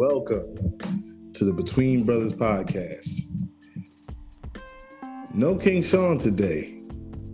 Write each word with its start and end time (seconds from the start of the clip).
welcome 0.00 0.56
to 1.34 1.44
the 1.44 1.52
Between 1.52 2.04
Brothers 2.04 2.32
podcast. 2.32 3.20
No 5.34 5.56
King 5.56 5.82
Sean 5.82 6.16
today, 6.16 6.80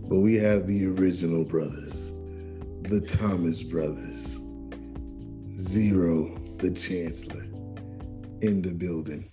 but 0.09 0.19
we 0.19 0.35
have 0.35 0.67
the 0.67 0.87
original 0.87 1.45
brothers, 1.45 2.11
the 2.81 2.99
Thomas 3.07 3.63
brothers, 3.63 4.37
Zero, 5.55 6.37
the 6.57 6.71
Chancellor, 6.71 7.45
in 8.41 8.61
the 8.61 8.73
building. 8.73 9.31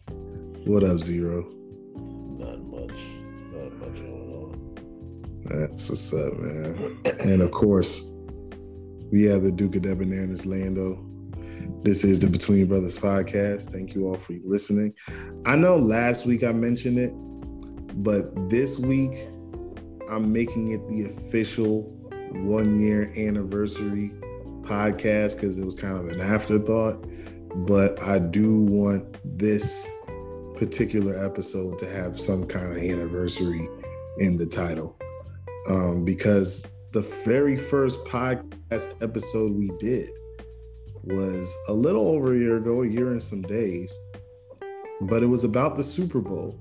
What 0.66 0.84
up, 0.84 0.98
Zero? 1.00 1.42
Not 1.96 2.60
much. 2.60 2.96
Not 3.52 3.72
much 3.80 3.96
going 3.96 4.30
on. 4.30 5.42
That's 5.46 5.90
what's 5.90 6.14
up, 6.14 6.34
man. 6.38 7.00
and 7.18 7.42
of 7.42 7.50
course, 7.50 8.12
we 9.10 9.24
have 9.24 9.42
the 9.42 9.50
Duke 9.50 9.74
of 9.74 9.82
Debonairness, 9.82 10.46
Lando. 10.46 11.03
This 11.84 12.02
is 12.02 12.18
the 12.18 12.28
Between 12.28 12.64
Brothers 12.64 12.96
podcast. 12.96 13.70
Thank 13.70 13.94
you 13.94 14.08
all 14.08 14.14
for 14.14 14.32
listening. 14.42 14.94
I 15.44 15.54
know 15.54 15.76
last 15.76 16.24
week 16.24 16.42
I 16.42 16.50
mentioned 16.50 16.98
it, 16.98 17.12
but 18.02 18.48
this 18.48 18.78
week 18.78 19.28
I'm 20.10 20.32
making 20.32 20.68
it 20.68 20.88
the 20.88 21.04
official 21.04 21.82
one 22.32 22.80
year 22.80 23.12
anniversary 23.18 24.12
podcast 24.62 25.34
because 25.34 25.58
it 25.58 25.64
was 25.66 25.74
kind 25.74 25.98
of 25.98 26.08
an 26.08 26.22
afterthought. 26.22 27.04
But 27.66 28.02
I 28.02 28.18
do 28.18 28.62
want 28.62 29.18
this 29.38 29.86
particular 30.56 31.22
episode 31.22 31.76
to 31.80 31.86
have 31.86 32.18
some 32.18 32.46
kind 32.46 32.72
of 32.72 32.78
anniversary 32.78 33.68
in 34.16 34.38
the 34.38 34.46
title 34.46 34.98
um, 35.68 36.02
because 36.02 36.66
the 36.92 37.02
very 37.26 37.58
first 37.58 38.02
podcast 38.06 39.02
episode 39.02 39.52
we 39.52 39.70
did 39.78 40.08
was 41.06 41.56
a 41.68 41.72
little 41.72 42.08
over 42.08 42.34
a 42.34 42.38
year 42.38 42.56
ago, 42.56 42.82
a 42.82 42.86
year 42.86 43.12
and 43.12 43.22
some 43.22 43.42
days, 43.42 43.98
but 45.02 45.22
it 45.22 45.26
was 45.26 45.44
about 45.44 45.76
the 45.76 45.82
Super 45.82 46.20
Bowl. 46.20 46.58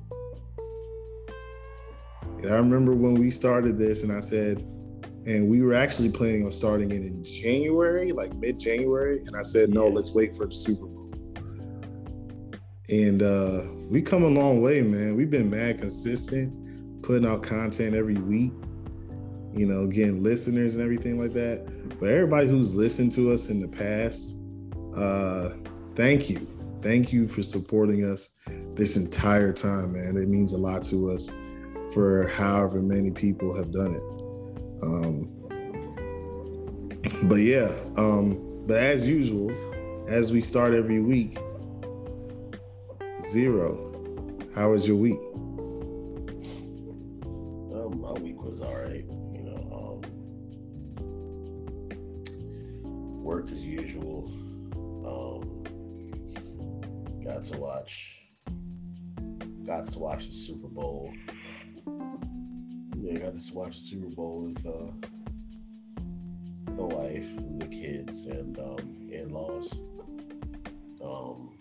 And 2.39 2.51
I 2.51 2.57
remember 2.57 2.93
when 2.93 3.13
we 3.13 3.31
started 3.31 3.77
this, 3.77 4.03
and 4.03 4.11
I 4.11 4.19
said, 4.19 4.59
and 5.25 5.47
we 5.47 5.61
were 5.61 5.73
actually 5.73 6.09
planning 6.09 6.45
on 6.45 6.51
starting 6.51 6.91
it 6.91 7.01
in 7.03 7.23
January, 7.23 8.11
like 8.11 8.33
mid 8.35 8.59
January. 8.59 9.19
And 9.19 9.37
I 9.37 9.41
said, 9.41 9.69
no, 9.69 9.87
let's 9.87 10.13
wait 10.13 10.35
for 10.35 10.45
the 10.45 10.55
Super 10.55 10.85
Bowl. 10.85 11.09
And 12.89 13.23
uh, 13.23 13.63
we 13.89 14.01
come 14.01 14.23
a 14.23 14.27
long 14.27 14.61
way, 14.61 14.81
man. 14.81 15.15
We've 15.15 15.29
been 15.29 15.49
mad 15.49 15.79
consistent, 15.79 17.01
putting 17.01 17.25
out 17.25 17.43
content 17.43 17.95
every 17.95 18.15
week, 18.15 18.51
you 19.53 19.65
know, 19.65 19.87
getting 19.87 20.23
listeners 20.23 20.75
and 20.75 20.83
everything 20.83 21.19
like 21.19 21.33
that. 21.33 21.99
But 21.99 22.09
everybody 22.09 22.47
who's 22.47 22.75
listened 22.75 23.11
to 23.13 23.31
us 23.31 23.49
in 23.49 23.59
the 23.61 23.67
past, 23.67 24.35
uh, 24.95 25.51
thank 25.95 26.29
you. 26.29 26.47
Thank 26.81 27.13
you 27.13 27.27
for 27.27 27.41
supporting 27.41 28.03
us 28.03 28.29
this 28.75 28.97
entire 28.97 29.53
time, 29.53 29.93
man. 29.93 30.17
It 30.17 30.27
means 30.27 30.53
a 30.53 30.57
lot 30.57 30.83
to 30.85 31.11
us 31.11 31.31
for 31.93 32.27
however 32.27 32.81
many 32.81 33.11
people 33.11 33.55
have 33.55 33.71
done 33.71 33.95
it. 33.95 34.03
Um, 34.83 35.29
but 37.23 37.35
yeah, 37.35 37.71
um, 37.97 38.63
but 38.65 38.77
as 38.77 39.07
usual, 39.07 39.51
as 40.07 40.31
we 40.33 40.41
start 40.41 40.73
every 40.73 40.99
week, 40.99 41.37
zero. 43.23 43.89
How 44.53 44.71
was 44.71 44.87
your 44.87 44.97
week? 44.97 45.19
Um, 47.73 48.01
my 48.01 48.11
week 48.13 48.41
was 48.43 48.61
all 48.61 48.75
right. 48.75 49.05
Work 53.23 53.49
as 53.51 53.65
usual. 53.65 54.29
Um, 55.07 55.63
got 57.23 57.43
to 57.45 57.57
watch. 57.57 58.19
Got 59.65 59.87
to 59.93 59.99
watch 59.99 60.25
the 60.25 60.31
Super 60.31 60.67
Bowl. 60.67 61.13
Yeah, 62.97 63.19
got 63.19 63.35
to 63.35 63.53
watch 63.53 63.77
the 63.77 63.83
Super 63.83 64.13
Bowl 64.13 64.41
with 64.41 64.65
uh, 64.65 64.91
the 66.75 66.83
wife, 66.83 67.23
and 67.37 67.61
the 67.61 67.67
kids, 67.67 68.25
and 68.25 68.59
um, 68.59 69.09
in-laws. 69.09 69.73
Um, 71.01 71.51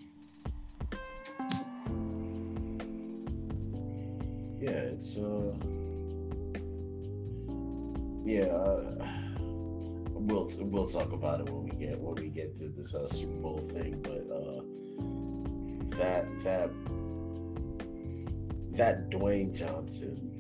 yeah, 4.61 4.71
it's 4.71 5.17
uh, 5.17 5.53
we'll 10.61 10.87
talk 10.87 11.13
about 11.13 11.41
it 11.41 11.49
when 11.49 11.65
we 11.65 11.71
get 11.71 11.99
when 11.99 12.15
we 12.17 12.29
get 12.29 12.57
to 12.59 12.69
this 12.69 12.95
uh, 12.95 13.07
Super 13.07 13.33
Bowl 13.41 13.59
thing, 13.59 14.01
but 14.03 14.27
uh, 14.33 14.63
that 15.99 16.27
that 16.43 16.71
that 18.77 19.11
Dwayne 19.11 19.55
Johnson 19.55 20.33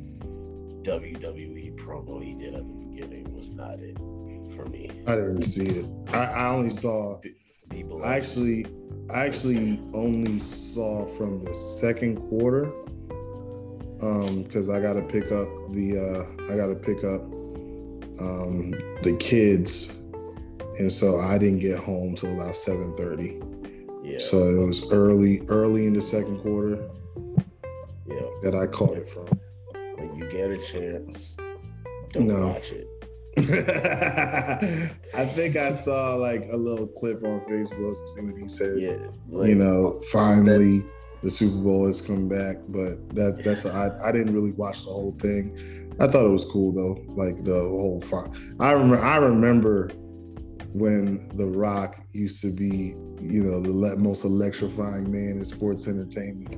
WWE 0.82 1.76
promo 1.76 2.22
he 2.22 2.34
did 2.34 2.54
at 2.54 2.66
the 2.66 2.74
beginning 2.74 3.34
was 3.34 3.50
not 3.50 3.78
it 3.78 3.96
for 4.54 4.66
me. 4.66 4.90
I 5.06 5.14
didn't 5.14 5.42
see 5.42 5.66
it. 5.66 5.86
I, 6.08 6.24
I 6.24 6.48
only 6.48 6.70
saw. 6.70 7.20
People 7.70 8.04
I 8.04 8.16
actually, 8.16 8.66
I 9.14 9.24
actually 9.24 9.80
only 9.94 10.38
saw 10.38 11.06
from 11.06 11.42
the 11.42 11.54
second 11.54 12.16
quarter, 12.28 12.66
um, 14.02 14.42
because 14.42 14.68
I 14.68 14.78
got 14.78 14.94
to 14.94 15.02
pick 15.02 15.32
up 15.32 15.48
the, 15.70 15.96
uh, 15.96 16.52
I 16.52 16.56
got 16.56 16.66
to 16.66 16.74
pick 16.74 16.98
up, 16.98 17.22
um, 18.20 18.72
the 19.02 19.16
kids, 19.18 20.00
and 20.78 20.90
so 20.90 21.20
I 21.20 21.38
didn't 21.38 21.60
get 21.60 21.78
home 21.78 22.14
till 22.14 22.34
about 22.34 22.56
seven 22.56 22.94
thirty. 22.96 23.40
yeah, 24.02 24.18
So 24.18 24.48
it 24.48 24.64
was 24.64 24.90
early, 24.92 25.42
early 25.48 25.86
in 25.86 25.92
the 25.94 26.02
second 26.02 26.38
quarter 26.40 26.88
yeah. 28.06 28.20
that 28.42 28.54
I 28.54 28.66
caught 28.66 28.96
it 28.96 29.08
from. 29.08 29.26
When 29.96 30.16
you 30.16 30.28
get 30.30 30.50
a 30.50 30.58
chance, 30.58 31.36
don't 32.12 32.26
No. 32.28 32.48
watch 32.48 32.72
it. 32.72 32.88
I 35.16 35.24
think 35.24 35.56
I 35.56 35.72
saw 35.72 36.14
like 36.16 36.48
a 36.52 36.56
little 36.56 36.86
clip 36.86 37.24
on 37.24 37.40
Facebook. 37.40 38.06
See 38.08 38.20
what 38.20 38.36
he 38.40 38.46
said. 38.48 38.78
Yeah, 38.78 39.46
you 39.46 39.54
know, 39.54 40.00
finally 40.12 40.84
the 41.22 41.30
Super 41.30 41.56
Bowl 41.56 41.86
has 41.86 42.02
come 42.02 42.28
back, 42.28 42.56
but 42.68 43.08
that 43.14 43.42
that's 43.42 43.64
I, 43.64 43.90
I 44.04 44.12
didn't 44.12 44.34
really 44.34 44.52
watch 44.52 44.84
the 44.84 44.90
whole 44.90 45.16
thing. 45.18 45.56
I 46.00 46.08
thought 46.08 46.26
it 46.26 46.30
was 46.30 46.44
cool 46.44 46.72
though, 46.72 46.98
like 47.14 47.42
the 47.44 47.54
whole. 47.60 48.02
I 48.60 48.72
remember 48.72 48.98
I 48.98 49.16
remember 49.16 49.90
when 50.72 51.16
The 51.36 51.46
Rock 51.46 51.96
used 52.12 52.40
to 52.42 52.52
be, 52.52 52.94
you 53.20 53.44
know, 53.44 53.60
the 53.60 53.96
most 53.96 54.24
electrifying 54.24 55.10
man 55.10 55.36
in 55.38 55.44
sports 55.44 55.86
entertainment, 55.86 56.54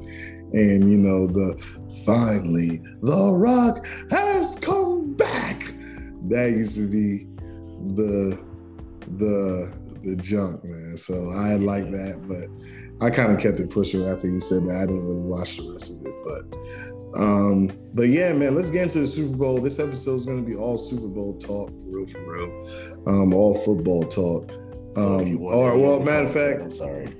and 0.52 0.90
you 0.90 0.98
know 0.98 1.26
the 1.26 1.58
finally 2.06 2.80
The 3.02 3.32
Rock 3.32 3.86
has 4.10 4.58
come 4.58 5.14
back. 5.14 5.72
That 6.28 6.50
used 6.50 6.76
to 6.76 6.88
be 6.88 7.26
the 7.94 8.38
the 9.18 9.72
the 10.04 10.16
junk, 10.16 10.64
man. 10.64 10.96
So 10.96 11.30
I 11.30 11.56
like 11.56 11.90
that, 11.90 12.20
but 12.28 13.04
I 13.04 13.10
kind 13.10 13.32
of 13.32 13.40
kept 13.40 13.58
it 13.58 13.70
pushing 13.70 14.04
after 14.04 14.28
you 14.28 14.40
said 14.40 14.66
that. 14.66 14.76
I 14.76 14.86
didn't 14.86 15.06
really 15.06 15.24
watch 15.24 15.56
the 15.56 15.70
rest 15.72 15.98
of 15.98 16.06
it, 16.06 16.14
but 16.24 16.58
um, 17.16 17.70
but 17.92 18.08
yeah, 18.08 18.32
man, 18.32 18.54
let's 18.54 18.70
get 18.70 18.82
into 18.84 19.00
the 19.00 19.06
Super 19.06 19.36
Bowl. 19.36 19.60
This 19.60 19.78
episode 19.78 20.14
is 20.14 20.26
going 20.26 20.44
to 20.44 20.48
be 20.48 20.56
all 20.56 20.76
Super 20.76 21.08
Bowl 21.08 21.38
talk 21.38 21.70
for 21.70 21.84
real, 21.84 22.06
for 22.06 22.20
real. 22.20 23.02
Um, 23.06 23.32
all 23.32 23.54
football 23.54 24.04
talk. 24.04 24.50
Um, 24.96 25.42
or 25.42 25.76
well, 25.78 26.00
matter 26.00 26.26
of 26.26 26.32
fact, 26.32 26.60
I'm 26.60 26.72
sorry. 26.72 27.14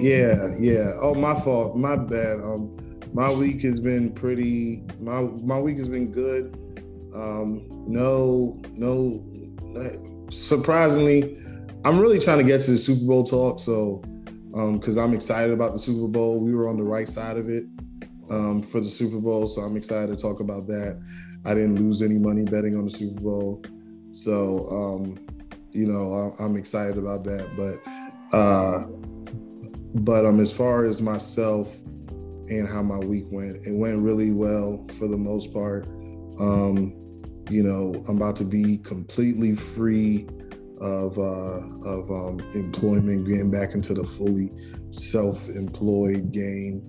yeah, 0.00 0.48
yeah. 0.58 0.92
Oh, 1.00 1.14
my 1.14 1.38
fault. 1.40 1.76
My 1.76 1.96
bad. 1.96 2.40
Um, 2.40 2.76
my 3.12 3.30
week 3.30 3.62
has 3.62 3.78
been 3.78 4.12
pretty. 4.12 4.82
My 5.00 5.22
my 5.22 5.58
week 5.58 5.78
has 5.78 5.88
been 5.88 6.10
good. 6.10 6.56
Um, 7.14 7.66
no, 7.86 8.60
no. 8.72 9.24
Surprisingly, 10.30 11.38
I'm 11.84 11.98
really 11.98 12.18
trying 12.18 12.38
to 12.38 12.44
get 12.44 12.60
to 12.62 12.72
the 12.72 12.78
Super 12.78 13.04
Bowl 13.04 13.24
talk. 13.24 13.60
So, 13.60 14.02
um, 14.54 14.78
because 14.78 14.96
I'm 14.96 15.14
excited 15.14 15.52
about 15.52 15.74
the 15.74 15.78
Super 15.78 16.08
Bowl. 16.08 16.40
We 16.40 16.54
were 16.54 16.68
on 16.68 16.76
the 16.76 16.84
right 16.84 17.08
side 17.08 17.36
of 17.36 17.48
it, 17.48 17.64
um, 18.30 18.62
for 18.62 18.80
the 18.80 18.88
Super 18.88 19.18
Bowl. 19.18 19.46
So 19.46 19.62
I'm 19.62 19.76
excited 19.76 20.08
to 20.08 20.16
talk 20.16 20.40
about 20.40 20.66
that. 20.68 21.00
I 21.44 21.54
didn't 21.54 21.76
lose 21.76 22.02
any 22.02 22.18
money 22.18 22.44
betting 22.44 22.76
on 22.76 22.84
the 22.84 22.90
Super 22.90 23.20
Bowl. 23.20 23.62
So, 24.12 24.68
um, 24.70 25.18
you 25.72 25.86
know, 25.86 26.32
I- 26.38 26.44
I'm 26.44 26.56
excited 26.56 26.98
about 26.98 27.24
that. 27.24 27.48
But, 27.56 28.36
uh, 28.36 28.86
but 29.94 30.26
um, 30.26 30.40
as 30.40 30.52
far 30.52 30.84
as 30.84 31.02
myself 31.02 31.74
and 32.48 32.68
how 32.68 32.82
my 32.82 32.98
week 32.98 33.26
went, 33.30 33.66
it 33.66 33.74
went 33.74 33.98
really 33.98 34.30
well 34.30 34.86
for 34.98 35.08
the 35.08 35.16
most 35.16 35.52
part. 35.52 35.86
Um, 36.40 36.94
you 37.50 37.62
know, 37.62 38.02
I'm 38.08 38.16
about 38.16 38.36
to 38.36 38.44
be 38.44 38.78
completely 38.78 39.54
free 39.54 40.26
of 40.80 41.18
uh, 41.18 41.60
of 41.88 42.10
um, 42.10 42.40
employment, 42.54 43.26
getting 43.26 43.50
back 43.50 43.74
into 43.74 43.94
the 43.94 44.04
fully 44.04 44.50
self-employed 44.90 46.32
game. 46.32 46.82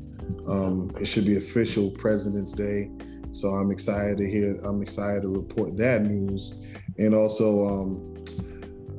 Um, 0.48 0.92
it 1.00 1.06
should 1.06 1.25
be 1.25 1.38
official 1.38 1.89
President's 1.92 2.54
Day, 2.54 2.92
so 3.31 3.50
I'm 3.50 3.72
excited 3.72 4.18
to 4.18 4.30
hear. 4.30 4.56
I'm 4.63 4.81
excited 4.81 5.24
to 5.24 5.30
report 5.30 5.77
that 5.77 6.04
news, 6.04 6.56
and 6.98 7.13
also 7.13 7.66
um, 7.66 8.16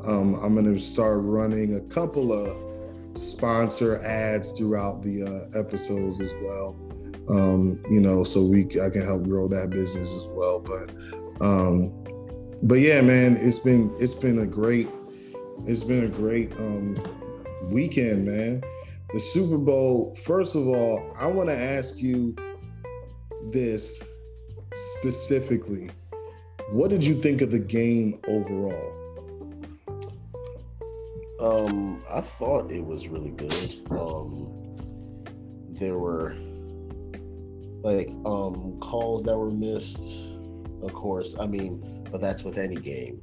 um, 0.06 0.34
I'm 0.36 0.54
going 0.54 0.72
to 0.72 0.80
start 0.80 1.20
running 1.22 1.76
a 1.76 1.80
couple 1.80 2.32
of 2.32 3.18
sponsor 3.18 3.98
ads 4.04 4.52
throughout 4.52 5.02
the 5.02 5.22
uh, 5.22 5.58
episodes 5.58 6.20
as 6.20 6.32
well. 6.42 6.76
Um, 7.28 7.82
you 7.90 8.00
know, 8.00 8.22
so 8.22 8.44
we 8.44 8.64
I 8.80 8.90
can 8.90 9.04
help 9.04 9.24
grow 9.24 9.48
that 9.48 9.70
business 9.70 10.14
as 10.14 10.28
well. 10.28 10.60
But 10.60 10.90
um, 11.40 11.92
but 12.62 12.76
yeah, 12.76 13.00
man, 13.00 13.36
it's 13.36 13.58
been 13.58 13.94
it's 13.98 14.14
been 14.14 14.40
a 14.40 14.46
great 14.46 14.88
it's 15.66 15.82
been 15.82 16.04
a 16.04 16.08
great 16.08 16.52
um, 16.52 16.96
weekend, 17.64 18.26
man. 18.26 18.62
The 19.12 19.20
Super 19.20 19.56
Bowl. 19.58 20.14
First 20.24 20.54
of 20.54 20.66
all, 20.66 21.14
I 21.18 21.26
want 21.26 21.48
to 21.48 21.56
ask 21.56 21.98
you 21.98 22.34
this 23.50 24.02
specifically. 24.72 25.90
What 26.72 26.90
did 26.90 27.04
you 27.04 27.20
think 27.20 27.40
of 27.42 27.50
the 27.50 27.58
game 27.58 28.20
overall? 28.26 28.92
Um, 31.38 32.02
I 32.10 32.20
thought 32.20 32.70
it 32.72 32.84
was 32.84 33.08
really 33.08 33.30
good. 33.30 33.80
Um, 33.90 34.74
there 35.68 35.98
were 35.98 36.34
like 37.82 38.08
um 38.24 38.78
calls 38.80 39.22
that 39.24 39.36
were 39.36 39.50
missed, 39.50 40.18
of 40.82 40.92
course. 40.92 41.36
I 41.38 41.46
mean, 41.46 42.04
but 42.10 42.20
that's 42.20 42.42
with 42.42 42.58
any 42.58 42.76
game. 42.76 43.22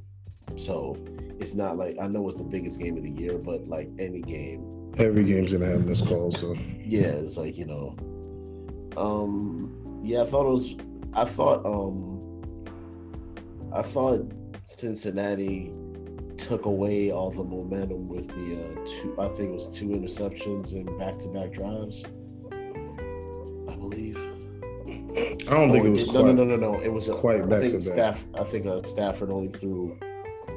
So 0.56 0.96
it's 1.40 1.54
not 1.54 1.76
like 1.76 1.96
I 2.00 2.06
know 2.06 2.26
it's 2.28 2.36
the 2.36 2.44
biggest 2.44 2.80
game 2.80 2.96
of 2.96 3.02
the 3.02 3.10
year, 3.10 3.36
but 3.36 3.66
like 3.68 3.90
any 3.98 4.22
game, 4.22 4.62
every 4.98 5.24
game's 5.24 5.52
gonna 5.52 5.66
have 5.66 5.86
missed 5.86 6.06
calls. 6.06 6.40
So 6.40 6.54
yeah, 6.84 7.08
it's 7.08 7.36
like 7.36 7.56
you 7.56 7.66
know, 7.66 7.96
um, 8.96 10.00
yeah, 10.02 10.22
I 10.22 10.26
thought 10.26 10.46
it 10.46 10.52
was. 10.52 10.76
I 11.14 11.24
thought 11.24 11.64
um, 11.64 12.42
I 13.72 13.82
thought 13.82 14.30
Cincinnati 14.66 15.72
took 16.36 16.66
away 16.66 17.10
all 17.10 17.30
the 17.30 17.44
momentum 17.44 18.08
with 18.08 18.28
the 18.28 18.56
uh, 18.56 18.86
two. 18.86 19.14
I 19.18 19.28
think 19.28 19.50
it 19.50 19.54
was 19.54 19.68
two 19.70 19.88
interceptions 19.88 20.74
and 20.74 20.86
back-to-back 20.98 21.52
drives. 21.52 22.04
I 23.68 23.76
believe. 23.76 24.16
I 24.16 25.36
don't 25.46 25.70
oh, 25.70 25.72
think 25.72 25.84
it 25.84 25.90
was. 25.90 26.04
It, 26.04 26.10
quite, 26.10 26.24
no, 26.24 26.32
no, 26.32 26.44
no, 26.44 26.56
no, 26.56 26.72
no. 26.72 26.80
It 26.80 26.92
was 26.92 27.08
a, 27.08 27.12
quite 27.12 27.48
back 27.48 27.68
to 27.70 27.76
back. 27.76 27.82
Staff, 27.82 28.26
I 28.34 28.44
think 28.44 28.66
uh, 28.66 28.80
Stafford 28.80 29.30
only 29.30 29.48
threw 29.48 29.96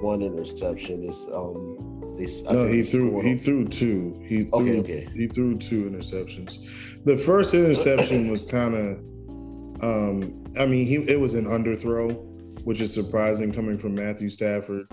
one 0.01 0.22
interception. 0.22 1.04
Is 1.04 1.28
um. 1.33 1.97
They, 2.18 2.28
no, 2.52 2.66
he 2.66 2.81
threw. 2.84 3.22
He 3.22 3.38
threw 3.38 3.68
two. 3.68 4.19
He 4.24 4.46
threw. 4.46 4.80
Okay, 4.80 4.80
okay. 4.80 5.10
He 5.14 5.28
threw 5.28 5.58
two 5.58 5.90
interceptions. 5.90 7.04
The 7.06 7.16
first 7.16 7.54
interception 7.54 8.30
was 8.30 8.44
kind 8.44 8.74
of. 8.74 9.84
Um, 9.84 10.44
I 10.60 10.66
mean, 10.66 10.88
he 10.88 10.96
it 10.96 11.19
was 11.19 11.36
an 11.36 11.46
underthrow, 11.46 12.16
which 12.64 12.81
is 12.81 12.92
surprising 12.92 13.52
coming 13.52 13.78
from 13.78 13.94
Matthew 13.94 14.30
Stafford. 14.30 14.88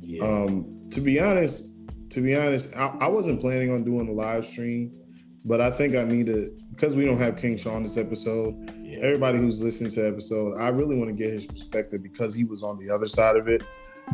Yeah. 0.00 0.24
Um, 0.24 0.88
to 0.90 1.00
be 1.00 1.20
honest, 1.20 1.76
to 2.10 2.20
be 2.22 2.34
honest, 2.34 2.74
I, 2.76 2.86
I, 3.00 3.08
wasn't 3.08 3.40
planning 3.40 3.70
on 3.70 3.84
doing 3.84 4.08
a 4.08 4.12
live 4.12 4.46
stream, 4.46 4.92
but 5.44 5.60
I 5.60 5.70
think 5.70 5.94
I 5.94 6.04
need 6.04 6.26
to 6.26 6.50
because 6.70 6.94
we 6.94 7.04
don't 7.04 7.18
have 7.18 7.36
King 7.36 7.58
Sean 7.58 7.82
this 7.82 7.98
episode. 7.98 8.54
Yeah. 8.82 9.00
Everybody 9.00 9.38
who's 9.38 9.62
listening 9.62 9.90
to 9.90 10.02
the 10.02 10.08
episode, 10.08 10.58
I 10.58 10.68
really 10.68 10.96
want 10.96 11.10
to 11.10 11.14
get 11.14 11.30
his 11.32 11.46
perspective 11.46 12.02
because 12.02 12.34
he 12.34 12.44
was 12.44 12.62
on 12.62 12.78
the 12.78 12.92
other 12.92 13.06
side 13.06 13.36
of 13.36 13.48
it. 13.48 13.62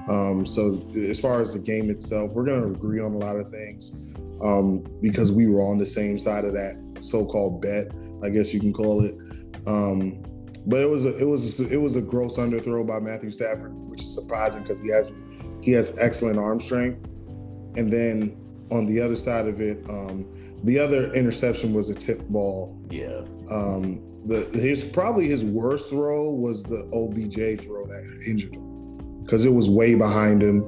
Um, 0.09 0.47
so 0.47 0.87
as 1.09 1.21
far 1.21 1.41
as 1.41 1.55
the 1.55 1.59
game 1.59 1.91
itself, 1.91 2.33
we're 2.33 2.45
going 2.45 2.63
to 2.63 2.69
agree 2.69 3.01
on 3.01 3.13
a 3.15 3.19
lot 3.19 3.37
of 3.37 3.49
things 3.49 4.15
um, 4.43 4.85
because 5.01 5.33
we 5.33 5.47
were 5.47 5.63
on 5.63 5.79
the 5.79 5.87
same 5.87 6.19
side 6.19 6.45
of 6.45 6.53
that 6.53 6.77
so-called 7.01 7.61
bet, 7.61 7.91
I 8.23 8.31
guess 8.31 8.53
you 8.55 8.61
can 8.61 8.73
call 8.73 9.05
it. 9.05 9.15
Um, 9.67 10.23
but 10.67 10.81
it 10.81 10.89
was 10.89 11.07
a, 11.07 11.17
it 11.17 11.25
was 11.25 11.61
a, 11.61 11.69
it 11.73 11.81
was 11.81 11.97
a 11.97 12.03
gross 12.03 12.39
underthrow 12.39 12.87
by 12.87 12.99
Matthew 12.99 13.31
Stafford, 13.31 13.73
which 13.73 14.03
is 14.03 14.13
surprising 14.13 14.63
because 14.63 14.81
he 14.81 14.89
has 14.91 15.15
he 15.63 15.73
has 15.73 15.97
excellent 15.99 16.39
arm 16.39 16.61
strength. 16.61 17.05
And 17.77 17.93
then 17.93 18.37
on 18.71 18.87
the 18.87 19.01
other 19.01 19.17
side 19.17 19.47
of 19.47 19.61
it, 19.61 19.79
um, 19.89 20.27
the 20.65 20.79
other 20.79 21.13
interception 21.13 21.73
was 21.73 21.89
a 21.89 21.95
tip 21.95 22.21
ball. 22.29 22.77
Yeah. 22.91 23.23
Um, 23.51 24.03
the 24.27 24.49
his 24.53 24.85
probably 24.85 25.29
his 25.29 25.45
worst 25.45 25.91
throw 25.91 26.31
was 26.31 26.65
the 26.65 26.89
OBJ 26.93 27.65
throw 27.65 27.87
that 27.87 28.23
injured 28.27 28.55
him 28.55 28.66
because 29.27 29.45
it 29.45 29.51
was 29.51 29.69
way 29.69 29.95
behind 29.97 30.43
him. 30.43 30.61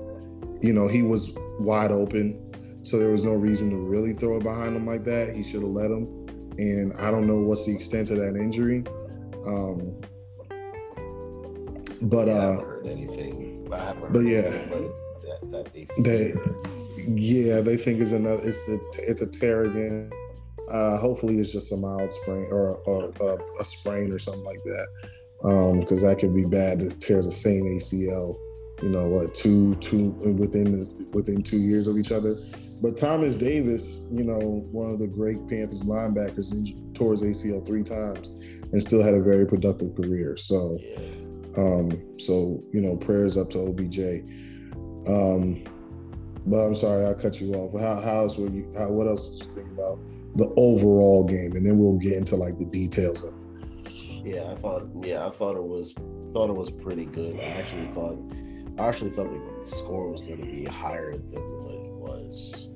You 0.60 0.72
know, 0.72 0.88
he 0.88 1.02
was 1.02 1.32
wide 1.60 1.92
open, 1.92 2.80
so 2.82 2.98
there 2.98 3.10
was 3.10 3.22
no 3.22 3.32
reason 3.32 3.70
to 3.70 3.76
really 3.76 4.12
throw 4.12 4.36
it 4.36 4.42
behind 4.42 4.74
him 4.74 4.86
like 4.86 5.04
that. 5.04 5.32
He 5.34 5.44
should 5.44 5.62
have 5.62 5.70
let 5.70 5.90
him. 5.90 6.26
And 6.58 6.92
I 6.94 7.12
don't 7.12 7.28
know 7.28 7.38
what's 7.38 7.66
the 7.66 7.74
extent 7.74 8.10
of 8.10 8.18
that 8.18 8.34
injury. 8.34 8.82
Um, 9.46 10.00
but 12.02 12.26
yeah, 12.26 12.34
uh, 12.34 12.60
heard 12.60 12.86
anything 12.86 13.48
but 13.68 14.20
yeah, 14.20 14.42
that, 14.42 14.92
that 15.52 15.72
they, 15.98 16.32
yeah 17.06 17.60
they 17.60 17.76
think 17.76 18.00
it's 18.00 18.12
another 18.12 18.40
it's 18.42 18.68
a 18.68 18.78
it's 18.98 19.22
a 19.22 19.26
tear 19.26 19.64
again. 19.64 20.10
Uh, 20.70 20.98
hopefully 20.98 21.38
it's 21.38 21.52
just 21.52 21.72
a 21.72 21.76
mild 21.76 22.12
sprain 22.12 22.46
or, 22.50 22.76
or 22.84 23.10
uh, 23.22 23.38
a 23.58 23.64
sprain 23.64 24.12
or 24.12 24.18
something 24.18 24.44
like 24.44 24.62
that 24.64 24.86
because 25.80 26.02
um, 26.02 26.08
that 26.10 26.18
could 26.18 26.34
be 26.34 26.44
bad 26.44 26.78
to 26.80 26.88
tear 26.90 27.22
the 27.22 27.30
same 27.30 27.64
ACL. 27.64 28.36
You 28.82 28.90
know 28.90 29.08
what? 29.08 29.34
Two 29.34 29.74
two 29.76 30.10
within 30.38 31.10
within 31.12 31.42
two 31.42 31.58
years 31.58 31.86
of 31.86 31.96
each 31.98 32.12
other. 32.12 32.36
But 32.80 32.96
Thomas 32.96 33.34
Davis, 33.34 34.06
you 34.08 34.22
know, 34.22 34.38
one 34.70 34.90
of 34.90 35.00
the 35.00 35.08
great 35.08 35.48
Panthers 35.48 35.82
linebackers, 35.82 36.94
tore 36.94 37.10
his 37.12 37.24
ACL 37.24 37.66
three 37.66 37.82
times 37.82 38.30
and 38.70 38.80
still 38.80 39.02
had 39.02 39.14
a 39.14 39.20
very 39.20 39.46
productive 39.46 39.94
career. 39.96 40.36
So. 40.36 40.78
Yeah 40.80 40.98
um, 41.58 42.18
so 42.18 42.62
you 42.70 42.80
know, 42.80 42.96
prayers 42.96 43.36
up 43.36 43.50
to 43.50 43.58
OBJ. 43.58 43.98
Um, 45.08 45.64
but 46.46 46.58
I'm 46.58 46.74
sorry, 46.74 47.06
I 47.06 47.14
cut 47.14 47.40
you 47.40 47.54
off. 47.54 47.78
How 47.80 48.00
how's 48.00 48.38
what 48.38 48.52
you 48.52 48.72
how, 48.76 48.88
what 48.88 49.06
else 49.06 49.38
did 49.38 49.48
you 49.48 49.54
think 49.54 49.72
about 49.72 49.98
the 50.36 50.52
overall 50.56 51.24
game, 51.24 51.52
and 51.56 51.66
then 51.66 51.78
we'll 51.78 51.98
get 51.98 52.12
into 52.12 52.36
like 52.36 52.58
the 52.58 52.66
details 52.66 53.24
of 53.24 53.34
it. 53.34 53.92
Yeah, 54.24 54.50
I 54.50 54.54
thought 54.54 54.86
yeah, 55.02 55.26
I 55.26 55.30
thought 55.30 55.56
it 55.56 55.64
was 55.64 55.94
thought 56.32 56.50
it 56.50 56.56
was 56.56 56.70
pretty 56.70 57.06
good. 57.06 57.36
I 57.40 57.44
actually 57.44 57.86
thought 57.86 58.18
I 58.78 58.88
actually 58.88 59.10
thought 59.10 59.30
the 59.30 59.68
score 59.68 60.10
was 60.10 60.22
going 60.22 60.38
to 60.38 60.46
be 60.46 60.64
higher 60.64 61.16
than 61.16 61.42
what 61.62 61.74
it 61.74 61.92
was. 61.92 62.68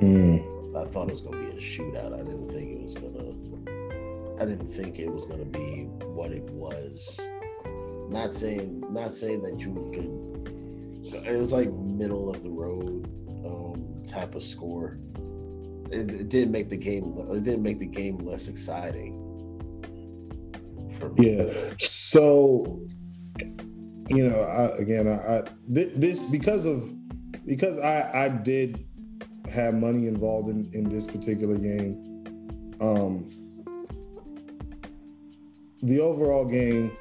Mm. 0.00 0.76
I 0.76 0.88
thought 0.88 1.08
it 1.08 1.12
was 1.12 1.20
going 1.20 1.46
to 1.46 1.52
be 1.52 1.56
a 1.56 1.60
shootout. 1.60 2.12
I 2.12 2.18
didn't 2.18 2.48
think 2.48 2.72
it 2.72 2.82
was 2.82 2.94
going 2.94 3.14
to. 3.14 4.42
I 4.42 4.44
didn't 4.44 4.66
think 4.66 4.98
it 4.98 5.10
was 5.10 5.24
going 5.24 5.38
to 5.38 5.46
be 5.46 5.84
what 6.04 6.30
it 6.30 6.42
was 6.50 7.18
not 8.08 8.32
saying 8.32 8.84
not 8.92 9.12
saying 9.12 9.42
that 9.42 9.60
you 9.60 9.72
could. 9.92 11.26
It 11.26 11.36
was 11.36 11.52
like 11.52 11.70
middle 11.72 12.28
of 12.30 12.42
the 12.42 12.50
road 12.50 13.06
um, 13.44 14.04
type 14.06 14.34
of 14.34 14.42
score. 14.42 14.98
It, 15.90 16.10
it 16.10 16.28
didn't 16.28 16.50
make 16.50 16.68
the 16.68 16.76
game. 16.76 17.16
It 17.30 17.44
didn't 17.44 17.62
make 17.62 17.78
the 17.78 17.86
game 17.86 18.18
less 18.18 18.48
exciting. 18.48 19.22
Yeah. 21.16 21.52
So, 21.78 22.80
you 24.08 24.28
know, 24.28 24.40
I, 24.40 24.80
again, 24.80 25.08
I, 25.08 25.38
I 25.38 25.42
this 25.68 26.22
because 26.22 26.66
of 26.66 26.92
because 27.44 27.78
I 27.78 28.24
I 28.24 28.28
did 28.28 28.84
have 29.52 29.74
money 29.74 30.06
involved 30.06 30.48
in 30.48 30.68
in 30.72 30.88
this 30.88 31.06
particular 31.06 31.56
game. 31.56 32.02
Um, 32.80 33.30
the 35.82 36.00
overall 36.00 36.44
game 36.44 36.96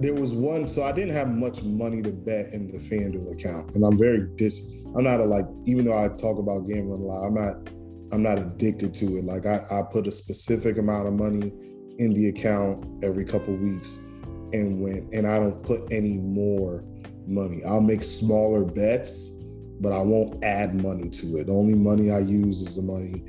there 0.00 0.14
was 0.14 0.34
one, 0.34 0.66
so 0.66 0.82
I 0.82 0.92
didn't 0.92 1.14
have 1.14 1.28
much 1.28 1.62
money 1.62 2.02
to 2.02 2.12
bet 2.12 2.52
in 2.52 2.70
the 2.70 2.78
FanDuel 2.78 3.32
account, 3.32 3.74
and 3.74 3.84
I'm 3.84 3.96
very 3.96 4.28
dis. 4.36 4.84
I'm 4.96 5.04
not 5.04 5.20
a 5.20 5.24
like, 5.24 5.46
even 5.66 5.84
though 5.84 5.96
I 5.96 6.08
talk 6.08 6.38
about 6.38 6.66
gambling 6.66 7.00
a 7.00 7.04
lot, 7.04 7.26
I'm 7.26 7.34
not. 7.34 7.68
I'm 8.12 8.22
not 8.22 8.38
addicted 8.38 8.94
to 8.94 9.16
it. 9.16 9.24
Like 9.24 9.44
I, 9.44 9.60
I 9.72 9.82
put 9.90 10.06
a 10.06 10.12
specific 10.12 10.78
amount 10.78 11.08
of 11.08 11.14
money 11.14 11.52
in 11.98 12.12
the 12.12 12.28
account 12.28 13.02
every 13.02 13.24
couple 13.24 13.54
weeks, 13.56 13.98
and 14.54 14.80
when 14.80 15.08
and 15.12 15.26
I 15.26 15.38
don't 15.38 15.62
put 15.62 15.82
any 15.92 16.18
more 16.18 16.84
money. 17.26 17.62
I'll 17.66 17.80
make 17.80 18.02
smaller 18.02 18.64
bets, 18.64 19.32
but 19.80 19.92
I 19.92 20.00
won't 20.00 20.42
add 20.42 20.80
money 20.80 21.10
to 21.10 21.38
it. 21.38 21.46
The 21.48 21.52
only 21.52 21.74
money 21.74 22.10
I 22.10 22.20
use 22.20 22.60
is 22.60 22.76
the 22.76 22.82
money, 22.82 23.24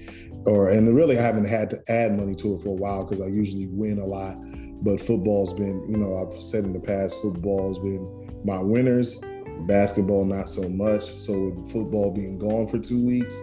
or 0.45 0.69
and 0.69 0.95
really 0.95 1.17
I 1.17 1.21
haven't 1.21 1.47
had 1.47 1.69
to 1.71 1.81
add 1.89 2.17
money 2.17 2.35
to 2.35 2.55
it 2.55 2.61
for 2.61 2.69
a 2.69 2.73
while 2.73 3.03
because 3.03 3.19
I 3.19 3.27
usually 3.27 3.67
win 3.71 3.99
a 3.99 4.05
lot 4.05 4.37
but 4.85 4.99
football's 4.99 5.51
been, 5.51 5.83
you 5.89 5.97
know, 5.97 6.17
I've 6.17 6.33
said 6.41 6.63
in 6.63 6.71
the 6.71 6.79
past, 6.79 7.19
football's 7.19 7.79
been 7.79 8.41
my 8.45 8.61
winners, 8.61 9.19
basketball 9.61 10.25
not 10.25 10.47
so 10.47 10.69
much. 10.69 11.17
So 11.19 11.49
with 11.49 11.71
football 11.71 12.11
being 12.11 12.37
gone 12.37 12.67
for 12.67 12.77
two 12.77 13.03
weeks, 13.03 13.41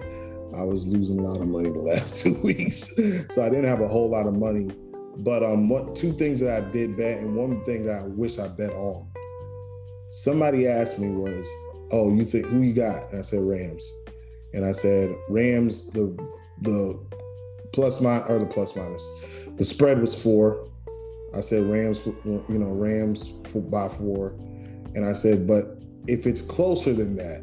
I 0.56 0.62
was 0.62 0.86
losing 0.86 1.18
a 1.18 1.22
lot 1.22 1.40
of 1.40 1.48
money 1.48 1.70
the 1.70 1.78
last 1.78 2.16
two 2.22 2.34
weeks. 2.34 2.94
so 3.34 3.44
I 3.44 3.48
didn't 3.48 3.66
have 3.66 3.80
a 3.80 3.88
whole 3.88 4.08
lot 4.08 4.28
of 4.28 4.34
money. 4.34 4.70
But 5.18 5.42
um, 5.42 5.68
what 5.68 5.94
two 5.94 6.12
things 6.12 6.40
that 6.40 6.62
I 6.62 6.72
did 6.72 6.96
bet, 6.96 7.18
and 7.18 7.36
one 7.36 7.62
thing 7.64 7.84
that 7.86 8.00
I 8.00 8.04
wish 8.04 8.38
I 8.38 8.48
bet 8.48 8.72
on. 8.72 9.08
Somebody 10.10 10.66
asked 10.66 10.98
me 10.98 11.08
was, 11.08 11.46
"Oh, 11.90 12.14
you 12.14 12.24
think 12.24 12.46
who 12.46 12.62
you 12.62 12.72
got?" 12.72 13.10
And 13.10 13.18
I 13.18 13.22
said 13.22 13.40
Rams, 13.40 13.92
and 14.54 14.64
I 14.64 14.72
said 14.72 15.14
Rams. 15.28 15.90
The 15.90 16.16
the 16.62 16.98
plus 17.72 18.00
minus 18.00 18.28
or 18.28 18.38
the 18.38 18.46
plus 18.46 18.74
minus, 18.74 19.06
the 19.56 19.64
spread 19.64 20.00
was 20.00 20.20
four. 20.20 20.68
I 21.34 21.40
said 21.40 21.64
Rams, 21.64 22.04
you 22.06 22.44
know, 22.48 22.68
Rams 22.68 23.28
by 23.28 23.88
four. 23.88 24.34
And 24.94 25.04
I 25.04 25.14
said, 25.14 25.46
but 25.46 25.82
if 26.06 26.26
it's 26.26 26.42
closer 26.42 26.92
than 26.92 27.16
that, 27.16 27.42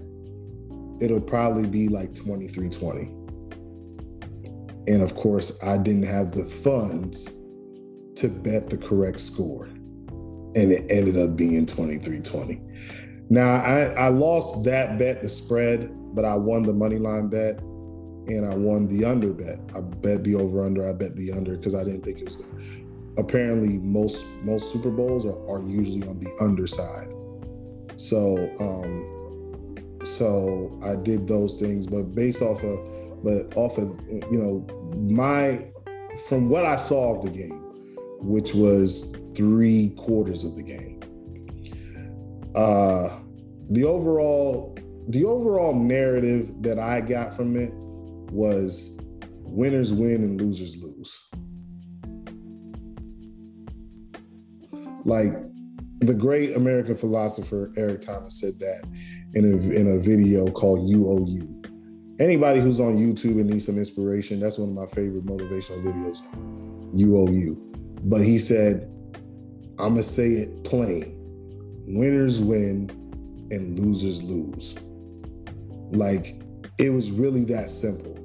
it'll 1.04 1.22
probably 1.22 1.68
be 1.68 1.88
like 1.88 2.14
23 2.14 2.70
20. 2.70 3.02
And 4.88 5.02
of 5.02 5.16
course, 5.16 5.62
I 5.64 5.78
didn't 5.78 6.04
have 6.04 6.32
the 6.32 6.44
funds 6.44 7.32
to 8.20 8.28
bet 8.28 8.70
the 8.70 8.78
correct 8.78 9.20
score. 9.20 9.66
And 9.66 10.72
it 10.72 10.92
ended 10.92 11.18
up 11.18 11.36
being 11.36 11.66
23 11.66 12.20
20. 12.22 12.62
Now, 13.30 13.56
I, 13.56 13.94
I 13.98 14.08
lost 14.10 14.64
that 14.66 14.98
bet, 14.98 15.22
the 15.22 15.30
spread, 15.30 15.90
but 16.16 16.26
I 16.26 16.36
won 16.36 16.64
the 16.64 16.74
money 16.74 16.98
line 16.98 17.30
bet 17.30 17.60
and 18.28 18.46
I 18.46 18.56
won 18.56 18.88
the 18.88 19.06
under 19.06 19.34
bet. 19.34 19.60
I 19.76 19.82
bet 19.82 20.24
the 20.24 20.36
over 20.36 20.66
under, 20.66 20.88
I 20.88 20.94
bet 20.94 21.16
the 21.16 21.32
under 21.32 21.58
because 21.58 21.76
I 21.76 21.84
didn't 21.84 22.04
think 22.04 22.20
it 22.20 22.26
was 22.26 22.36
to. 22.38 22.46
Apparently, 23.18 23.78
most 23.80 24.28
most 24.44 24.72
Super 24.72 24.92
Bowls 24.92 25.26
are, 25.26 25.48
are 25.50 25.62
usually 25.68 26.08
on 26.08 26.20
the 26.20 26.32
underside. 26.42 27.10
So, 27.98 28.50
um, 28.60 30.06
so 30.06 30.80
I 30.84 30.96
did 30.96 31.28
those 31.28 31.60
things, 31.60 31.86
but 31.86 32.16
based 32.16 32.42
off 32.42 32.64
of, 32.64 33.24
but 33.24 33.56
off 33.58 33.78
of, 33.78 34.00
you 34.32 34.38
know, 34.38 34.66
my, 34.98 35.70
from 36.28 36.50
what 36.50 36.66
I 36.66 36.78
saw 36.78 37.18
of 37.18 37.26
the 37.26 37.30
game, 37.30 37.69
which 38.22 38.54
was 38.54 39.16
three 39.36 39.90
quarters 39.98 40.44
of 40.44 40.56
the 40.56 40.64
game, 40.64 41.00
uh, 42.56 43.20
the 43.72 43.84
overall, 43.84 44.78
the 45.10 45.26
overall 45.26 45.74
narrative 45.74 46.52
that 46.62 46.80
I 46.80 47.02
got 47.02 47.36
from 47.36 47.56
it 47.56 47.72
was 48.32 48.98
winners 49.44 49.94
win 49.94 50.24
and 50.24 50.40
losers 50.40 50.78
lose. 50.78 51.22
Like 55.06 55.32
the 56.00 56.14
great 56.14 56.56
American 56.56 56.96
philosopher 56.96 57.72
Eric 57.76 58.02
Thomas 58.02 58.40
said 58.40 58.60
that 58.60 58.88
in 59.34 59.46
a 59.46 59.58
in 59.74 59.88
a 59.88 60.00
video 60.00 60.50
called 60.50 60.80
UOU. 60.80 61.56
Anybody 62.20 62.60
who's 62.60 62.80
on 62.80 62.98
YouTube 62.98 63.40
and 63.40 63.50
needs 63.50 63.66
some 63.66 63.78
inspiration, 63.78 64.40
that's 64.40 64.58
one 64.58 64.70
of 64.70 64.76
my 64.76 64.86
favorite 64.88 65.26
motivational 65.26 65.82
videos. 65.84 66.22
UOU. 66.94 67.69
But 68.04 68.22
he 68.22 68.38
said, 68.38 68.90
I'm 69.80 69.94
gonna 69.94 70.04
say 70.04 70.28
it 70.30 70.64
plain. 70.64 71.16
Winners 71.88 72.42
win 72.42 72.90
and 73.52 73.80
losers 73.80 74.22
lose. 74.24 74.76
Like 75.92 76.42
it 76.78 76.92
was 76.92 77.12
really 77.12 77.46
that 77.46 77.70
simple. 77.70 78.16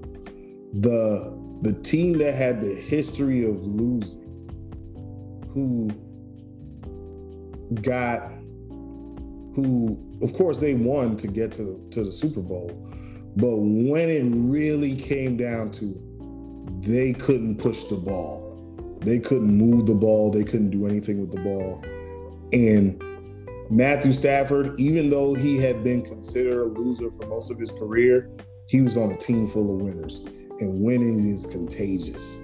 The 0.75 1.33
the 1.62 1.73
team 1.73 2.19
that 2.19 2.35
had 2.35 2.61
the 2.61 2.75
history 2.75 3.49
of 3.49 3.62
losing, 3.62 4.23
who 5.50 5.90
got 7.83 8.31
who 9.54 9.99
of 10.23 10.35
course 10.35 10.61
they 10.61 10.75
won 10.75 11.16
to 11.16 11.26
get 11.28 11.52
to, 11.52 11.87
to 11.93 12.04
the 12.04 12.12
Super 12.12 12.40
Bowl, 12.40 12.71
but 13.37 13.57
when 13.57 14.09
it 14.09 14.25
really 14.35 14.97
came 14.97 15.37
down 15.37 15.71
to 15.73 15.87
it, 15.87 16.83
they 16.83 17.12
couldn't 17.12 17.57
push 17.57 17.85
the 17.85 17.97
ball. 17.97 18.44
They 19.05 19.19
couldn't 19.19 19.57
move 19.57 19.87
the 19.87 19.95
ball, 19.95 20.31
they 20.31 20.45
couldn't 20.45 20.71
do 20.71 20.87
anything 20.87 21.21
with 21.21 21.33
the 21.33 21.41
ball. 21.41 21.83
And 22.53 23.03
Matthew 23.71 24.13
Stafford, 24.13 24.79
even 24.79 25.11
though 25.11 25.35
he 25.35 25.59
had 25.59 25.83
been 25.83 26.03
considered 26.03 26.63
a 26.63 26.67
loser 26.67 27.11
for 27.11 27.27
most 27.27 27.51
of 27.51 27.59
his 27.59 27.73
career, 27.73 28.31
he 28.69 28.81
was 28.81 28.97
on 28.97 29.13
a 29.13 29.17
team 29.17 29.49
full 29.49 29.75
of 29.75 29.83
winners. 29.83 30.25
And 30.61 30.85
winning 30.85 31.27
is 31.29 31.47
contagious. 31.47 32.37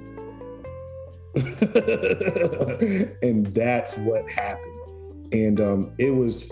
and 3.23 3.47
that's 3.55 3.97
what 3.99 4.29
happened 4.29 4.71
and 5.33 5.61
um, 5.61 5.93
it 5.99 6.11
was 6.11 6.51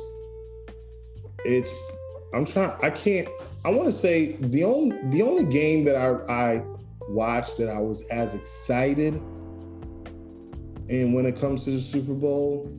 it's 1.45 1.75
i'm 2.35 2.45
trying 2.45 2.73
i 2.83 2.91
can't 2.91 3.29
i 3.65 3.71
want 3.71 3.87
to 3.87 3.93
say 3.93 4.33
the 4.41 4.65
only 4.65 4.97
the 5.11 5.23
only 5.23 5.45
game 5.45 5.85
that 5.85 5.97
i 5.97 6.11
i 6.33 6.63
watched 7.11 7.57
that 7.57 7.69
i 7.69 7.79
was 7.79 8.07
as 8.09 8.35
excited 8.35 9.23
and 10.89 11.15
when 11.15 11.27
it 11.27 11.39
comes 11.39 11.65
to 11.65 11.71
the 11.71 11.81
super 11.81 12.15
bowl 12.15 12.71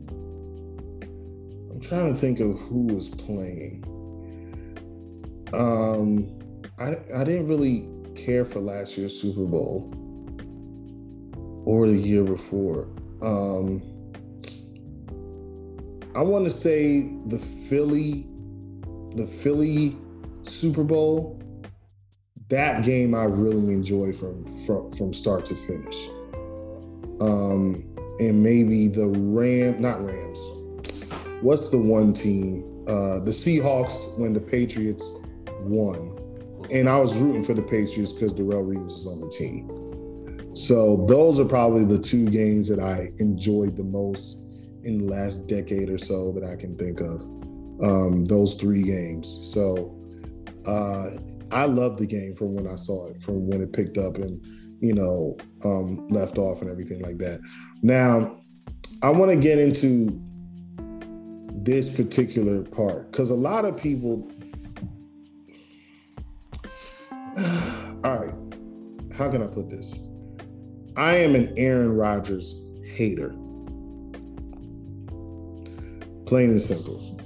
i'm 1.71 1.79
trying 1.79 2.13
to 2.13 2.19
think 2.19 2.39
of 2.39 2.59
who 2.59 2.87
was 2.87 3.09
playing 3.09 3.83
um 5.53 6.27
i 6.79 6.95
i 7.19 7.23
didn't 7.23 7.47
really 7.47 7.87
care 8.15 8.45
for 8.45 8.59
last 8.59 8.97
year's 8.97 9.19
super 9.19 9.45
bowl 9.45 9.93
or 11.65 11.87
the 11.87 11.95
year 11.95 12.23
before 12.23 12.89
um 13.21 13.81
I 16.19 16.21
want 16.21 16.43
to 16.43 16.51
say 16.51 17.13
the 17.27 17.37
Philly, 17.37 18.25
the 19.15 19.25
Philly 19.25 19.95
Super 20.43 20.83
Bowl. 20.83 21.41
That 22.49 22.83
game 22.83 23.13
I 23.13 23.23
really 23.23 23.73
enjoyed 23.73 24.17
from 24.17 24.43
from 24.65 24.91
from 24.91 25.13
start 25.13 25.45
to 25.45 25.55
finish. 25.55 26.09
Um, 27.21 27.88
and 28.19 28.43
maybe 28.43 28.87
the 28.87 29.07
Ram, 29.07 29.81
not 29.81 30.03
Rams. 30.03 30.39
What's 31.41 31.69
the 31.69 31.77
one 31.77 32.13
team? 32.13 32.63
Uh, 32.87 33.19
the 33.19 33.31
Seahawks 33.31 34.17
when 34.17 34.33
the 34.33 34.41
Patriots 34.41 35.19
won, 35.61 36.17
and 36.71 36.89
I 36.89 36.97
was 36.99 37.17
rooting 37.17 37.43
for 37.43 37.53
the 37.53 37.61
Patriots 37.61 38.11
because 38.11 38.33
Darrelle 38.33 38.67
Revis 38.67 38.85
was 38.85 39.05
on 39.05 39.21
the 39.21 39.29
team. 39.29 40.55
So 40.55 41.05
those 41.07 41.39
are 41.39 41.45
probably 41.45 41.85
the 41.85 41.97
two 41.97 42.29
games 42.29 42.67
that 42.67 42.79
I 42.79 43.09
enjoyed 43.19 43.77
the 43.77 43.83
most 43.83 44.43
in 44.83 44.97
the 44.97 45.05
last 45.05 45.47
decade 45.47 45.89
or 45.89 45.97
so 45.97 46.31
that 46.33 46.43
I 46.43 46.55
can 46.55 46.77
think 46.77 46.99
of. 47.01 47.21
Um, 47.81 48.25
those 48.25 48.55
three 48.55 48.83
games. 48.83 49.51
So 49.53 49.95
uh, 50.65 51.11
I 51.51 51.65
love 51.65 51.97
the 51.97 52.05
game 52.05 52.35
from 52.35 52.55
when 52.55 52.67
I 52.67 52.75
saw 52.75 53.07
it, 53.09 53.21
from 53.21 53.47
when 53.47 53.61
it 53.61 53.71
picked 53.71 53.97
up 53.97 54.17
and 54.17 54.41
you 54.79 54.93
know 54.93 55.35
um, 55.65 56.07
left 56.09 56.37
off 56.37 56.61
and 56.61 56.69
everything 56.69 57.01
like 57.01 57.17
that. 57.19 57.39
Now, 57.81 58.39
I 59.03 59.09
want 59.09 59.31
to 59.31 59.37
get 59.37 59.59
into 59.59 60.19
this 61.63 61.95
particular 61.95 62.63
part 62.63 63.11
because 63.11 63.29
a 63.29 63.35
lot 63.35 63.65
of 63.65 63.77
people. 63.77 64.29
All 68.03 68.17
right, 68.17 68.33
how 69.17 69.29
can 69.29 69.43
I 69.43 69.47
put 69.47 69.69
this? 69.69 69.99
I 70.97 71.15
am 71.15 71.35
an 71.35 71.53
Aaron 71.57 71.95
Rodgers 71.95 72.55
hater. 72.83 73.29
Plain 76.25 76.51
and 76.51 76.61
simple. 76.61 77.17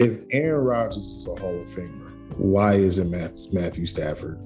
If 0.00 0.22
Aaron 0.30 0.64
Rodgers 0.64 1.04
is 1.04 1.28
a 1.28 1.36
Hall 1.36 1.60
of 1.60 1.68
Famer, 1.68 2.01
why 2.36 2.74
isn't 2.74 3.10
Matthew 3.52 3.86
Stafford 3.86 4.40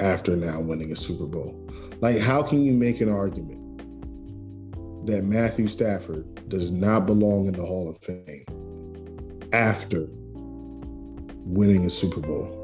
after 0.00 0.36
now 0.36 0.60
winning 0.60 0.92
a 0.92 0.96
Super 0.96 1.26
Bowl? 1.26 1.70
Like, 2.00 2.18
how 2.18 2.42
can 2.42 2.64
you 2.64 2.72
make 2.72 3.00
an 3.00 3.08
argument 3.08 3.60
that 5.06 5.24
Matthew 5.24 5.68
Stafford 5.68 6.48
does 6.48 6.70
not 6.70 7.06
belong 7.06 7.46
in 7.46 7.52
the 7.52 7.64
Hall 7.64 7.88
of 7.88 7.98
Fame 7.98 8.44
after 9.52 10.06
winning 10.10 11.84
a 11.86 11.90
Super 11.90 12.20
Bowl? 12.20 12.60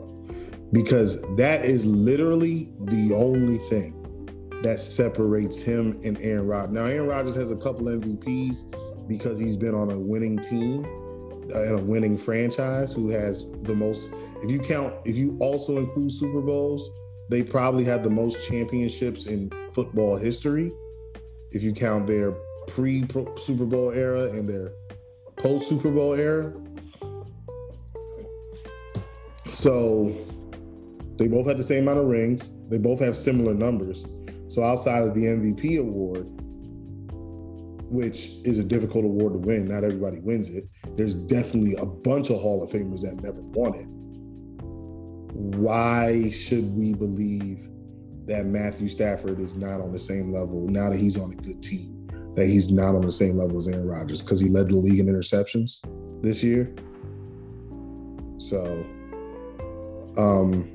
Because 0.73 1.21
that 1.37 1.65
is 1.65 1.85
literally 1.85 2.73
the 2.85 3.13
only 3.15 3.59
thing 3.59 3.97
that 4.63 4.79
separates 4.81 5.63
him 5.63 5.99
and 6.05 6.19
Aaron 6.21 6.47
Rodgers. 6.47 6.75
Now, 6.75 6.85
Aaron 6.85 7.09
Rodgers 7.09 7.35
has 7.35 7.51
a 7.51 7.57
couple 7.57 7.87
MVPs 7.87 9.09
because 9.09 9.39
he's 9.39 9.57
been 9.57 9.75
on 9.75 9.91
a 9.91 9.99
winning 9.99 10.39
team 10.39 10.85
and 11.51 11.79
a 11.79 11.83
winning 11.83 12.17
franchise 12.17 12.93
who 12.93 13.09
has 13.09 13.47
the 13.63 13.75
most. 13.75 14.11
If 14.43 14.51
you 14.51 14.61
count, 14.61 14.95
if 15.05 15.17
you 15.17 15.37
also 15.41 15.79
include 15.79 16.13
Super 16.13 16.41
Bowls, 16.41 16.91
they 17.29 17.43
probably 17.43 17.85
have 17.85 18.03
the 18.03 18.11
most 18.11 18.47
championships 18.49 19.27
in 19.27 19.51
football 19.73 20.17
history. 20.17 20.73
If 21.53 21.63
you 21.63 21.73
count 21.73 22.07
their 22.07 22.33
pre 22.67 23.07
Super 23.37 23.65
Bowl 23.65 23.93
era 23.93 24.31
and 24.31 24.49
their 24.49 24.73
post 25.37 25.69
Super 25.69 25.91
Bowl 25.91 26.15
era. 26.15 26.53
So 29.47 30.15
they 31.17 31.29
both 31.29 31.47
had 31.47 31.57
the 31.57 31.63
same 31.63 31.85
amount 31.85 31.99
of 31.99 32.07
rings. 32.07 32.53
They 32.69 32.79
both 32.79 33.01
have 33.01 33.17
similar 33.17 33.55
numbers. 33.55 34.07
So 34.49 34.63
outside 34.65 35.03
of 35.03 35.15
the 35.15 35.25
MVP 35.25 35.79
award, 35.79 36.27
which 37.91 38.31
is 38.45 38.59
a 38.59 38.65
difficult 38.65 39.05
award 39.05 39.35
to 39.35 39.39
win, 39.39 39.69
not 39.69 39.85
everybody 39.85 40.19
wins 40.21 40.49
it. 40.49 40.69
There's 41.01 41.15
definitely 41.15 41.77
a 41.77 41.87
bunch 41.87 42.29
of 42.29 42.43
Hall 42.43 42.63
of 42.63 42.69
Famers 42.69 43.01
that 43.01 43.23
never 43.23 43.41
won 43.41 43.73
it. 43.75 43.87
Why 45.33 46.29
should 46.29 46.77
we 46.77 46.93
believe 46.93 47.67
that 48.27 48.45
Matthew 48.45 48.87
Stafford 48.87 49.41
is 49.41 49.57
not 49.57 49.81
on 49.81 49.93
the 49.93 49.99
same 49.99 50.31
level 50.31 50.69
now 50.69 50.91
that 50.91 50.99
he's 50.99 51.19
on 51.19 51.33
a 51.33 51.37
good 51.37 51.63
team? 51.63 52.07
That 52.37 52.45
he's 52.45 52.71
not 52.71 52.95
on 52.95 53.01
the 53.01 53.13
same 53.13 53.39
level 53.39 53.57
as 53.57 53.67
Aaron 53.67 53.89
Rodgers 53.89 54.21
because 54.21 54.41
he 54.41 54.51
led 54.51 54.69
the 54.69 54.77
league 54.77 54.99
in 55.01 55.07
interceptions 55.07 55.81
this 56.23 56.43
year. 56.43 56.71
So, 58.37 58.85
um, 60.19 60.71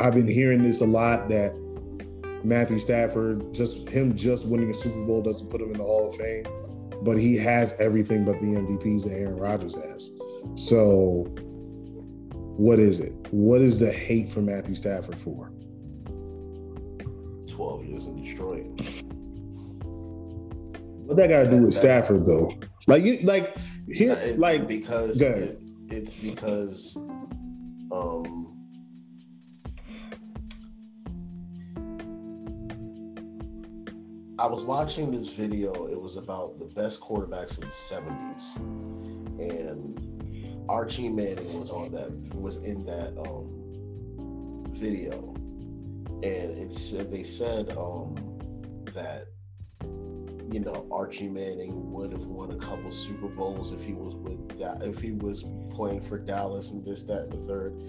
I've 0.00 0.14
been 0.14 0.26
hearing 0.26 0.62
this 0.62 0.80
a 0.80 0.86
lot 0.86 1.28
that 1.28 1.52
Matthew 2.42 2.78
Stafford, 2.78 3.52
just 3.52 3.90
him 3.90 4.16
just 4.16 4.46
winning 4.46 4.70
a 4.70 4.74
Super 4.74 5.04
Bowl 5.04 5.20
doesn't 5.20 5.50
put 5.50 5.60
him 5.60 5.72
in 5.72 5.76
the 5.76 5.84
Hall 5.84 6.08
of 6.08 6.16
Fame, 6.16 6.46
but 7.04 7.18
he 7.18 7.36
has 7.36 7.78
everything 7.80 8.24
but 8.24 8.40
the 8.40 8.48
MVPs 8.48 9.04
that 9.04 9.14
Aaron 9.14 9.36
Rodgers 9.36 9.74
has. 9.74 10.10
So 10.54 11.26
What 12.56 12.78
is 12.78 13.00
it? 13.00 13.12
What 13.30 13.62
is 13.62 13.78
the 13.78 13.90
hate 13.90 14.28
for 14.28 14.40
Matthew 14.40 14.74
Stafford 14.74 15.16
for? 15.18 15.52
12 17.48 17.84
years 17.86 18.06
in 18.06 18.22
Detroit. 18.22 18.66
What 21.06 21.16
that 21.16 21.28
got 21.28 21.44
to 21.44 21.50
do 21.50 21.62
with 21.62 21.74
Stafford 21.74 22.24
though? 22.26 22.54
Like 22.86 23.04
you 23.04 23.18
like 23.22 23.56
here 23.88 24.34
like 24.36 24.68
because 24.68 25.20
it, 25.20 25.60
it's 25.88 26.14
because 26.14 26.96
um 27.90 28.51
I 34.42 34.46
was 34.46 34.64
watching 34.64 35.12
this 35.12 35.28
video. 35.28 35.86
It 35.86 36.02
was 36.02 36.16
about 36.16 36.58
the 36.58 36.64
best 36.64 37.00
quarterbacks 37.00 37.58
in 37.58 37.64
the 37.64 37.70
seventies, 37.70 38.42
and 39.38 40.66
Archie 40.68 41.08
Manning 41.08 41.60
was 41.60 41.70
on 41.70 41.92
that 41.92 42.10
was 42.34 42.56
in 42.56 42.84
that 42.86 43.16
um 43.24 44.64
video, 44.70 45.32
and 46.24 46.58
it 46.58 46.74
said 46.74 47.12
they 47.12 47.22
said 47.22 47.70
um 47.78 48.16
that 48.94 49.28
you 50.52 50.58
know 50.58 50.88
Archie 50.90 51.28
Manning 51.28 51.92
would 51.92 52.10
have 52.10 52.22
won 52.22 52.50
a 52.50 52.56
couple 52.56 52.90
Super 52.90 53.28
Bowls 53.28 53.72
if 53.72 53.84
he 53.84 53.92
was 53.92 54.16
with 54.16 54.58
that 54.58 54.82
if 54.82 55.00
he 55.00 55.12
was 55.12 55.44
playing 55.70 56.00
for 56.00 56.18
Dallas 56.18 56.72
and 56.72 56.84
this 56.84 57.04
that 57.04 57.26
and 57.26 57.32
the 57.32 57.46
third. 57.46 57.80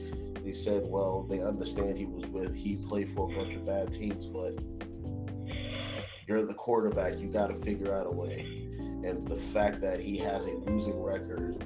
They 0.45 0.53
said, 0.53 0.83
well, 0.85 1.23
they 1.23 1.41
understand 1.41 1.97
he 1.97 2.05
was 2.05 2.27
with 2.27 2.53
he 2.53 2.75
played 2.75 3.09
for 3.09 3.31
a 3.31 3.35
bunch 3.35 3.55
of 3.55 3.65
bad 3.65 3.91
teams, 3.91 4.27
but 4.27 4.59
you're 6.27 6.45
the 6.45 6.53
quarterback. 6.53 7.17
You 7.19 7.27
got 7.27 7.47
to 7.47 7.55
figure 7.55 7.93
out 7.93 8.07
a 8.07 8.11
way. 8.11 8.41
And 9.05 9.27
the 9.27 9.35
fact 9.35 9.81
that 9.81 9.99
he 9.99 10.17
has 10.19 10.45
a 10.45 10.51
losing 10.53 11.01
record 11.01 11.63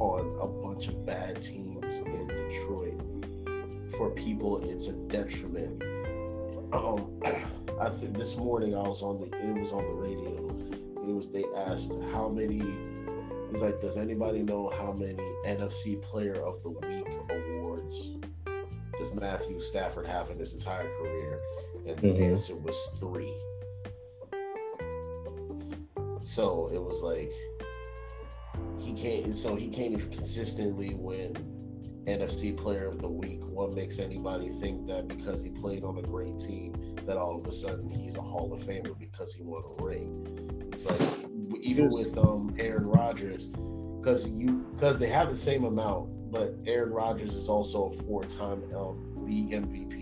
on 0.00 0.38
a 0.40 0.46
bunch 0.46 0.88
of 0.88 1.04
bad 1.06 1.42
teams 1.42 1.98
in 1.98 2.26
Detroit 2.26 3.00
for 3.96 4.10
people, 4.10 4.68
it's 4.68 4.88
a 4.88 4.92
detriment. 4.92 5.82
Um, 6.72 7.20
I 7.80 7.88
think 7.90 8.16
this 8.16 8.36
morning 8.36 8.74
I 8.74 8.82
was 8.82 9.02
on 9.02 9.20
the 9.20 9.26
it 9.38 9.58
was 9.58 9.72
on 9.72 9.82
the 9.82 9.94
radio. 9.94 10.48
It 11.08 11.14
was 11.14 11.30
they 11.30 11.44
asked 11.56 11.92
how 12.12 12.28
many. 12.28 12.62
He's 13.50 13.62
like, 13.62 13.80
does 13.80 13.96
anybody 13.96 14.42
know 14.42 14.68
how 14.70 14.92
many 14.92 15.16
NFC 15.44 16.00
Player 16.02 16.34
of 16.36 16.62
the 16.62 16.70
Week 16.70 17.04
awards 17.30 18.10
does 18.98 19.12
Matthew 19.14 19.60
Stafford 19.62 20.06
have 20.06 20.30
in 20.30 20.38
his 20.38 20.52
entire 20.54 20.88
career? 20.98 21.40
And 21.86 21.96
the 21.98 22.08
Mhm. 22.08 22.30
answer 22.32 22.54
was 22.54 22.78
three. 23.00 23.34
So 26.30 26.70
it 26.72 26.80
was 26.80 27.02
like 27.02 27.32
he 28.78 28.92
can't. 28.92 29.34
So 29.34 29.56
he 29.56 29.66
can't 29.66 29.94
even 29.94 30.10
consistently 30.10 30.94
win 30.94 31.34
NFC 32.06 32.56
Player 32.56 32.86
of 32.86 33.00
the 33.00 33.08
Week. 33.08 33.40
What 33.42 33.74
makes 33.74 33.98
anybody 33.98 34.48
think 34.60 34.86
that 34.86 35.08
because 35.08 35.42
he 35.42 35.50
played 35.50 35.82
on 35.82 35.98
a 35.98 36.02
great 36.02 36.38
team, 36.38 36.94
that 37.04 37.16
all 37.16 37.36
of 37.36 37.44
a 37.48 37.50
sudden 37.50 37.90
he's 37.90 38.14
a 38.14 38.20
Hall 38.20 38.52
of 38.52 38.60
Famer 38.60 38.96
because 38.96 39.34
he 39.34 39.42
won 39.42 39.64
a 39.76 39.82
ring? 39.82 40.70
It's 40.72 40.84
like 40.84 41.28
even 41.62 41.88
with 41.88 42.16
um 42.16 42.54
Aaron 42.60 42.86
Rodgers, 42.86 43.46
because 44.00 44.28
you 44.28 44.64
because 44.76 45.00
they 45.00 45.08
have 45.08 45.30
the 45.30 45.36
same 45.36 45.64
amount, 45.64 46.30
but 46.30 46.54
Aaron 46.64 46.92
Rodgers 46.92 47.34
is 47.34 47.48
also 47.48 47.88
a 47.88 47.92
four-time 48.04 48.62
um, 48.76 49.16
league 49.16 49.50
MVP. 49.50 49.99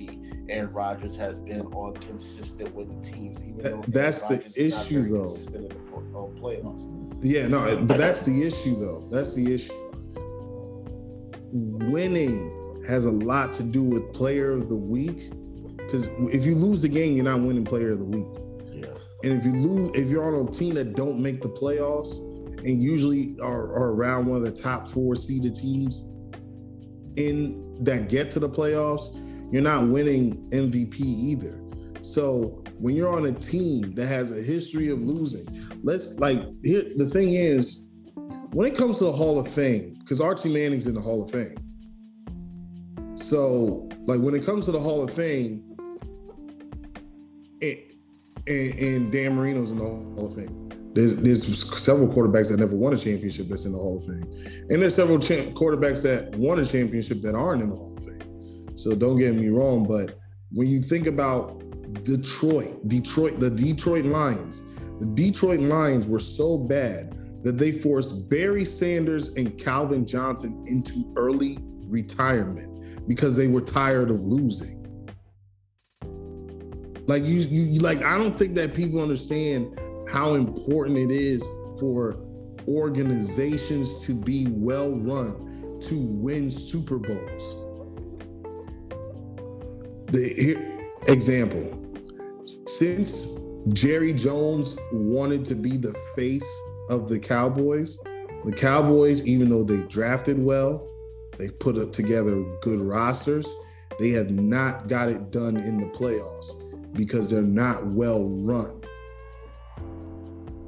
Aaron 0.48 0.72
Rodgers 0.72 1.16
has 1.16 1.38
been 1.38 1.62
on 1.66 1.94
consistent 1.94 2.74
winning 2.74 3.02
teams, 3.02 3.42
even 3.42 3.62
though 3.62 3.84
that's 3.88 4.26
the 4.26 4.44
issue, 4.56 5.08
though. 5.08 5.24
Consistent 5.24 5.72
in 5.72 5.78
the 5.78 6.18
um, 6.18 6.36
playoffs. 6.36 7.18
Yeah, 7.20 7.48
no, 7.48 7.84
but 7.84 7.98
that's 7.98 8.22
the 8.22 8.42
issue 8.42 8.78
though. 8.78 9.06
That's 9.10 9.34
the 9.34 9.52
issue. 9.52 9.74
Winning 11.52 12.84
has 12.86 13.04
a 13.04 13.10
lot 13.10 13.52
to 13.54 13.62
do 13.62 13.82
with 13.82 14.12
player 14.12 14.52
of 14.52 14.68
the 14.68 14.76
week. 14.76 15.30
Because 15.76 16.08
if 16.32 16.44
you 16.44 16.54
lose 16.54 16.82
the 16.82 16.88
game, 16.88 17.14
you're 17.14 17.24
not 17.24 17.40
winning 17.40 17.64
player 17.64 17.92
of 17.92 17.98
the 17.98 18.04
week. 18.04 18.26
Yeah, 18.72 18.88
And 19.24 19.38
if 19.38 19.44
you 19.44 19.52
lose, 19.54 19.90
if 19.94 20.10
you're 20.10 20.24
on 20.24 20.46
a 20.46 20.50
team 20.50 20.74
that 20.74 20.94
don't 20.94 21.18
make 21.18 21.40
the 21.40 21.48
playoffs 21.48 22.18
and 22.58 22.82
usually 22.82 23.36
are, 23.42 23.72
are 23.72 23.92
around 23.92 24.26
one 24.26 24.36
of 24.36 24.42
the 24.42 24.50
top 24.50 24.88
four 24.88 25.16
seeded 25.16 25.54
teams 25.54 26.06
in 27.16 27.82
that 27.84 28.08
get 28.08 28.30
to 28.32 28.40
the 28.40 28.48
playoffs, 28.48 29.14
you're 29.50 29.62
not 29.62 29.88
winning 29.88 30.36
MVP 30.50 31.00
either. 31.00 31.60
So 32.02 32.62
when 32.78 32.94
you're 32.94 33.12
on 33.12 33.26
a 33.26 33.32
team 33.32 33.94
that 33.94 34.06
has 34.06 34.32
a 34.32 34.42
history 34.42 34.88
of 34.88 35.02
losing, 35.02 35.46
let's 35.82 36.18
like 36.18 36.40
here 36.62 36.84
the 36.96 37.08
thing 37.08 37.34
is 37.34 37.86
when 38.52 38.66
it 38.70 38.76
comes 38.76 38.98
to 38.98 39.04
the 39.04 39.12
Hall 39.12 39.38
of 39.38 39.48
Fame, 39.48 39.96
because 40.00 40.20
Archie 40.20 40.52
Manning's 40.52 40.86
in 40.86 40.94
the 40.94 41.00
Hall 41.00 41.22
of 41.22 41.30
Fame. 41.30 41.56
So 43.16 43.88
like 44.06 44.20
when 44.20 44.34
it 44.34 44.44
comes 44.44 44.64
to 44.66 44.72
the 44.72 44.80
Hall 44.80 45.02
of 45.02 45.12
Fame, 45.12 45.64
it, 47.60 47.92
and, 48.46 48.74
and 48.78 49.12
Dan 49.12 49.36
Marino's 49.36 49.70
in 49.72 49.78
the 49.78 49.84
Hall 49.84 50.26
of 50.26 50.36
Fame. 50.36 50.68
There's 50.94 51.16
there's 51.16 51.80
several 51.80 52.08
quarterbacks 52.08 52.50
that 52.50 52.58
never 52.58 52.74
won 52.74 52.94
a 52.94 52.96
championship 52.96 53.48
that's 53.48 53.64
in 53.66 53.72
the 53.72 53.78
Hall 53.78 53.98
of 53.98 54.06
Fame, 54.06 54.66
and 54.70 54.82
there's 54.82 54.94
several 54.94 55.18
cha- 55.18 55.52
quarterbacks 55.52 56.02
that 56.02 56.34
won 56.36 56.58
a 56.58 56.64
championship 56.64 57.20
that 57.22 57.34
aren't 57.34 57.62
in 57.62 57.70
the 57.70 57.76
Hall. 57.76 57.97
So 58.78 58.94
don't 58.94 59.18
get 59.18 59.34
me 59.34 59.48
wrong, 59.48 59.84
but 59.88 60.20
when 60.52 60.68
you 60.68 60.80
think 60.80 61.08
about 61.08 61.58
Detroit, 62.04 62.86
Detroit, 62.86 63.40
the 63.40 63.50
Detroit 63.50 64.04
Lions, 64.04 64.62
the 65.00 65.06
Detroit 65.06 65.58
Lions 65.58 66.06
were 66.06 66.20
so 66.20 66.56
bad 66.56 67.42
that 67.42 67.58
they 67.58 67.72
forced 67.72 68.30
Barry 68.30 68.64
Sanders 68.64 69.30
and 69.30 69.58
Calvin 69.58 70.06
Johnson 70.06 70.62
into 70.68 71.12
early 71.16 71.58
retirement 71.88 73.08
because 73.08 73.34
they 73.34 73.48
were 73.48 73.62
tired 73.62 74.12
of 74.12 74.22
losing. 74.22 74.76
Like 77.08 77.24
you, 77.24 77.40
you, 77.40 77.62
you 77.62 77.80
like 77.80 78.04
I 78.04 78.16
don't 78.16 78.38
think 78.38 78.54
that 78.54 78.74
people 78.74 79.02
understand 79.02 79.76
how 80.08 80.34
important 80.34 80.98
it 80.98 81.10
is 81.10 81.44
for 81.80 82.16
organizations 82.68 84.06
to 84.06 84.14
be 84.14 84.46
well 84.50 84.92
run 84.92 85.80
to 85.80 85.98
win 85.98 86.48
Super 86.48 86.98
Bowls. 86.98 87.67
The 90.10 90.32
here, 90.34 90.90
example, 91.08 91.70
since 92.46 93.38
Jerry 93.74 94.14
Jones 94.14 94.78
wanted 94.90 95.44
to 95.46 95.54
be 95.54 95.76
the 95.76 95.92
face 96.16 96.60
of 96.88 97.10
the 97.10 97.18
Cowboys, 97.18 97.98
the 98.46 98.52
Cowboys, 98.52 99.26
even 99.26 99.50
though 99.50 99.64
they've 99.64 99.88
drafted 99.88 100.42
well, 100.42 100.88
they've 101.36 101.56
put 101.58 101.92
together 101.92 102.42
good 102.62 102.80
rosters, 102.80 103.52
they 103.98 104.08
have 104.10 104.30
not 104.30 104.88
got 104.88 105.10
it 105.10 105.30
done 105.30 105.58
in 105.58 105.78
the 105.78 105.88
playoffs 105.88 106.54
because 106.94 107.28
they're 107.28 107.42
not 107.42 107.86
well 107.88 108.28
run. 108.28 108.80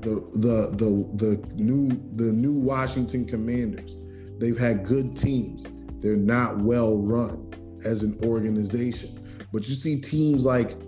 The 0.00 0.28
the 0.34 0.70
the 0.76 1.08
the 1.16 1.54
new 1.54 1.88
the 2.16 2.30
new 2.30 2.52
Washington 2.52 3.24
Commanders, 3.24 3.96
they've 4.38 4.58
had 4.58 4.84
good 4.84 5.16
teams. 5.16 5.66
They're 6.00 6.16
not 6.16 6.58
well 6.58 6.98
run 6.98 7.50
as 7.86 8.02
an 8.02 8.18
organization. 8.22 9.19
But 9.52 9.68
you 9.68 9.74
see 9.74 10.00
teams 10.00 10.46
like 10.46 10.78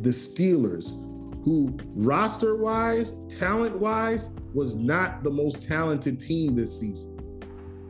the 0.00 0.10
Steelers, 0.10 1.00
who 1.44 1.76
roster 1.94 2.56
wise, 2.56 3.24
talent 3.28 3.78
wise, 3.78 4.34
was 4.54 4.76
not 4.76 5.22
the 5.22 5.30
most 5.30 5.62
talented 5.62 6.20
team 6.20 6.54
this 6.54 6.78
season. 6.80 7.10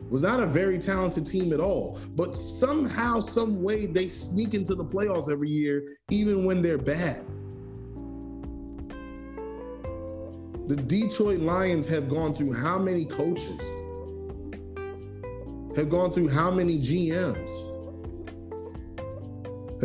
Was 0.09 0.23
not 0.23 0.39
a 0.39 0.45
very 0.45 0.77
talented 0.77 1.25
team 1.25 1.53
at 1.53 1.59
all. 1.59 1.99
But 2.15 2.37
somehow, 2.37 3.19
some 3.19 3.63
way, 3.63 3.85
they 3.85 4.09
sneak 4.09 4.53
into 4.53 4.75
the 4.75 4.85
playoffs 4.85 5.31
every 5.31 5.49
year, 5.49 5.97
even 6.11 6.45
when 6.45 6.61
they're 6.61 6.77
bad. 6.77 7.25
The 10.67 10.75
Detroit 10.75 11.41
Lions 11.41 11.87
have 11.87 12.09
gone 12.09 12.33
through 12.33 12.53
how 12.53 12.79
many 12.79 13.05
coaches? 13.05 13.61
Have 15.75 15.89
gone 15.89 16.11
through 16.11 16.29
how 16.29 16.49
many 16.49 16.77
GMs? 16.77 17.74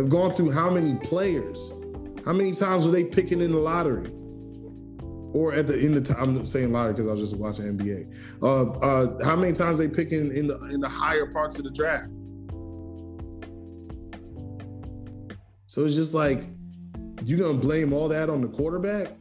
Have 0.01 0.09
gone 0.09 0.33
through 0.33 0.51
how 0.51 0.71
many 0.71 0.95
players? 0.95 1.71
How 2.25 2.33
many 2.33 2.53
times 2.53 2.87
were 2.87 2.93
they 2.93 3.05
picking 3.05 3.43
in 3.43 3.53
the 3.53 3.59
lottery? 3.59 4.11
Or 5.35 5.53
at 5.53 5.67
the 5.67 5.79
in 5.79 5.93
the 5.93 6.01
time, 6.01 6.39
I'm 6.39 6.47
saying 6.47 6.73
lottery 6.73 6.95
because 6.95 7.09
I 7.09 7.11
was 7.11 7.21
just 7.21 7.37
watching 7.37 7.67
NBA. 7.67 8.11
Uh, 8.43 8.71
uh, 8.81 9.25
how 9.25 9.37
many 9.37 9.53
times 9.53 9.77
they 9.77 9.89
picking 9.89 10.35
in 10.35 10.47
the 10.47 10.57
in 10.73 10.81
the 10.81 10.89
higher 10.89 11.27
parts 11.27 11.59
of 11.59 11.65
the 11.65 11.71
draft? 11.71 12.13
So 15.67 15.85
it's 15.85 15.95
just 15.95 16.15
like 16.15 16.49
you 17.23 17.37
gonna 17.37 17.59
blame 17.59 17.93
all 17.93 18.09
that 18.09 18.31
on 18.31 18.41
the 18.41 18.49
quarterback 18.49 19.13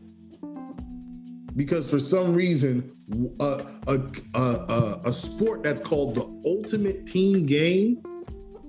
because 1.58 1.92
for 1.92 2.00
some 2.00 2.34
reason 2.34 2.96
a 3.42 3.66
a, 3.88 4.00
a, 4.34 4.40
a, 4.40 5.02
a 5.08 5.14
sport 5.14 5.62
that's 5.62 5.82
called 5.82 6.16
the 6.16 6.42
ultimate 6.46 7.06
team 7.06 7.46
game, 7.46 8.02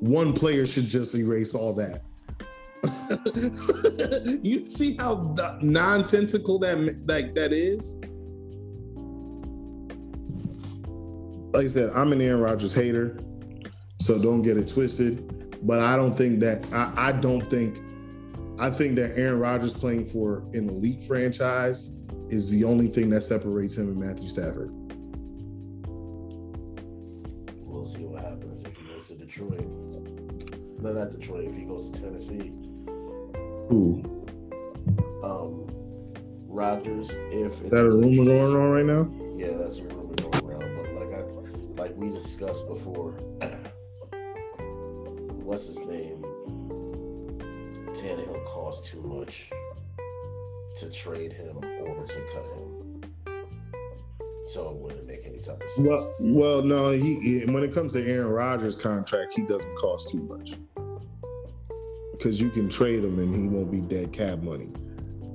one 0.00 0.32
player 0.32 0.66
should 0.66 0.86
just 0.86 1.14
erase 1.14 1.54
all 1.54 1.74
that. 1.74 2.02
you 4.42 4.66
see 4.66 4.96
how 4.96 5.36
nonsensical 5.60 6.58
that 6.58 7.06
like 7.06 7.34
that 7.34 7.52
is. 7.52 8.00
Like 11.52 11.64
I 11.64 11.68
said, 11.68 11.90
I'm 11.94 12.12
an 12.12 12.22
Aaron 12.22 12.40
Rodgers 12.40 12.72
hater. 12.72 13.18
So 13.98 14.20
don't 14.20 14.42
get 14.42 14.56
it 14.56 14.68
twisted. 14.68 15.26
But 15.66 15.80
I 15.80 15.96
don't 15.96 16.14
think 16.14 16.40
that 16.40 16.66
I, 16.72 17.08
I 17.08 17.12
don't 17.12 17.48
think 17.50 17.78
I 18.58 18.70
think 18.70 18.96
that 18.96 19.16
Aaron 19.16 19.38
Rodgers 19.38 19.74
playing 19.74 20.06
for 20.06 20.38
an 20.54 20.68
elite 20.68 21.04
franchise 21.04 21.90
is 22.28 22.50
the 22.50 22.64
only 22.64 22.88
thing 22.88 23.10
that 23.10 23.22
separates 23.22 23.76
him 23.76 23.88
and 23.88 23.98
Matthew 23.98 24.28
Stafford. 24.28 24.72
No, 30.80 30.92
not 30.94 31.10
Detroit. 31.10 31.44
If 31.44 31.54
he 31.54 31.64
goes 31.64 31.90
to 31.90 32.02
Tennessee. 32.02 32.52
Who? 33.68 34.02
Um, 35.22 35.66
Rodgers. 36.48 37.10
If 37.30 37.62
is 37.62 37.70
that 37.70 37.84
a 37.84 37.90
rumor 37.90 38.24
going 38.24 38.56
on 38.56 38.70
right 38.70 38.86
now? 38.86 39.08
Yeah, 39.36 39.58
that's 39.58 39.78
a 39.78 39.84
rumor 39.84 40.14
going 40.14 40.44
around. 40.44 40.76
But 40.76 40.94
like 40.94 41.12
I, 41.14 41.22
like 41.82 41.96
we 41.96 42.08
discussed 42.08 42.66
before, 42.66 43.10
what's 45.44 45.66
his 45.66 45.80
name? 45.80 46.24
Tannehill 47.94 48.44
cost 48.46 48.86
too 48.86 49.02
much 49.02 49.50
to 50.78 50.90
trade 50.90 51.32
him 51.32 51.58
or 51.58 52.06
to 52.06 52.20
cut 52.32 52.44
him. 52.56 53.02
So 54.46 54.70
it 54.70 54.76
wouldn't 54.76 55.06
make 55.06 55.26
any 55.26 55.38
type 55.38 55.62
of 55.62 55.70
sense. 55.70 55.86
Well, 55.86 56.14
well, 56.18 56.62
no. 56.62 56.90
He, 56.90 57.44
when 57.44 57.62
it 57.62 57.74
comes 57.74 57.92
to 57.92 58.04
Aaron 58.04 58.28
Rodgers' 58.28 58.74
contract, 58.74 59.34
he 59.36 59.42
doesn't 59.42 59.76
cost 59.76 60.10
too 60.10 60.22
much 60.22 60.56
because 62.20 62.38
you 62.38 62.50
can 62.50 62.68
trade 62.68 63.02
him 63.02 63.18
and 63.18 63.34
he 63.34 63.48
won't 63.48 63.70
be 63.70 63.80
dead 63.80 64.12
cap 64.12 64.40
money. 64.40 64.70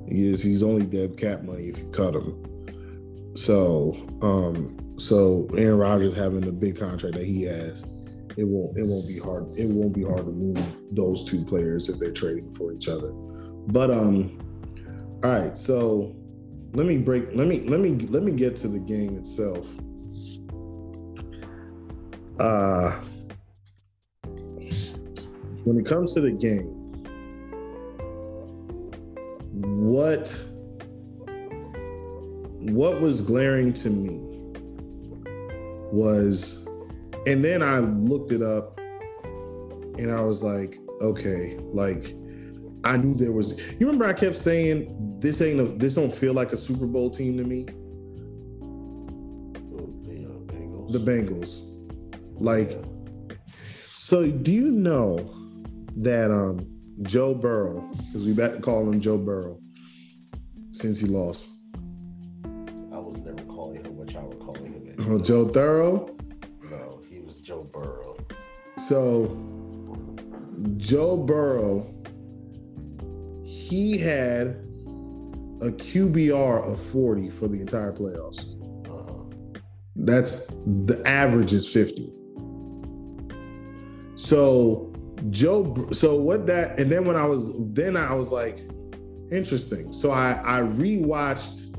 He 0.07 0.27
is. 0.27 0.43
He's 0.43 0.61
only 0.61 0.85
dead 0.85 1.17
cap 1.17 1.41
money 1.41 1.63
if 1.63 1.79
you 1.79 1.89
cut 1.89 2.13
him. 2.13 3.33
So, 3.35 3.97
um, 4.21 4.77
so 4.99 5.49
Aaron 5.57 5.79
Rodgers 5.79 6.15
having 6.15 6.41
the 6.41 6.51
big 6.51 6.77
contract 6.77 7.15
that 7.15 7.25
he 7.25 7.41
has, 7.43 7.83
it 8.37 8.43
won't 8.43 8.77
it 8.77 8.85
won't 8.85 9.07
be 9.07 9.17
hard. 9.17 9.57
It 9.57 9.67
won't 9.67 9.95
be 9.95 10.03
hard 10.03 10.25
to 10.25 10.31
move 10.31 10.63
those 10.91 11.23
two 11.23 11.43
players 11.43 11.89
if 11.89 11.97
they're 11.97 12.11
trading 12.11 12.53
for 12.53 12.71
each 12.71 12.87
other. 12.87 13.11
But 13.13 13.89
um, 13.89 14.37
all 15.23 15.31
right. 15.31 15.57
So 15.57 16.15
let 16.73 16.85
me 16.85 16.99
break. 16.99 17.33
Let 17.33 17.47
me 17.47 17.61
let 17.61 17.79
me 17.79 17.93
let 18.07 18.21
me 18.21 18.31
get 18.31 18.55
to 18.57 18.67
the 18.67 18.79
game 18.79 19.17
itself. 19.17 19.67
Uh, 22.39 23.01
when 25.65 25.80
it 25.80 25.86
comes 25.86 26.13
to 26.13 26.21
the 26.21 26.32
game, 26.32 26.67
what 29.51 30.30
what 32.71 33.01
was 33.01 33.21
glaring 33.21 33.73
to 33.73 33.89
me 33.89 34.19
was 35.91 36.67
and 37.28 37.43
then 37.43 37.63
I 37.63 37.80
looked 37.80 38.32
it 38.32 38.41
up 38.43 38.80
and 39.97 40.12
I 40.12 40.21
was 40.21 40.43
like, 40.43 40.78
okay, 41.01 41.58
like 41.71 42.13
I 42.84 42.97
knew 42.97 43.15
there 43.15 43.32
was 43.32 43.60
you 43.80 43.88
remember 43.88 44.06
I 44.06 44.13
kept 44.13 44.36
saying 44.36 45.17
this 45.19 45.41
ain't 45.41 45.60
a 45.60 45.63
this 45.78 45.95
don't 45.95 46.13
feel 46.13 46.34
like 46.34 46.54
a 46.54 46.58
Super 46.58 46.86
Bowl 46.86 47.10
team 47.10 47.38
to 47.38 47.43
me. 47.43 47.65
The 50.91 50.99
uh, 50.99 51.04
Bengals. 51.04 51.62
Like 52.36 52.84
so 53.67 54.30
do 54.30 54.51
you 54.51 54.69
know 54.69 55.44
that 55.97 56.31
um 56.31 56.67
Joe 57.01 57.34
Burrow, 57.34 57.89
because 57.91 58.25
we 58.25 58.31
about 58.31 58.55
to 58.55 58.62
call 58.62 58.89
him 58.89 58.99
Joe 59.01 59.17
Burrow 59.17 59.60
since 60.71 60.99
he 60.99 61.08
lost. 61.08 61.49
I 62.93 62.99
was 62.99 63.17
never 63.17 63.43
calling 63.43 63.84
him 63.84 63.97
what 63.97 64.12
y'all 64.12 64.27
were 64.27 64.36
calling 64.36 64.73
him. 64.73 64.95
Oh, 65.08 65.19
Joe 65.19 65.47
Thorough? 65.49 66.15
No, 66.69 67.01
he 67.10 67.19
was 67.19 67.38
Joe 67.38 67.63
Burrow. 67.63 68.17
So 68.77 69.25
Joe 70.77 71.17
Burrow, 71.17 71.86
he 73.43 73.97
had 73.97 74.47
a 75.62 75.71
QBR 75.71 76.71
of 76.71 76.79
40 76.79 77.29
for 77.29 77.47
the 77.47 77.60
entire 77.60 77.91
playoffs. 77.91 78.49
Uh-huh. 78.88 79.60
That's 79.95 80.47
the 80.65 81.01
average 81.05 81.53
is 81.53 81.71
50. 81.71 82.13
So 84.15 84.93
Joe, 85.29 85.88
so 85.91 86.15
what 86.15 86.45
that, 86.47 86.79
and 86.79 86.91
then 86.91 87.05
when 87.05 87.15
I 87.15 87.25
was, 87.25 87.51
then 87.73 87.97
I 87.97 88.13
was 88.13 88.31
like, 88.31 88.67
interesting. 89.31 89.91
So 89.93 90.11
I 90.11 90.33
I 90.43 90.61
rewatched. 90.61 91.75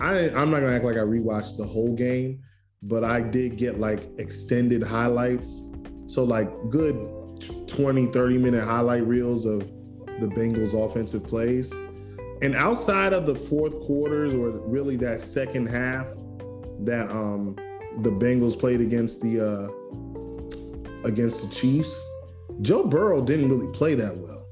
I 0.00 0.30
I'm 0.30 0.50
not 0.50 0.60
gonna 0.60 0.74
act 0.74 0.84
like 0.84 0.96
I 0.96 1.00
rewatched 1.00 1.56
the 1.56 1.64
whole 1.64 1.94
game, 1.94 2.40
but 2.82 3.04
I 3.04 3.20
did 3.20 3.56
get 3.56 3.78
like 3.78 4.08
extended 4.18 4.82
highlights. 4.82 5.64
So 6.06 6.24
like 6.24 6.48
good 6.70 6.96
20, 7.68 8.06
30 8.06 8.38
minute 8.38 8.64
highlight 8.64 9.06
reels 9.06 9.44
of 9.44 9.60
the 10.20 10.26
Bengals 10.26 10.74
offensive 10.74 11.24
plays. 11.24 11.72
And 12.42 12.54
outside 12.54 13.12
of 13.12 13.26
the 13.26 13.34
fourth 13.34 13.78
quarters 13.80 14.34
or 14.34 14.50
really 14.68 14.96
that 14.96 15.20
second 15.20 15.66
half 15.66 16.08
that 16.80 17.10
um 17.10 17.54
the 18.02 18.10
Bengals 18.10 18.58
played 18.58 18.80
against 18.80 19.20
the 19.20 19.40
uh 19.40 19.68
against 21.06 21.48
the 21.48 21.54
Chiefs, 21.54 22.02
Joe 22.62 22.84
Burrow 22.84 23.22
didn't 23.22 23.48
really 23.48 23.72
play 23.72 23.94
that 23.94 24.16
well. 24.16 24.46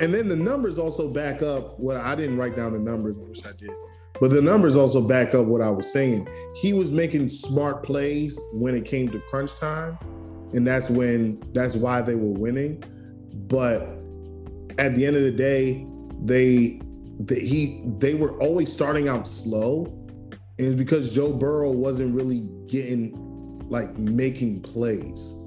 And 0.00 0.12
then 0.12 0.28
the 0.28 0.36
numbers 0.36 0.78
also 0.78 1.08
back 1.08 1.42
up 1.42 1.78
what 1.78 1.96
I 1.96 2.14
didn't 2.14 2.36
write 2.36 2.56
down 2.56 2.72
the 2.72 2.78
numbers. 2.78 3.18
I 3.18 3.22
wish 3.22 3.44
I 3.44 3.52
did. 3.52 3.70
But 4.20 4.30
the 4.30 4.42
numbers 4.42 4.76
also 4.76 5.00
back 5.00 5.34
up 5.34 5.46
what 5.46 5.60
I 5.60 5.70
was 5.70 5.92
saying. 5.92 6.28
He 6.56 6.72
was 6.72 6.92
making 6.92 7.28
smart 7.28 7.82
plays 7.82 8.38
when 8.52 8.74
it 8.74 8.84
came 8.84 9.10
to 9.10 9.20
crunch 9.30 9.56
time. 9.56 9.98
And 10.52 10.66
that's 10.66 10.90
when 10.90 11.42
that's 11.52 11.74
why 11.74 12.02
they 12.02 12.14
were 12.14 12.32
winning. 12.32 12.82
But 13.48 13.82
at 14.78 14.94
the 14.94 15.06
end 15.06 15.16
of 15.16 15.22
the 15.22 15.32
day, 15.32 15.86
they, 16.24 16.80
they 17.18 17.40
he 17.40 17.82
they 17.98 18.14
were 18.14 18.38
always 18.38 18.72
starting 18.72 19.08
out 19.08 19.26
slow. 19.26 19.86
And 20.58 20.68
it's 20.68 20.76
because 20.76 21.14
Joe 21.14 21.32
Burrow 21.32 21.70
wasn't 21.70 22.14
really 22.14 22.46
getting 22.66 23.18
like 23.68 23.96
making 23.96 24.62
plays 24.62 25.41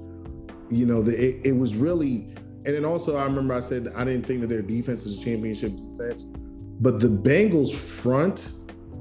you 0.70 0.86
know, 0.86 1.02
the, 1.02 1.12
it, 1.12 1.46
it 1.46 1.56
was 1.56 1.76
really, 1.76 2.32
and 2.64 2.74
then 2.74 2.84
also 2.84 3.16
I 3.16 3.24
remember 3.24 3.54
I 3.54 3.60
said 3.60 3.88
I 3.96 4.04
didn't 4.04 4.26
think 4.26 4.40
that 4.40 4.48
their 4.48 4.62
defense 4.62 5.06
is 5.06 5.20
a 5.20 5.24
championship 5.24 5.72
defense, 5.76 6.24
but 6.80 7.00
the 7.00 7.08
Bengals 7.08 7.74
front 7.74 8.52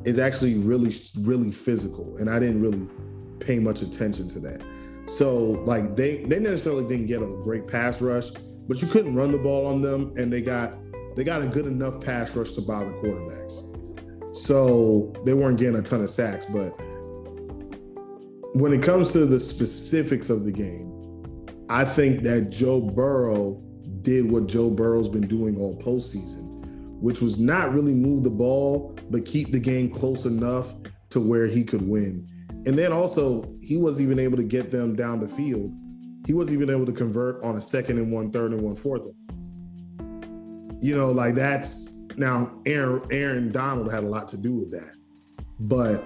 is 0.05 0.19
actually 0.19 0.55
really, 0.55 0.95
really 1.21 1.51
physical, 1.51 2.17
and 2.17 2.29
I 2.29 2.39
didn't 2.39 2.61
really 2.61 2.87
pay 3.39 3.59
much 3.59 3.81
attention 3.81 4.27
to 4.29 4.39
that. 4.39 4.61
So 5.07 5.63
like 5.65 5.95
they 5.95 6.23
they 6.23 6.39
necessarily 6.39 6.87
didn't 6.87 7.07
get 7.07 7.21
a 7.21 7.27
great 7.43 7.67
pass 7.67 8.01
rush, 8.01 8.29
but 8.67 8.81
you 8.81 8.87
couldn't 8.87 9.15
run 9.15 9.31
the 9.31 9.37
ball 9.37 9.67
on 9.67 9.81
them, 9.81 10.13
and 10.17 10.31
they 10.31 10.41
got 10.41 10.73
they 11.15 11.23
got 11.23 11.41
a 11.41 11.47
good 11.47 11.65
enough 11.65 12.01
pass 12.01 12.35
rush 12.35 12.51
to 12.53 12.61
bother 12.61 12.91
quarterbacks. 12.93 13.71
So 14.35 15.13
they 15.25 15.33
weren't 15.33 15.57
getting 15.57 15.77
a 15.77 15.81
ton 15.81 16.01
of 16.01 16.09
sacks, 16.09 16.45
but 16.45 16.71
when 18.55 18.71
it 18.73 18.81
comes 18.81 19.11
to 19.13 19.25
the 19.25 19.39
specifics 19.39 20.29
of 20.29 20.45
the 20.45 20.51
game, 20.51 20.94
I 21.69 21.83
think 21.83 22.23
that 22.23 22.49
Joe 22.51 22.79
Burrow 22.79 23.61
did 24.01 24.29
what 24.29 24.47
Joe 24.47 24.69
Burrow's 24.69 25.09
been 25.09 25.27
doing 25.27 25.57
all 25.57 25.77
postseason, 25.81 26.43
which 27.01 27.21
was 27.21 27.39
not 27.39 27.73
really 27.73 27.95
move 27.95 28.23
the 28.23 28.29
ball, 28.29 28.95
but 29.09 29.25
keep 29.25 29.51
the 29.51 29.59
game 29.59 29.89
close 29.89 30.25
enough 30.25 30.73
to 31.09 31.19
where 31.19 31.47
he 31.47 31.63
could 31.63 31.87
win. 31.87 32.27
And 32.67 32.77
then 32.77 32.91
also, 32.91 33.51
he 33.59 33.77
wasn't 33.77 34.07
even 34.07 34.19
able 34.19 34.37
to 34.37 34.43
get 34.43 34.69
them 34.69 34.95
down 34.95 35.19
the 35.19 35.27
field. 35.27 35.71
He 36.27 36.33
wasn't 36.33 36.61
even 36.61 36.69
able 36.69 36.85
to 36.85 36.91
convert 36.91 37.43
on 37.43 37.57
a 37.57 37.61
second 37.61 37.97
and 37.97 38.11
one, 38.11 38.31
third 38.31 38.51
and 38.51 38.61
one, 38.61 38.75
fourth. 38.75 39.03
You 40.81 40.95
know, 40.95 41.11
like 41.11 41.35
that's 41.35 41.93
now 42.17 42.51
Aaron 42.65 43.01
Aaron 43.11 43.51
Donald 43.51 43.91
had 43.91 44.03
a 44.03 44.07
lot 44.07 44.27
to 44.29 44.37
do 44.37 44.53
with 44.53 44.71
that. 44.71 44.95
But 45.59 46.03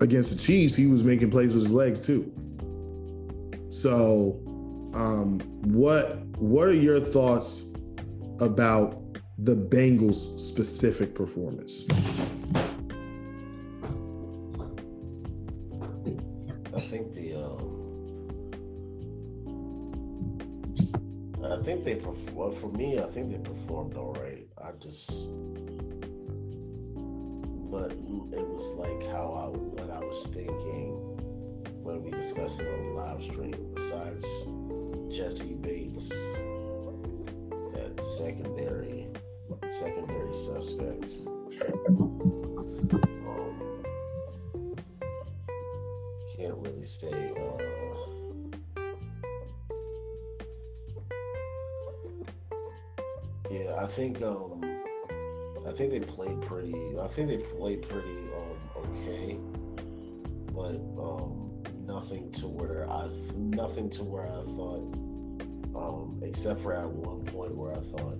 against 0.00 0.32
the 0.32 0.38
Chiefs, 0.38 0.74
he 0.74 0.86
was 0.86 1.04
making 1.04 1.30
plays 1.30 1.52
with 1.52 1.64
his 1.64 1.72
legs 1.72 2.00
too. 2.00 2.32
So, 3.70 4.42
um, 4.94 5.38
what 5.62 6.26
what 6.38 6.66
are 6.66 6.74
your 6.74 6.98
thoughts 6.98 7.66
about 8.40 8.96
the 9.38 9.54
Bengals' 9.54 10.40
specific 10.40 11.14
performance? 11.14 11.86
I 16.74 16.80
think 16.80 17.14
the 17.14 17.36
um, 17.36 17.80
I 21.44 21.62
think 21.62 21.84
they 21.84 21.94
perform 21.94 22.52
for 22.56 22.72
me. 22.72 22.98
I 22.98 23.06
think 23.06 23.30
they 23.30 23.38
performed 23.38 23.96
all 23.96 24.14
right. 24.14 24.48
I 24.58 24.72
just, 24.82 25.28
but 27.70 27.92
it 27.92 28.46
was 28.48 28.74
like 28.74 29.06
how 29.12 29.32
I 29.32 29.46
what 29.56 29.90
I 29.90 30.00
was 30.00 30.26
thinking 30.26 31.09
when 31.82 32.02
we 32.02 32.10
discussed 32.10 32.60
it 32.60 32.68
on 32.68 32.86
the 32.86 32.92
live 32.92 33.22
stream. 33.22 33.54
Besides 33.74 34.24
Jessie 35.10 35.54
Bates 35.54 36.12
at 37.76 38.02
secondary, 38.02 39.08
secondary 39.68 40.34
suspects. 40.34 41.18
Um, 43.26 44.74
can't 46.36 46.56
really 46.56 46.80
really 46.80 46.86
say? 46.86 47.32
Uh, 47.36 47.62
yeah, 53.50 53.76
I 53.78 53.86
think 53.86 54.22
um, 54.22 54.62
I 55.66 55.72
think 55.72 55.90
they 55.90 56.00
played 56.00 56.40
pretty. 56.42 56.74
I 57.00 57.08
think 57.08 57.28
they 57.28 57.38
played 57.38 57.88
pretty 57.88 58.16
um, 58.36 58.58
okay, 58.76 59.38
but 60.52 60.76
um, 61.00 61.49
nothing 61.90 62.30
to 62.30 62.46
where 62.46 62.88
I 62.88 63.08
nothing 63.34 63.90
to 63.90 64.04
where 64.04 64.26
I 64.26 64.42
thought, 64.54 64.94
um, 65.74 66.20
except 66.22 66.60
for 66.60 66.72
at 66.72 66.88
one 66.88 67.24
point 67.24 67.56
where 67.56 67.72
I 67.72 67.80
thought, 67.80 68.18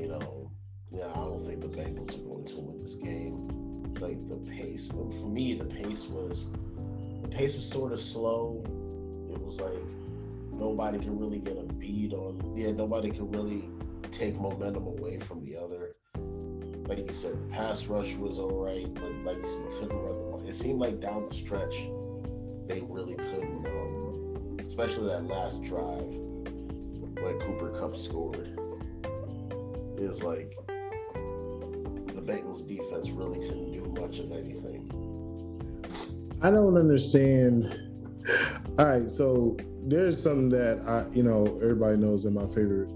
you 0.00 0.08
know, 0.08 0.50
yeah, 0.90 1.10
I 1.12 1.16
don't 1.16 1.44
think 1.46 1.60
the 1.60 1.68
Bengals 1.68 2.14
are 2.14 2.26
going 2.26 2.46
to 2.46 2.56
win 2.56 2.80
this 2.80 2.94
game. 2.94 3.84
It's 3.90 4.00
Like 4.00 4.26
the 4.28 4.36
pace, 4.50 4.90
for 4.90 5.28
me, 5.28 5.54
the 5.54 5.64
pace 5.64 6.06
was 6.06 6.48
the 7.22 7.28
pace 7.28 7.54
was 7.54 7.68
sort 7.68 7.92
of 7.92 8.00
slow. 8.00 8.64
It 9.30 9.40
was 9.42 9.60
like 9.60 9.82
nobody 10.52 10.98
could 10.98 11.20
really 11.20 11.38
get 11.38 11.58
a 11.58 11.64
beat 11.74 12.14
on. 12.14 12.54
Yeah, 12.56 12.72
nobody 12.72 13.10
could 13.10 13.34
really 13.36 13.68
take 14.10 14.40
momentum 14.40 14.86
away 14.86 15.18
from 15.18 15.44
the 15.44 15.58
other. 15.58 15.96
Like 16.88 16.98
you 17.06 17.12
said, 17.12 17.32
the 17.32 17.52
pass 17.52 17.86
rush 17.86 18.14
was 18.14 18.38
all 18.38 18.64
right, 18.64 18.92
but 18.94 19.12
like 19.24 19.36
you 19.36 19.48
said, 19.48 19.80
couldn't 19.80 19.98
run 19.98 20.16
the 20.16 20.24
ball. 20.30 20.44
It 20.46 20.54
seemed 20.54 20.78
like 20.78 21.00
down 21.00 21.26
the 21.28 21.34
stretch, 21.34 21.88
they 22.66 22.80
really 22.80 23.14
couldn't. 23.14 23.66
Um, 23.66 24.56
especially 24.66 25.06
that 25.08 25.24
last 25.26 25.62
drive 25.62 26.04
when 26.04 27.38
Cooper 27.40 27.70
Kupp 27.78 27.96
scored. 27.96 28.58
Is 29.98 30.22
like 30.22 30.54
the 30.66 32.20
Bengals 32.20 32.68
defense 32.68 33.10
really 33.10 33.38
couldn't 33.48 33.72
do 33.72 34.00
much 34.00 34.18
of 34.18 34.30
anything. 34.32 34.90
I 36.42 36.50
don't 36.50 36.76
understand. 36.76 37.80
All 38.78 38.86
right, 38.86 39.08
so 39.08 39.56
there's 39.84 40.22
something 40.22 40.50
that 40.50 40.80
I, 40.86 41.14
you 41.14 41.22
know, 41.22 41.46
everybody 41.62 41.96
knows 41.96 42.24
that 42.24 42.32
my 42.32 42.46
favorite 42.46 42.90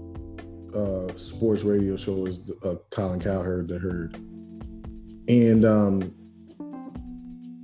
uh, 0.75 1.17
sports 1.17 1.63
radio 1.63 1.97
show 1.97 2.27
is 2.27 2.39
uh, 2.63 2.75
Colin 2.91 3.19
Cowherd, 3.19 3.67
The 3.67 3.79
Herd, 3.79 4.15
and 5.27 5.65
um, 5.65 6.13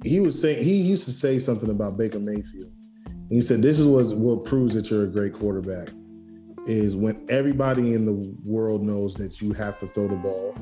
he 0.07 0.19
was 0.19 0.39
saying 0.39 0.63
he 0.63 0.75
used 0.75 1.05
to 1.05 1.11
say 1.11 1.39
something 1.39 1.69
about 1.69 1.97
Baker 1.97 2.19
Mayfield. 2.19 2.71
He 3.29 3.41
said 3.41 3.61
this 3.61 3.79
is 3.79 3.87
what 3.87 4.05
what 4.17 4.45
proves 4.45 4.73
that 4.73 4.89
you're 4.89 5.03
a 5.03 5.07
great 5.07 5.33
quarterback 5.33 5.89
is 6.65 6.95
when 6.95 7.25
everybody 7.29 7.93
in 7.93 8.05
the 8.05 8.35
world 8.43 8.83
knows 8.83 9.13
that 9.15 9.41
you 9.41 9.53
have 9.53 9.77
to 9.79 9.87
throw 9.87 10.07
the 10.07 10.15
ball 10.15 10.53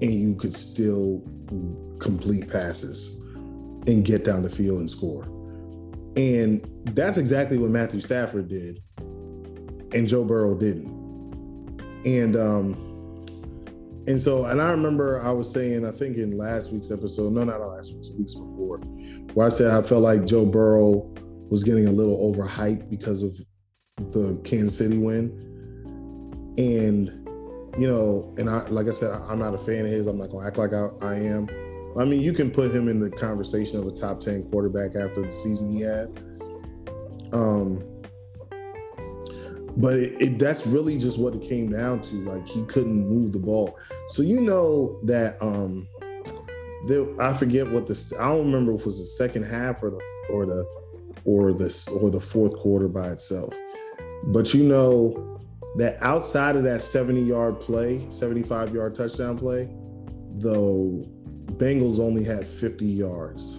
and 0.00 0.12
you 0.12 0.34
could 0.34 0.54
still 0.54 1.22
complete 2.00 2.48
passes 2.50 3.20
and 3.86 4.04
get 4.04 4.24
down 4.24 4.42
the 4.42 4.50
field 4.50 4.80
and 4.80 4.90
score. 4.90 5.24
And 6.16 6.66
that's 6.94 7.18
exactly 7.18 7.58
what 7.58 7.70
Matthew 7.70 8.00
Stafford 8.00 8.48
did 8.48 8.80
and 8.98 10.08
Joe 10.08 10.24
Burrow 10.24 10.54
didn't. 10.54 10.92
And 12.06 12.36
um 12.36 12.93
and 14.06 14.20
so 14.20 14.44
and 14.46 14.60
I 14.60 14.70
remember 14.70 15.22
I 15.22 15.30
was 15.30 15.50
saying 15.50 15.86
I 15.86 15.90
think 15.90 16.16
in 16.16 16.36
last 16.36 16.72
week's 16.72 16.90
episode, 16.90 17.32
no 17.32 17.44
not 17.44 17.60
last 17.60 17.94
week's 17.94 18.10
weeks 18.10 18.34
before, 18.34 18.78
where 19.34 19.46
I 19.46 19.50
said 19.50 19.72
I 19.72 19.82
felt 19.82 20.02
like 20.02 20.24
Joe 20.26 20.44
Burrow 20.44 21.12
was 21.50 21.64
getting 21.64 21.86
a 21.86 21.92
little 21.92 22.32
overhyped 22.32 22.90
because 22.90 23.22
of 23.22 23.36
the 24.12 24.40
Kansas 24.44 24.76
City 24.76 24.98
win. 24.98 25.30
And 26.58 27.08
you 27.78 27.88
know, 27.88 28.34
and 28.38 28.48
I 28.48 28.66
like 28.68 28.88
I 28.88 28.92
said, 28.92 29.10
I'm 29.28 29.38
not 29.38 29.54
a 29.54 29.58
fan 29.58 29.84
of 29.86 29.90
his. 29.90 30.06
I'm 30.06 30.18
not 30.18 30.30
gonna 30.30 30.46
act 30.46 30.58
like 30.58 30.72
I, 30.72 30.88
I 31.02 31.14
am. 31.14 31.48
I 31.98 32.04
mean, 32.04 32.20
you 32.20 32.32
can 32.32 32.50
put 32.50 32.74
him 32.74 32.88
in 32.88 32.98
the 32.98 33.10
conversation 33.10 33.78
of 33.78 33.86
a 33.86 33.92
top 33.92 34.18
10 34.18 34.50
quarterback 34.50 34.96
after 34.96 35.22
the 35.22 35.30
season 35.30 35.72
he 35.72 35.80
had. 35.80 36.08
Um, 37.32 37.84
but 39.76 39.94
it, 39.94 40.22
it, 40.22 40.38
that's 40.38 40.66
really 40.66 40.98
just 40.98 41.18
what 41.18 41.34
it 41.34 41.42
came 41.42 41.70
down 41.70 42.00
to. 42.02 42.16
Like 42.16 42.46
he 42.46 42.62
couldn't 42.64 43.08
move 43.08 43.32
the 43.32 43.38
ball. 43.38 43.78
So 44.08 44.22
you 44.22 44.40
know 44.40 44.98
that 45.04 45.40
um, 45.42 45.88
there, 46.86 47.20
I 47.20 47.32
forget 47.32 47.70
what 47.70 47.86
the 47.86 48.16
I 48.20 48.28
don't 48.28 48.46
remember 48.46 48.74
if 48.74 48.80
it 48.80 48.86
was 48.86 48.98
the 48.98 49.04
second 49.04 49.44
half 49.44 49.82
or 49.82 49.90
the 49.90 50.00
or 50.30 50.46
the 50.46 50.66
or 51.24 51.52
the 51.52 51.98
or 52.00 52.10
the 52.10 52.20
fourth 52.20 52.56
quarter 52.56 52.88
by 52.88 53.08
itself. 53.08 53.54
But 54.24 54.54
you 54.54 54.64
know 54.64 55.40
that 55.76 56.00
outside 56.02 56.56
of 56.56 56.62
that 56.64 56.80
70 56.80 57.22
yard 57.22 57.60
play, 57.60 58.06
75 58.10 58.74
yard 58.74 58.94
touchdown 58.94 59.36
play, 59.36 59.64
the 60.38 61.04
Bengals 61.56 61.98
only 61.98 62.24
had 62.24 62.46
50 62.46 62.84
yards 62.86 63.58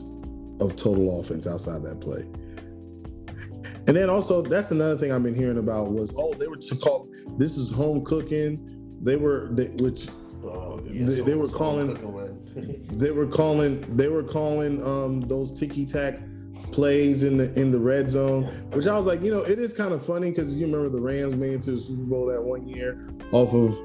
of 0.59 0.75
total 0.75 1.19
offense 1.19 1.47
outside 1.47 1.83
that 1.83 1.99
play. 1.99 2.25
And 3.87 3.95
then 3.95 4.09
also, 4.09 4.41
that's 4.41 4.71
another 4.71 4.97
thing 4.97 5.11
I've 5.11 5.21
been 5.21 5.35
hearing 5.35 5.59
about 5.59 5.91
was 5.91 6.13
oh 6.17 6.33
they 6.33 6.47
were 6.47 6.57
to 6.57 6.75
call 6.77 7.07
this 7.37 7.57
is 7.57 7.71
home 7.71 8.03
cooking. 8.03 8.97
They 9.01 9.15
were 9.15 9.49
they, 9.51 9.67
which 9.83 10.07
oh, 10.43 10.81
yeah, 10.85 11.05
they, 11.05 11.21
they, 11.21 11.35
were 11.35 11.47
calling 11.47 11.93
they 12.91 13.11
were 13.11 13.27
calling 13.27 13.81
they 13.95 14.07
were 14.07 14.23
calling 14.23 14.83
um, 14.83 15.21
those 15.21 15.57
ticky 15.59 15.85
tack 15.85 16.19
plays 16.71 17.23
in 17.23 17.37
the 17.37 17.53
in 17.59 17.71
the 17.71 17.79
red 17.79 18.09
zone, 18.09 18.45
which 18.71 18.87
I 18.87 18.97
was 18.97 19.05
like, 19.05 19.21
you 19.21 19.31
know, 19.31 19.41
it 19.41 19.59
is 19.59 19.73
kind 19.73 19.93
of 19.93 20.03
funny 20.03 20.31
because 20.31 20.55
you 20.55 20.65
remember 20.65 20.89
the 20.89 21.01
Rams 21.01 21.35
made 21.35 21.53
it 21.53 21.61
to 21.63 21.71
the 21.71 21.77
Super 21.77 22.03
Bowl 22.03 22.25
that 22.27 22.41
one 22.41 22.65
year 22.65 23.07
off 23.31 23.53
of 23.53 23.77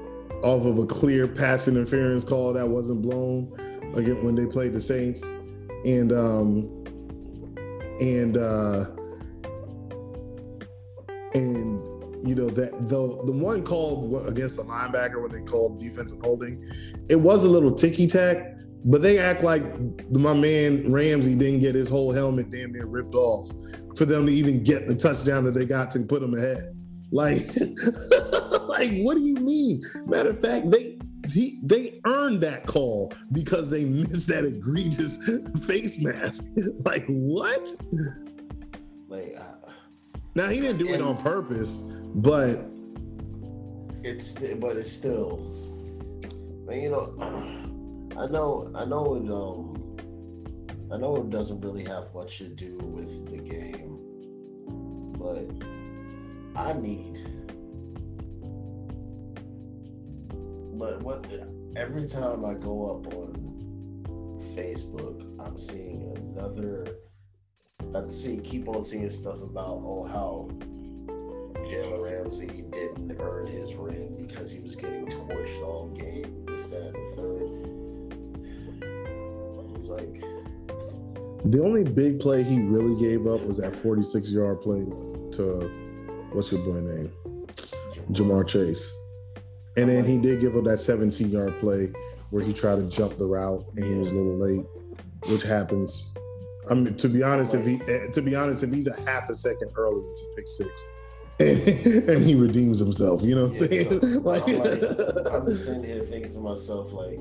off 0.43 0.65
of 0.65 0.79
a 0.79 0.85
clear 0.87 1.27
pass 1.27 1.67
interference 1.67 2.23
call 2.23 2.53
that 2.53 2.67
wasn't 2.67 3.03
blown 3.03 3.53
again 3.95 4.23
when 4.23 4.33
they 4.33 4.47
played 4.47 4.73
the 4.73 4.81
Saints, 4.81 5.23
and 5.85 6.11
um 6.11 6.83
and 7.99 8.37
uh 8.37 8.87
and 11.33 11.81
you 12.27 12.35
know 12.35 12.49
that 12.49 12.87
the 12.87 13.21
the 13.25 13.31
one 13.31 13.63
called 13.63 14.27
against 14.27 14.57
the 14.57 14.63
linebacker 14.63 15.21
when 15.21 15.31
they 15.31 15.41
called 15.41 15.79
defensive 15.79 16.19
holding, 16.21 16.63
it 17.09 17.15
was 17.15 17.43
a 17.43 17.49
little 17.49 17.73
ticky 17.73 18.07
tack, 18.07 18.37
but 18.85 19.01
they 19.01 19.17
act 19.17 19.43
like 19.43 19.63
my 20.11 20.33
man 20.33 20.91
Ramsey 20.91 21.35
didn't 21.35 21.59
get 21.59 21.75
his 21.75 21.89
whole 21.89 22.11
helmet 22.11 22.51
damn 22.51 22.71
near 22.71 22.85
ripped 22.85 23.15
off 23.15 23.51
for 23.95 24.05
them 24.05 24.25
to 24.27 24.31
even 24.31 24.63
get 24.63 24.87
the 24.87 24.95
touchdown 24.95 25.45
that 25.45 25.53
they 25.53 25.65
got 25.65 25.91
to 25.91 26.01
put 26.01 26.21
them 26.21 26.35
ahead. 26.35 26.75
Like, 27.11 27.43
like 28.67 28.91
what 29.01 29.15
do 29.15 29.21
you 29.21 29.35
mean? 29.35 29.81
Matter 30.05 30.29
of 30.29 30.41
fact, 30.41 30.71
they 30.71 30.97
he, 31.29 31.59
they 31.63 31.99
earned 32.05 32.41
that 32.41 32.65
call 32.65 33.13
because 33.31 33.69
they 33.69 33.85
missed 33.85 34.27
that 34.27 34.43
egregious 34.43 35.19
face 35.65 36.01
mask. 36.01 36.45
like 36.85 37.05
what? 37.07 37.69
Like 39.07 39.37
now 40.35 40.47
he 40.47 40.61
didn't 40.61 40.77
do 40.77 40.87
and 40.87 40.95
it 40.95 41.01
on 41.01 41.17
purpose, 41.17 41.77
but 42.15 42.65
it's 44.03 44.31
but 44.33 44.77
it's 44.77 44.91
still. 44.91 45.39
You 46.69 46.89
know, 46.89 47.13
I 48.17 48.27
know, 48.27 48.71
I 48.75 48.85
know 48.85 49.15
it. 49.15 49.29
Um, 49.29 49.97
I 50.91 50.97
know 50.97 51.17
it 51.17 51.29
doesn't 51.29 51.61
really 51.61 51.83
have 51.85 52.13
much 52.13 52.37
to 52.39 52.47
do 52.47 52.77
with 52.77 53.29
the 53.29 53.37
game, 53.37 53.97
but 55.17 55.47
I 56.59 56.73
need. 56.73 57.17
But 60.77 61.01
what? 61.03 61.25
Every 61.75 62.07
time 62.07 62.43
I 62.45 62.53
go 62.53 62.89
up 62.89 63.13
on 63.13 64.41
Facebook, 64.55 65.21
I'm 65.45 65.57
seeing 65.57 66.13
another 66.17 66.85
I 67.93 68.09
see 68.09 68.37
keep 68.37 68.69
on 68.69 68.81
seeing 68.83 69.09
stuff 69.09 69.41
about 69.41 69.81
oh 69.83 70.07
how 70.09 70.49
Jalen 71.67 72.01
Ramsey 72.01 72.47
didn't 72.71 73.17
earn 73.19 73.47
his 73.47 73.73
ring 73.75 74.27
because 74.27 74.49
he 74.51 74.59
was 74.59 74.75
getting 74.75 75.07
torched 75.07 75.61
all 75.61 75.87
game, 75.89 76.45
this, 76.45 76.65
that, 76.67 76.93
and 76.95 76.95
the 76.95 77.15
third. 77.15 77.71
Like 79.89 80.23
the 81.43 81.61
only 81.61 81.83
big 81.83 82.19
play 82.19 82.43
he 82.43 82.61
really 82.61 82.99
gave 83.01 83.27
up 83.27 83.41
was 83.41 83.57
that 83.57 83.75
46 83.75 84.31
yard 84.31 84.61
play 84.61 84.85
to 85.31 85.69
what's 86.31 86.51
your 86.51 86.63
boy 86.63 86.79
name? 86.79 87.11
Ja'Marr 88.11 88.47
Chase. 88.47 88.93
And 89.75 89.89
then 89.89 90.05
he 90.05 90.17
did 90.17 90.39
give 90.39 90.55
up 90.55 90.63
that 90.65 90.77
17 90.77 91.29
yard 91.29 91.59
play 91.59 91.91
where 92.29 92.43
he 92.43 92.53
tried 92.53 92.75
to 92.75 92.83
jump 92.83 93.17
the 93.17 93.25
route 93.25 93.65
and 93.75 93.83
he 93.83 93.95
was 93.95 94.11
a 94.11 94.15
little 94.15 94.37
late, 94.37 94.65
which 95.27 95.43
happens 95.43 96.10
I 96.71 96.73
mean, 96.73 96.95
to 96.95 97.09
be 97.09 97.21
honest, 97.21 97.53
if 97.53 97.65
he 97.65 97.81
eh, 97.91 98.07
to 98.13 98.21
be 98.21 98.33
honest, 98.33 98.63
if 98.63 98.71
he's 98.71 98.87
a 98.87 99.01
half 99.01 99.29
a 99.29 99.35
second 99.35 99.71
earlier 99.75 100.01
to 100.15 100.23
pick 100.37 100.47
six, 100.47 100.85
and, 101.37 101.59
and 102.09 102.23
he 102.23 102.33
redeems 102.33 102.79
himself, 102.79 103.21
you 103.23 103.35
know 103.35 103.47
what 103.47 103.61
I'm 103.61 103.73
yeah, 103.73 103.83
saying? 103.83 104.01
So, 104.01 104.19
like, 104.21 104.47
I'm, 104.47 104.57
like, 104.59 104.83
I'm 105.33 105.47
just 105.47 105.65
sitting 105.65 105.83
here 105.83 105.99
thinking 105.99 106.31
to 106.31 106.39
myself, 106.39 106.93
like, 106.93 107.19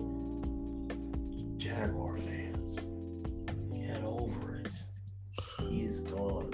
Jaguar 1.57 2.17
fans, 2.19 2.77
get 3.75 4.05
over 4.05 4.63
it. 4.65 4.73
He 5.59 5.83
is 5.83 5.99
gone. 5.99 6.53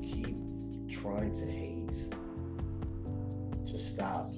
keep 0.04 1.02
trying 1.02 1.34
to 1.34 1.46
hate. 1.46 2.14
Just 3.66 3.94
stop. 3.94 4.28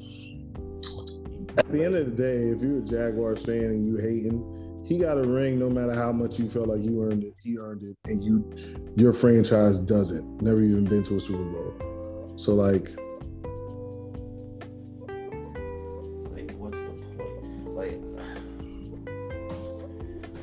At 1.59 1.71
the 1.71 1.85
end 1.85 1.95
of 1.95 2.07
the 2.07 2.13
day, 2.17 2.49
if 2.49 2.63
you're 2.63 2.79
a 2.79 2.83
Jaguars 2.83 3.45
fan 3.45 3.65
and 3.65 3.87
you 3.87 3.99
hating 3.99 4.56
he 4.87 4.99
got 4.99 5.19
a 5.19 5.23
ring 5.23 5.59
no 5.59 5.69
matter 5.69 5.93
how 5.95 6.13
much 6.13 6.39
you 6.39 6.49
felt 6.49 6.69
like 6.69 6.81
you 6.81 7.03
earned 7.03 7.25
it. 7.25 7.35
He 7.41 7.59
earned 7.59 7.83
it, 7.83 7.97
and 8.07 8.23
you, 8.23 8.49
your 8.95 9.13
franchise 9.13 9.81
doesn't. 9.81 10.41
Never 10.41 10.63
even 10.63 10.85
been 10.85 11.03
to 11.05 11.17
a 11.17 11.21
Super 11.21 11.43
Bowl. 11.43 12.35
So 12.37 12.55
like, 12.55 12.91
like 16.31 16.53
what's 16.53 16.81
the 16.81 16.91
point? 17.17 17.75
Like, 17.75 18.01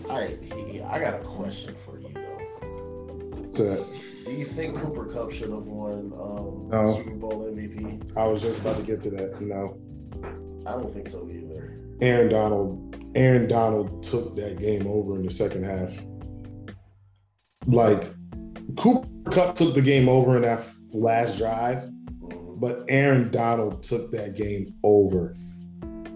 all 0.09 0.19
right, 0.19 0.37
I 0.91 0.99
got 0.99 1.13
a 1.13 1.23
question 1.23 1.73
for 1.85 1.99
you 1.99 2.09
though. 2.13 3.39
What's 3.39 3.59
that? 3.59 3.85
Do 4.25 4.31
you 4.31 4.45
think 4.45 4.75
Cooper 4.81 5.05
Kupp 5.05 5.31
should 5.31 5.51
have 5.51 5.67
won 5.67 6.11
um, 6.19 6.67
No. 6.69 6.97
Super 6.97 7.11
Bowl 7.11 7.49
MVP? 7.49 8.17
I 8.17 8.25
was 8.25 8.41
just 8.41 8.59
about 8.59 8.75
to 8.77 8.83
get 8.83 8.99
to 9.01 9.09
that. 9.11 9.39
No, 9.41 9.77
I 10.65 10.71
don't 10.71 10.93
think 10.93 11.07
so 11.07 11.29
either. 11.29 11.79
Aaron 12.01 12.29
Donald. 12.29 13.02
Aaron 13.15 13.47
Donald 13.47 14.03
took 14.03 14.35
that 14.35 14.59
game 14.59 14.87
over 14.87 15.15
in 15.15 15.23
the 15.23 15.31
second 15.31 15.63
half. 15.63 15.97
Like 17.65 18.11
Cooper 18.77 19.07
Kupp 19.31 19.55
took 19.55 19.73
the 19.73 19.81
game 19.81 20.09
over 20.09 20.35
in 20.35 20.41
that 20.43 20.65
last 20.91 21.37
drive, 21.37 21.83
but 22.59 22.83
Aaron 22.89 23.31
Donald 23.31 23.83
took 23.83 24.11
that 24.11 24.35
game 24.35 24.75
over 24.83 25.35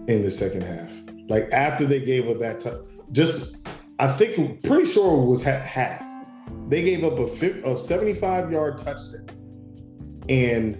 in 0.08 0.22
the 0.22 0.30
second 0.30 0.62
half. 0.62 0.92
Like 1.28 1.48
after 1.52 1.84
they 1.84 2.04
gave 2.04 2.28
up 2.28 2.38
that, 2.40 2.60
t- 2.60 2.70
just 3.12 3.68
I 3.98 4.08
think 4.08 4.62
pretty 4.62 4.86
sure 4.86 5.22
it 5.22 5.26
was 5.26 5.42
ha- 5.44 5.58
half. 5.58 6.04
They 6.68 6.82
gave 6.82 7.04
up 7.04 7.18
a, 7.18 7.26
fif- 7.26 7.64
a 7.64 7.76
75 7.76 8.50
yard 8.50 8.78
touchdown, 8.78 9.26
and 10.28 10.76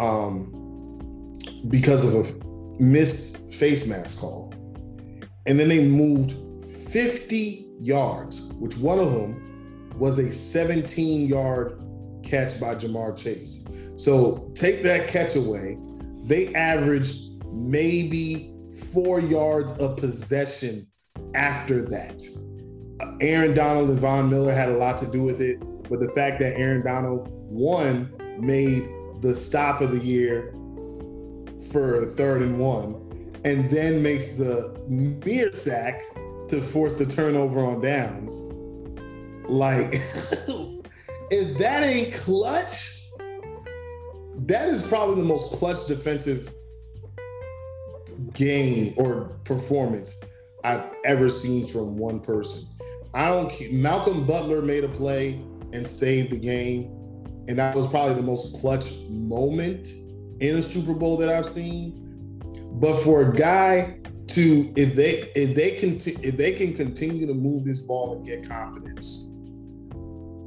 um, 0.00 1.38
because 1.68 2.04
of 2.04 2.14
a 2.14 2.82
missed 2.82 3.38
face 3.52 3.86
mask 3.86 4.18
call, 4.18 4.51
and 5.46 5.58
then 5.58 5.68
they 5.68 5.86
moved 5.86 6.32
50 6.92 7.66
yards, 7.78 8.42
which 8.54 8.76
one 8.76 8.98
of 8.98 9.12
them 9.12 9.92
was 9.98 10.18
a 10.18 10.30
17 10.30 11.28
yard 11.28 11.82
catch 12.22 12.60
by 12.60 12.74
Ja'Marr 12.74 13.16
Chase. 13.16 13.66
So 13.96 14.50
take 14.54 14.82
that 14.84 15.08
catch 15.08 15.36
away. 15.36 15.78
They 16.24 16.54
averaged 16.54 17.44
maybe 17.52 18.54
four 18.92 19.20
yards 19.20 19.76
of 19.78 19.96
possession 19.96 20.86
after 21.34 21.82
that. 21.82 22.22
Uh, 23.02 23.16
Aaron 23.20 23.54
Donald 23.54 23.90
and 23.90 23.98
Von 23.98 24.30
Miller 24.30 24.52
had 24.52 24.68
a 24.68 24.76
lot 24.76 24.98
to 24.98 25.06
do 25.06 25.22
with 25.22 25.40
it, 25.40 25.60
but 25.88 26.00
the 26.00 26.10
fact 26.14 26.40
that 26.40 26.56
Aaron 26.56 26.84
Donald, 26.84 27.28
one, 27.30 28.12
made 28.38 28.88
the 29.20 29.34
stop 29.34 29.80
of 29.80 29.90
the 29.90 29.98
year 29.98 30.52
for 31.70 32.06
third 32.06 32.42
and 32.42 32.58
one, 32.58 33.11
and 33.44 33.70
then 33.70 34.02
makes 34.02 34.32
the 34.32 34.78
mere 34.88 35.52
sack 35.52 36.02
to 36.48 36.60
force 36.60 36.94
the 36.94 37.06
turnover 37.06 37.60
on 37.60 37.80
downs. 37.80 38.40
Like, 39.48 39.94
if 41.30 41.58
that 41.58 41.82
ain't 41.82 42.14
clutch, 42.14 43.00
that 44.46 44.68
is 44.68 44.86
probably 44.86 45.16
the 45.16 45.26
most 45.26 45.52
clutch 45.54 45.86
defensive 45.86 46.52
game 48.34 48.94
or 48.96 49.36
performance 49.44 50.20
I've 50.64 50.84
ever 51.04 51.28
seen 51.28 51.66
from 51.66 51.96
one 51.96 52.20
person. 52.20 52.66
I 53.14 53.28
don't. 53.28 53.72
Malcolm 53.72 54.26
Butler 54.26 54.62
made 54.62 54.84
a 54.84 54.88
play 54.88 55.40
and 55.72 55.88
saved 55.88 56.30
the 56.30 56.38
game. 56.38 56.84
And 57.48 57.58
that 57.58 57.74
was 57.74 57.86
probably 57.88 58.14
the 58.14 58.22
most 58.22 58.60
clutch 58.60 58.92
moment 59.08 59.88
in 60.40 60.56
a 60.56 60.62
Super 60.62 60.94
Bowl 60.94 61.16
that 61.18 61.28
I've 61.28 61.46
seen. 61.46 62.01
But 62.80 63.00
for 63.02 63.22
a 63.22 63.34
guy 63.34 63.98
to 64.28 64.72
if 64.76 64.94
they 64.94 65.30
if 65.34 65.54
they 65.54 65.72
can 65.72 65.96
if 65.96 66.36
they 66.36 66.52
can 66.52 66.74
continue 66.74 67.26
to 67.26 67.34
move 67.34 67.64
this 67.64 67.80
ball 67.80 68.16
and 68.16 68.26
get 68.26 68.48
confidence, 68.48 69.28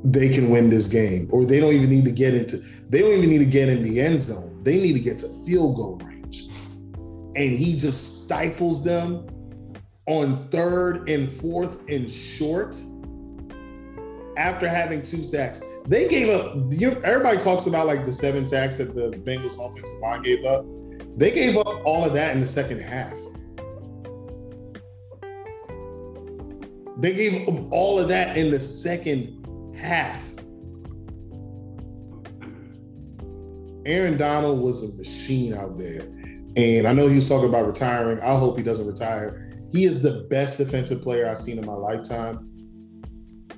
they 0.03 0.29
can 0.29 0.49
win 0.49 0.69
this 0.69 0.87
game. 0.87 1.29
Or 1.31 1.45
they 1.45 1.59
don't 1.59 1.73
even 1.73 1.89
need 1.89 2.05
to 2.05 2.11
get 2.11 2.33
into 2.33 2.57
they 2.89 2.99
don't 2.99 3.13
even 3.13 3.29
need 3.29 3.39
to 3.39 3.45
get 3.45 3.69
in 3.69 3.83
the 3.83 3.99
end 4.01 4.23
zone. 4.23 4.61
They 4.63 4.77
need 4.77 4.93
to 4.93 4.99
get 4.99 5.19
to 5.19 5.29
field 5.45 5.75
goal 5.75 6.01
range. 6.03 6.47
And 7.35 7.57
he 7.57 7.77
just 7.77 8.23
stifles 8.23 8.83
them 8.83 9.27
on 10.07 10.49
third 10.49 11.09
and 11.09 11.31
fourth 11.31 11.87
and 11.89 12.09
short 12.09 12.75
after 14.37 14.67
having 14.67 15.01
two 15.01 15.23
sacks. 15.23 15.61
They 15.87 16.07
gave 16.07 16.29
up. 16.29 16.55
Everybody 17.03 17.37
talks 17.37 17.67
about 17.67 17.87
like 17.87 18.05
the 18.05 18.11
seven 18.11 18.45
sacks 18.45 18.77
that 18.79 18.95
the 18.95 19.11
Bengals 19.11 19.59
offensive 19.59 19.99
line 20.01 20.23
gave 20.23 20.43
up. 20.45 20.65
They 21.17 21.31
gave 21.31 21.57
up 21.57 21.81
all 21.85 22.03
of 22.03 22.13
that 22.13 22.33
in 22.33 22.41
the 22.41 22.47
second 22.47 22.81
half. 22.81 23.15
They 26.97 27.13
gave 27.13 27.47
up 27.47 27.71
all 27.71 27.99
of 27.99 28.07
that 28.09 28.37
in 28.37 28.51
the 28.51 28.59
second 28.59 29.73
half. 29.77 30.21
Aaron 33.85 34.17
Donald 34.17 34.61
was 34.61 34.83
a 34.83 34.97
machine 34.97 35.53
out 35.53 35.77
there. 35.77 36.01
And 36.57 36.87
I 36.87 36.93
know 36.93 37.07
he 37.07 37.17
was 37.17 37.29
talking 37.29 37.49
about 37.49 37.67
retiring. 37.67 38.19
I 38.21 38.37
hope 38.37 38.57
he 38.57 38.63
doesn't 38.63 38.87
retire. 38.87 39.51
He 39.71 39.85
is 39.85 40.01
the 40.01 40.25
best 40.29 40.57
defensive 40.57 41.01
player 41.01 41.27
I've 41.27 41.37
seen 41.37 41.59
in 41.59 41.65
my 41.65 41.73
lifetime. 41.73 42.49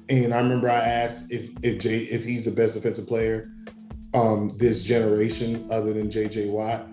And 0.09 0.33
I 0.33 0.37
remember 0.39 0.69
I 0.69 0.79
asked 0.79 1.31
if 1.31 1.51
if 1.61 1.79
Jay 1.79 1.99
if 1.99 2.23
he's 2.23 2.45
the 2.45 2.51
best 2.51 2.75
defensive 2.75 3.07
player 3.07 3.51
um 4.13 4.55
this 4.57 4.83
generation 4.83 5.67
other 5.69 5.93
than 5.93 6.09
JJ 6.09 6.49
Watt. 6.49 6.87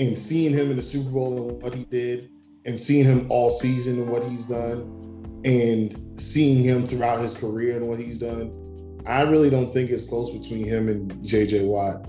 And 0.00 0.18
seeing 0.18 0.52
him 0.52 0.70
in 0.70 0.76
the 0.76 0.82
Super 0.82 1.10
Bowl 1.10 1.50
and 1.50 1.62
what 1.62 1.74
he 1.74 1.84
did, 1.84 2.30
and 2.64 2.80
seeing 2.80 3.04
him 3.04 3.26
all 3.30 3.50
season 3.50 4.00
and 4.00 4.08
what 4.08 4.26
he's 4.26 4.46
done, 4.46 5.42
and 5.44 6.18
seeing 6.18 6.64
him 6.64 6.86
throughout 6.86 7.20
his 7.20 7.34
career 7.34 7.76
and 7.76 7.86
what 7.86 7.98
he's 7.98 8.16
done, 8.16 8.50
I 9.06 9.20
really 9.22 9.50
don't 9.50 9.72
think 9.72 9.90
it's 9.90 10.08
close 10.08 10.30
between 10.30 10.64
him 10.64 10.88
and 10.88 11.12
JJ 11.22 11.66
Watt. 11.66 12.06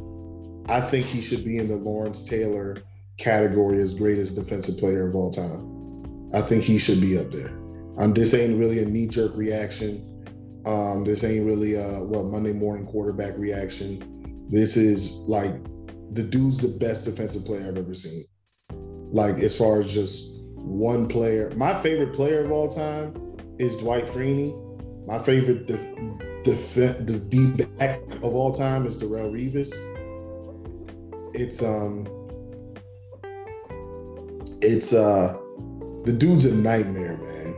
I 0.69 0.79
think 0.79 1.05
he 1.05 1.21
should 1.21 1.43
be 1.43 1.57
in 1.57 1.67
the 1.67 1.75
Lawrence 1.75 2.23
Taylor 2.23 2.77
category 3.17 3.81
as 3.81 3.93
greatest 3.93 4.35
defensive 4.35 4.77
player 4.77 5.07
of 5.07 5.15
all 5.15 5.29
time. 5.29 6.31
I 6.33 6.41
think 6.41 6.63
he 6.63 6.79
should 6.79 7.01
be 7.01 7.17
up 7.17 7.29
there. 7.29 7.49
Um, 7.97 8.13
this 8.13 8.33
ain't 8.33 8.57
really 8.57 8.81
a 8.81 8.85
knee 8.85 9.07
jerk 9.07 9.35
reaction. 9.35 10.07
Um, 10.65 11.03
this 11.03 11.25
ain't 11.25 11.45
really 11.45 11.75
a 11.75 12.03
well 12.03 12.23
Monday 12.23 12.53
morning 12.53 12.85
quarterback 12.85 13.37
reaction. 13.37 14.47
This 14.49 14.77
is 14.77 15.19
like 15.27 15.53
the 16.11 16.23
dude's 16.23 16.59
the 16.59 16.67
best 16.67 17.05
defensive 17.05 17.45
player 17.45 17.67
I've 17.67 17.77
ever 17.77 17.93
seen. 17.93 18.25
Like 19.13 19.37
as 19.37 19.57
far 19.57 19.79
as 19.79 19.91
just 19.91 20.35
one 20.55 21.07
player, 21.07 21.51
my 21.55 21.79
favorite 21.81 22.13
player 22.13 22.43
of 22.43 22.51
all 22.51 22.67
time 22.67 23.13
is 23.59 23.77
Dwight 23.77 24.05
Freeney. 24.05 24.53
My 25.07 25.19
favorite 25.19 25.67
def- 25.67 25.85
def- 26.43 27.05
the 27.05 27.19
D 27.29 27.51
back 27.77 28.01
of 28.21 28.35
all 28.35 28.51
time 28.51 28.85
is 28.85 28.97
Darrelle 28.97 29.31
Revis. 29.31 29.71
It's 31.33 31.63
um, 31.63 32.07
it's 34.61 34.93
uh, 34.93 35.37
the 36.03 36.13
dude's 36.13 36.45
a 36.45 36.53
nightmare, 36.53 37.17
man. 37.17 37.55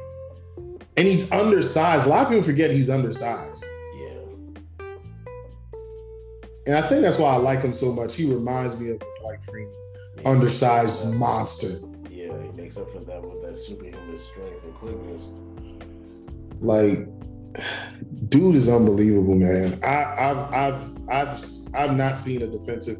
And 0.95 1.07
he's 1.07 1.31
undersized. 1.31 2.05
A 2.05 2.09
lot 2.09 2.23
of 2.23 2.29
people 2.29 2.43
forget 2.43 2.69
he's 2.69 2.89
undersized. 2.89 3.65
And 6.65 6.77
I 6.77 6.81
think 6.81 7.01
that's 7.01 7.19
why 7.19 7.33
I 7.33 7.37
like 7.37 7.61
him 7.61 7.73
so 7.73 7.91
much. 7.91 8.15
He 8.15 8.25
reminds 8.25 8.79
me 8.79 8.89
of 8.91 8.99
Dwight 9.19 9.39
Freeney, 9.47 9.73
yeah. 10.17 10.29
undersized 10.29 11.13
monster. 11.13 11.79
Yeah, 12.09 12.41
he 12.41 12.49
makes 12.55 12.77
up 12.77 12.91
for 12.91 12.99
that 12.99 13.21
with 13.21 13.41
that 13.43 13.57
superhuman 13.57 14.19
strength 14.19 14.63
and 14.63 14.73
quickness. 14.75 15.29
Like, 16.61 17.07
dude 18.29 18.55
is 18.55 18.69
unbelievable, 18.69 19.35
man. 19.35 19.79
I, 19.83 20.15
I've 20.17 20.53
I've 20.53 21.09
I've 21.09 21.45
I've 21.75 21.95
not 21.97 22.17
seen 22.17 22.41
a 22.41 22.47
defensive 22.47 22.99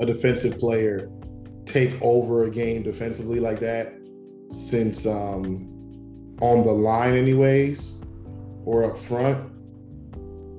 a 0.00 0.06
defensive 0.06 0.58
player 0.58 1.08
take 1.64 1.96
over 2.02 2.44
a 2.44 2.50
game 2.50 2.82
defensively 2.82 3.38
like 3.38 3.60
that 3.60 3.94
since 4.48 5.06
um 5.06 5.70
on 6.40 6.64
the 6.64 6.72
line 6.72 7.14
anyways 7.14 8.02
or 8.64 8.84
up 8.84 8.98
front. 8.98 9.52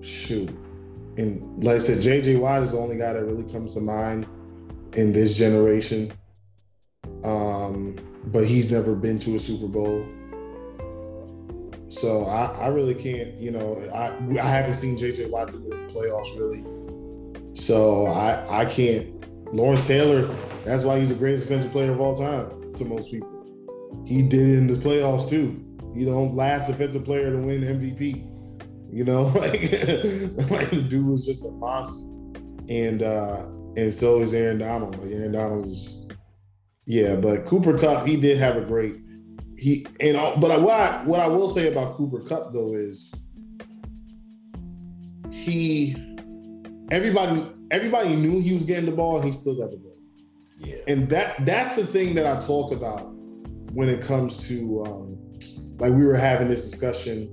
Shoot. 0.01 0.55
And 1.17 1.63
like 1.63 1.75
I 1.75 1.79
said, 1.79 1.99
JJ 1.99 2.39
Watt 2.39 2.61
is 2.63 2.71
the 2.73 2.77
only 2.77 2.97
guy 2.97 3.13
that 3.13 3.23
really 3.23 3.49
comes 3.51 3.73
to 3.75 3.81
mind 3.81 4.27
in 4.93 5.13
this 5.13 5.37
generation. 5.37 6.11
Um, 7.23 7.95
but 8.27 8.45
he's 8.45 8.71
never 8.71 8.95
been 8.95 9.19
to 9.19 9.35
a 9.35 9.39
Super 9.39 9.67
Bowl. 9.67 10.05
So 11.89 12.25
I, 12.25 12.45
I 12.61 12.67
really 12.67 12.95
can't, 12.95 13.35
you 13.35 13.51
know, 13.51 13.79
I 13.93 14.07
I 14.39 14.47
haven't 14.47 14.73
seen 14.73 14.97
JJ 14.97 15.29
Watt 15.29 15.51
do 15.51 15.57
it 15.57 15.73
in 15.73 15.87
the 15.87 15.93
playoffs 15.93 16.37
really. 16.37 16.63
So 17.53 18.07
I 18.07 18.61
I 18.61 18.65
can't. 18.65 19.13
Lawrence 19.53 19.87
Taylor, 19.87 20.27
that's 20.65 20.83
why 20.83 20.99
he's 20.99 21.09
the 21.09 21.15
greatest 21.15 21.45
defensive 21.45 21.71
player 21.71 21.91
of 21.91 22.01
all 22.01 22.15
time 22.15 22.73
to 22.73 22.83
most 22.83 23.11
people. 23.11 23.29
He 24.05 24.21
did 24.21 24.41
it 24.41 24.57
in 24.57 24.67
the 24.67 24.73
playoffs 24.73 25.29
too. 25.29 25.63
You 25.93 26.07
know, 26.07 26.25
last 26.25 26.67
defensive 26.67 27.05
player 27.05 27.31
to 27.31 27.37
win 27.37 27.61
MVP. 27.61 28.34
You 28.89 29.03
know, 29.03 29.23
like, 29.35 29.61
like 30.49 30.69
the 30.71 30.85
dude 30.87 31.05
was 31.05 31.25
just 31.25 31.45
a 31.45 31.51
monster. 31.51 32.09
And 32.69 33.03
uh 33.03 33.47
and 33.77 33.93
so 33.93 34.21
is 34.21 34.33
Aaron 34.33 34.59
Donald. 34.59 34.97
Like 34.97 35.11
Aaron 35.11 35.33
Donald 35.33 35.65
is 35.65 36.07
yeah, 36.85 37.15
but 37.15 37.45
Cooper 37.45 37.77
Kupp, 37.77 38.05
he 38.05 38.15
did 38.15 38.37
have 38.37 38.57
a 38.57 38.61
great 38.61 38.95
he 39.57 39.87
and 39.99 40.17
all, 40.17 40.37
but 40.37 40.61
what 40.61 40.79
I 40.79 41.03
what 41.03 41.19
I 41.19 41.27
will 41.27 41.49
say 41.49 41.71
about 41.71 41.95
Cooper 41.95 42.19
Kupp 42.19 42.53
though 42.53 42.73
is 42.73 43.13
he 45.31 45.95
everybody 46.91 47.45
everybody 47.71 48.15
knew 48.15 48.39
he 48.41 48.53
was 48.53 48.65
getting 48.65 48.85
the 48.85 48.91
ball, 48.91 49.17
and 49.17 49.25
he 49.25 49.31
still 49.31 49.55
got 49.55 49.71
the 49.71 49.77
ball. 49.77 49.97
Yeah. 50.59 50.77
And 50.87 51.09
that 51.09 51.45
that's 51.45 51.75
the 51.75 51.85
thing 51.85 52.15
that 52.15 52.25
I 52.25 52.39
talk 52.39 52.71
about 52.71 53.13
when 53.73 53.89
it 53.89 54.01
comes 54.01 54.47
to 54.47 54.85
um 54.85 55.17
like 55.79 55.91
we 55.93 56.05
were 56.05 56.15
having 56.15 56.47
this 56.47 56.69
discussion. 56.69 57.31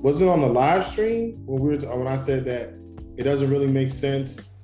Was 0.00 0.20
it 0.20 0.28
on 0.28 0.40
the 0.40 0.46
live 0.46 0.84
stream 0.84 1.44
when 1.44 1.60
we 1.60 1.70
were 1.70 1.96
when 1.96 2.06
I 2.06 2.16
said 2.16 2.44
that 2.44 2.72
it 3.16 3.24
doesn't 3.24 3.50
really 3.50 3.66
make 3.66 3.90
sense 3.90 4.54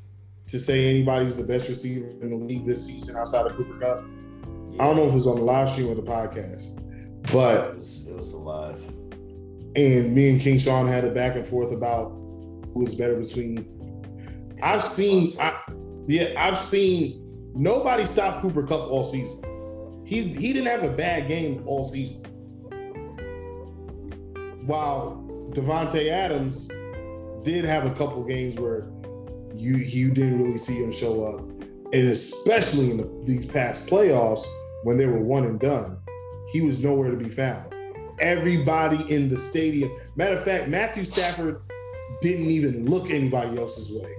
to 0.46 0.58
say 0.60 0.88
anybody's 0.88 1.36
the 1.38 1.44
best 1.44 1.68
receiver 1.68 2.08
in 2.22 2.30
the 2.30 2.36
league 2.36 2.64
this 2.64 2.86
season 2.86 3.16
outside 3.16 3.46
of 3.46 3.56
Cooper 3.56 3.78
Kupp? 3.80 4.04
I 4.78 4.86
don't 4.86 4.96
know 4.96 5.04
if 5.04 5.10
it 5.10 5.14
was 5.14 5.26
on 5.26 5.36
the 5.36 5.44
live 5.44 5.68
stream 5.70 5.88
or 5.88 5.96
the 5.96 6.02
podcast, 6.02 6.80
but 7.32 7.70
it 7.70 7.76
was, 7.76 8.06
it 8.06 8.14
was 8.14 8.32
alive. 8.32 8.80
And 9.74 10.14
me 10.14 10.30
and 10.30 10.40
King 10.40 10.56
Sean 10.58 10.86
had 10.86 11.04
a 11.04 11.10
back 11.10 11.34
and 11.34 11.44
forth 11.46 11.72
about 11.72 12.10
who 12.72 12.86
is 12.86 12.94
better 12.94 13.16
between. 13.16 13.68
I've 14.62 14.84
seen, 14.84 15.32
I, 15.40 15.60
yeah, 16.06 16.34
I've 16.36 16.58
seen 16.58 17.50
nobody 17.54 18.06
stop 18.06 18.40
Cooper 18.40 18.62
Kupp 18.62 18.88
all 18.88 19.02
season. 19.04 19.42
He's 20.06 20.26
he 20.36 20.52
didn't 20.52 20.68
have 20.68 20.84
a 20.84 20.94
bad 20.94 21.26
game 21.26 21.64
all 21.66 21.84
season. 21.84 22.22
While 24.66 25.23
Davante 25.52 26.10
Adams 26.10 26.68
did 27.42 27.64
have 27.64 27.86
a 27.86 27.90
couple 27.90 28.24
games 28.24 28.56
where 28.56 28.90
you 29.54 29.76
you 29.76 30.12
didn't 30.12 30.42
really 30.42 30.58
see 30.58 30.82
him 30.82 30.90
show 30.90 31.24
up, 31.24 31.40
and 31.92 32.08
especially 32.08 32.90
in 32.90 32.96
the, 32.96 33.22
these 33.24 33.46
past 33.46 33.86
playoffs 33.86 34.44
when 34.82 34.96
they 34.96 35.06
were 35.06 35.20
one 35.20 35.44
and 35.44 35.60
done, 35.60 35.98
he 36.52 36.60
was 36.60 36.82
nowhere 36.82 37.10
to 37.10 37.16
be 37.16 37.28
found. 37.28 37.72
Everybody 38.20 39.12
in 39.12 39.28
the 39.28 39.36
stadium. 39.36 39.94
Matter 40.16 40.36
of 40.36 40.44
fact, 40.44 40.68
Matthew 40.68 41.04
Stafford 41.04 41.62
didn't 42.20 42.46
even 42.46 42.88
look 42.88 43.10
anybody 43.10 43.58
else's 43.58 43.92
way. 43.92 44.10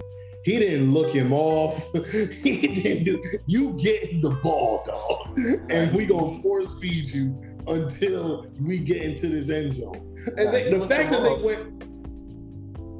He 0.44 0.58
didn't 0.58 0.92
look 0.92 1.12
him 1.12 1.32
off. 1.32 1.92
he 2.42 2.66
didn't 2.66 3.04
do. 3.04 3.22
You 3.46 3.72
get 3.72 4.22
the 4.22 4.30
ball, 4.42 4.84
dog, 4.86 5.38
and 5.70 5.92
we 5.94 6.06
gonna 6.06 6.40
force 6.40 6.78
feed 6.78 7.06
you 7.06 7.55
until 7.68 8.46
we 8.60 8.78
get 8.78 9.02
into 9.02 9.28
this 9.28 9.50
end 9.50 9.72
zone. 9.72 10.14
And 10.36 10.52
they, 10.52 10.70
the 10.70 10.86
fact 10.86 11.10
that 11.12 11.20
off. 11.20 11.38
they 11.38 11.44
went. 11.44 11.84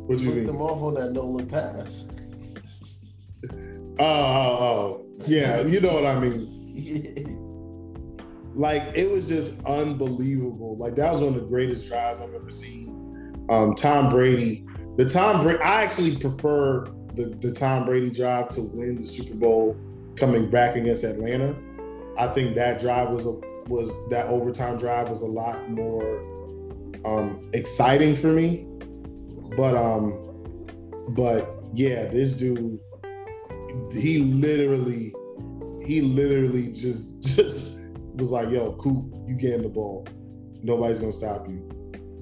What 0.07 0.19
do 0.19 0.25
you 0.25 0.31
mean? 0.33 0.47
them 0.47 0.63
off 0.63 0.83
on 0.83 0.95
that 0.95 1.13
no 1.13 1.25
look 1.25 1.49
pass. 1.49 2.09
Oh, 3.99 3.99
oh, 3.99 5.07
yeah, 5.27 5.63
you 5.63 5.81
know 5.81 5.95
what 5.95 6.07
I 6.07 6.19
mean. 6.19 7.33
Like 8.57 8.93
it 8.95 9.11
was 9.11 9.29
just 9.29 9.63
unbelievable. 9.67 10.79
Like 10.79 10.95
that 10.95 11.13
was 11.13 11.21
one 11.21 11.35
of 11.35 11.41
the 11.41 11.47
greatest 11.47 11.89
drives 11.89 12.23
I've 12.23 12.33
ever 12.33 12.51
seen. 12.51 13.45
Um, 13.51 13.75
Tom 13.75 14.09
Brady, 14.09 14.67
the 14.97 15.07
Tom 15.07 15.43
Brady, 15.43 15.61
I 15.61 15.83
actually 15.83 16.17
prefer 16.17 16.87
the 17.15 17.37
the 17.43 17.53
Tom 17.53 17.85
Brady 17.85 18.11
drive 18.11 18.49
to 18.51 18.63
win 18.63 18.99
the 18.99 19.05
Super 19.05 19.35
Bowl 19.35 19.77
coming 20.17 20.49
back 20.49 20.75
against 20.75 21.05
Atlanta. 21.05 21.55
I 22.19 22.29
think 22.29 22.55
that 22.55 22.81
drive 22.81 23.11
was 23.11 23.27
a 23.27 23.39
was 23.69 23.93
that 24.11 24.27
overtime 24.27 24.77
drive 24.77 25.09
was 25.09 25.23
a 25.23 25.27
lot 25.27 25.69
more 25.71 26.21
um, 27.05 27.49
exciting 27.53 28.17
for 28.17 28.29
me. 28.29 28.67
But 29.57 29.75
um, 29.75 30.23
but 31.11 31.49
yeah, 31.73 32.07
this 32.07 32.37
dude, 32.37 32.81
he 33.93 34.19
literally, 34.19 35.15
he 35.85 36.01
literally 36.01 36.73
just 36.73 37.23
just 37.37 37.89
was 38.15 38.31
like, 38.31 38.51
"Yo, 38.51 38.73
Coop, 38.75 39.15
you 39.27 39.35
getting 39.35 39.63
the 39.63 39.69
ball? 39.69 40.07
Nobody's 40.63 41.01
gonna 41.01 41.13
stop 41.13 41.49
you." 41.49 41.69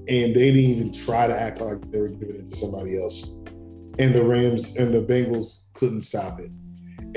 And 0.06 0.34
they 0.34 0.52
didn't 0.52 0.70
even 0.70 0.92
try 0.92 1.26
to 1.26 1.38
act 1.38 1.60
like 1.60 1.90
they 1.90 1.98
were 1.98 2.08
giving 2.08 2.36
it 2.36 2.50
to 2.50 2.56
somebody 2.56 3.00
else. 3.00 3.36
And 3.98 4.12
the 4.14 4.22
Rams 4.22 4.76
and 4.76 4.92
the 4.92 5.00
Bengals 5.00 5.64
couldn't 5.72 6.02
stop 6.02 6.40
it. 6.40 6.50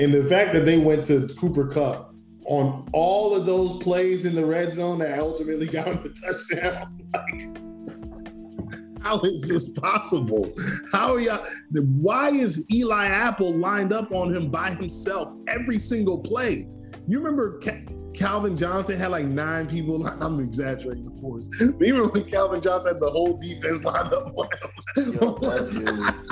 And 0.00 0.14
the 0.14 0.24
fact 0.24 0.54
that 0.54 0.64
they 0.64 0.78
went 0.78 1.04
to 1.04 1.28
Cooper 1.38 1.66
Kupp 1.66 2.07
on 2.48 2.88
all 2.92 3.34
of 3.34 3.44
those 3.44 3.76
plays 3.78 4.24
in 4.24 4.34
the 4.34 4.44
red 4.44 4.72
zone 4.72 4.98
that 4.98 5.18
ultimately 5.18 5.66
got 5.66 5.86
him 5.86 6.02
the 6.02 6.08
touchdown. 6.08 6.98
Like, 7.14 9.02
how 9.02 9.20
is 9.20 9.42
this 9.48 9.78
possible? 9.78 10.50
How 10.90 11.14
are 11.14 11.20
y'all? 11.20 11.44
Why 11.72 12.30
is 12.30 12.66
Eli 12.72 13.04
Apple 13.06 13.54
lined 13.54 13.92
up 13.92 14.12
on 14.12 14.34
him 14.34 14.50
by 14.50 14.70
himself 14.70 15.34
every 15.46 15.78
single 15.78 16.18
play? 16.18 16.66
You 17.06 17.18
remember 17.18 17.60
Ca- 17.60 17.84
Calvin 18.14 18.56
Johnson 18.56 18.98
had 18.98 19.10
like 19.10 19.26
nine 19.26 19.66
people. 19.66 20.06
I'm 20.06 20.40
exaggerating, 20.40 21.06
of 21.06 21.20
course. 21.20 21.48
But 21.58 21.86
you 21.86 21.94
remember 21.94 22.12
when 22.18 22.30
Calvin 22.30 22.62
Johnson 22.62 22.94
had 22.94 23.00
the 23.00 23.10
whole 23.10 23.36
defense 23.36 23.84
lined 23.84 24.14
up 24.14 24.32
on 24.36 24.48
him? 24.96 25.12
Yo, 25.20 25.38
that 25.40 26.24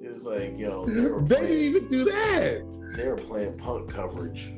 dude, 0.00 0.24
like, 0.24 0.58
yo, 0.58 0.84
they, 0.86 0.94
they 0.94 1.08
playing, 1.08 1.26
didn't 1.28 1.50
even 1.50 1.88
do 1.88 2.04
that. 2.04 2.94
they 2.96 3.08
were 3.08 3.16
playing 3.16 3.56
punt 3.58 3.88
coverage. 3.92 4.52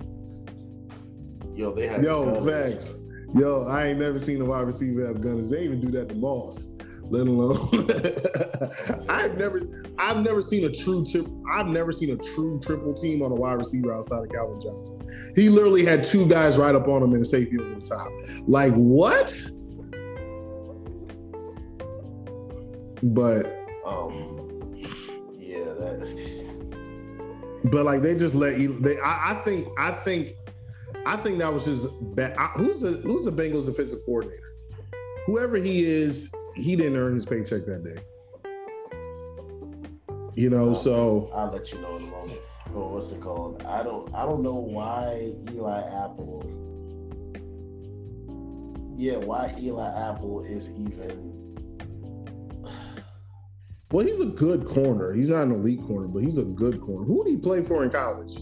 Yo, 1.55 1.73
they 1.73 1.87
had 1.87 2.03
Yo, 2.03 2.25
gunners. 2.41 2.73
facts. 2.73 3.05
Yo, 3.35 3.65
I 3.67 3.87
ain't 3.89 3.99
never 3.99 4.19
seen 4.19 4.41
a 4.41 4.45
wide 4.45 4.63
receiver 4.67 5.07
have 5.07 5.21
gunners. 5.21 5.51
They 5.51 5.65
even 5.65 5.81
do 5.81 5.91
that 5.93 6.09
to 6.11 6.15
Moss, 6.17 6.69
let 7.05 7.27
alone. 7.27 7.69
I've 9.09 9.37
never, 9.39 9.63
I've 9.99 10.19
never 10.19 10.43
seen 10.43 10.65
a 10.65 10.71
true 10.71 11.05
trip. 11.05 11.27
I've 11.51 11.69
never 11.69 11.93
seen 11.93 12.11
a 12.11 12.17
true 12.17 12.61
triple 12.63 12.93
team 12.95 13.23
on 13.23 13.33
a 13.33 13.35
wide 13.35 13.55
receiver 13.55 13.95
outside 13.95 14.25
of 14.25 14.31
Calvin 14.31 14.61
Johnson. 14.61 15.01
He 15.35 15.49
literally 15.49 15.85
had 15.85 16.05
two 16.05 16.27
guys 16.29 16.59
right 16.59 16.75
up 16.75 16.89
on 16.89 17.03
him 17.03 17.15
in 17.15 17.21
a 17.23 17.25
safety 17.25 17.59
over 17.59 17.75
the 17.75 17.81
top. 17.81 18.09
Like 18.49 18.73
what? 18.75 19.35
But 23.03 23.47
Um, 23.87 24.75
yeah, 25.39 25.65
that. 25.65 26.41
But 27.65 27.85
like 27.85 28.03
they 28.03 28.15
just 28.17 28.35
let 28.35 28.59
you. 28.61 28.79
They, 28.79 28.99
I, 29.01 29.33
I 29.33 29.35
think, 29.35 29.69
I 29.79 29.91
think, 29.91 30.35
I 31.05 31.17
think 31.17 31.39
that 31.39 31.53
was 31.53 31.65
just 31.65 31.89
bad. 32.15 32.35
I, 32.37 32.47
who's 32.57 32.81
the 32.81 32.93
Who's 32.93 33.25
the 33.25 33.33
Bengals 33.33 33.67
defensive 33.67 34.01
coordinator? 34.05 34.55
Whoever 35.27 35.57
he 35.57 35.85
is, 35.85 36.33
he 36.55 36.77
didn't 36.77 36.97
earn 36.97 37.15
his 37.15 37.27
paycheck 37.27 37.65
that 37.67 37.85
day. 37.85 38.01
You 40.35 40.49
know, 40.49 40.75
so 40.75 41.31
I'll 41.35 41.51
let 41.51 41.73
you 41.73 41.79
know 41.81 41.97
in 41.97 42.05
a 42.05 42.07
moment. 42.07 42.41
But 42.67 42.91
what's 42.91 43.13
it 43.13 43.21
called? 43.21 43.63
I 43.65 43.83
don't. 43.83 44.13
I 44.15 44.25
don't 44.25 44.43
know 44.43 44.55
why 44.55 45.33
Eli 45.53 45.81
Apple. 45.81 46.43
Yeah, 48.97 49.17
why 49.17 49.55
Eli 49.59 50.11
Apple 50.11 50.45
is 50.45 50.71
even. 50.71 51.39
well, 53.91 54.07
he's 54.07 54.21
a 54.21 54.27
good 54.27 54.65
corner. 54.65 55.13
He's 55.13 55.31
not 55.31 55.43
an 55.43 55.53
elite 55.53 55.83
corner, 55.87 56.09
but 56.09 56.23
he's 56.23 56.39
a 56.39 56.45
good 56.45 56.81
corner. 56.81 57.05
Who 57.05 57.25
did 57.25 57.31
he 57.31 57.37
play 57.37 57.63
for 57.63 57.85
in 57.85 57.91
college? 57.91 58.39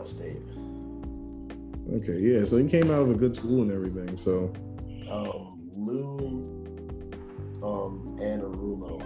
Ohio 0.00 0.06
State. 0.06 0.42
Okay, 1.92 2.20
yeah. 2.20 2.44
So 2.44 2.56
he 2.56 2.68
came 2.68 2.90
out 2.90 3.02
of 3.02 3.10
a 3.10 3.14
good 3.14 3.34
school 3.34 3.62
and 3.62 3.70
everything. 3.72 4.16
So 4.16 4.52
Um, 5.10 5.58
Lou. 5.74 6.46
Um, 7.62 8.16
Anarumo. 8.20 9.02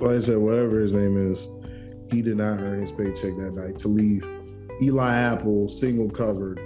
like 0.00 0.16
I 0.16 0.18
said, 0.18 0.38
whatever 0.38 0.78
his 0.78 0.94
name 0.94 1.16
is, 1.16 1.48
he 2.10 2.22
did 2.22 2.36
not 2.36 2.58
earn 2.60 2.80
his 2.80 2.92
paycheck 2.92 3.36
that 3.36 3.52
night 3.54 3.76
to 3.78 3.88
leave 3.88 4.26
Eli 4.80 5.14
Apple 5.14 5.68
single 5.68 6.08
covered 6.08 6.60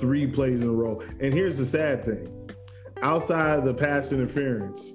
three 0.00 0.26
plays 0.26 0.62
in 0.62 0.68
a 0.68 0.72
row. 0.72 1.00
And 1.20 1.34
here's 1.34 1.58
the 1.58 1.66
sad 1.66 2.04
thing 2.04 2.30
outside 3.02 3.58
of 3.58 3.64
the 3.64 3.74
pass 3.74 4.12
interference, 4.12 4.92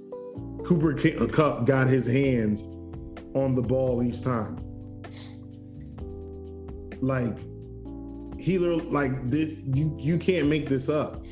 Cooper 0.63 0.93
Kupp 1.27 1.65
got 1.65 1.87
his 1.87 2.05
hands 2.07 2.67
on 3.35 3.53
the 3.53 3.61
ball 3.61 4.01
each 4.01 4.21
time. 4.23 4.57
Like, 7.01 7.37
he 8.39 8.57
like 8.57 9.29
this, 9.29 9.57
you 9.73 9.95
you 9.99 10.17
can't 10.17 10.47
make 10.47 10.67
this 10.67 10.89
up. 10.89 11.23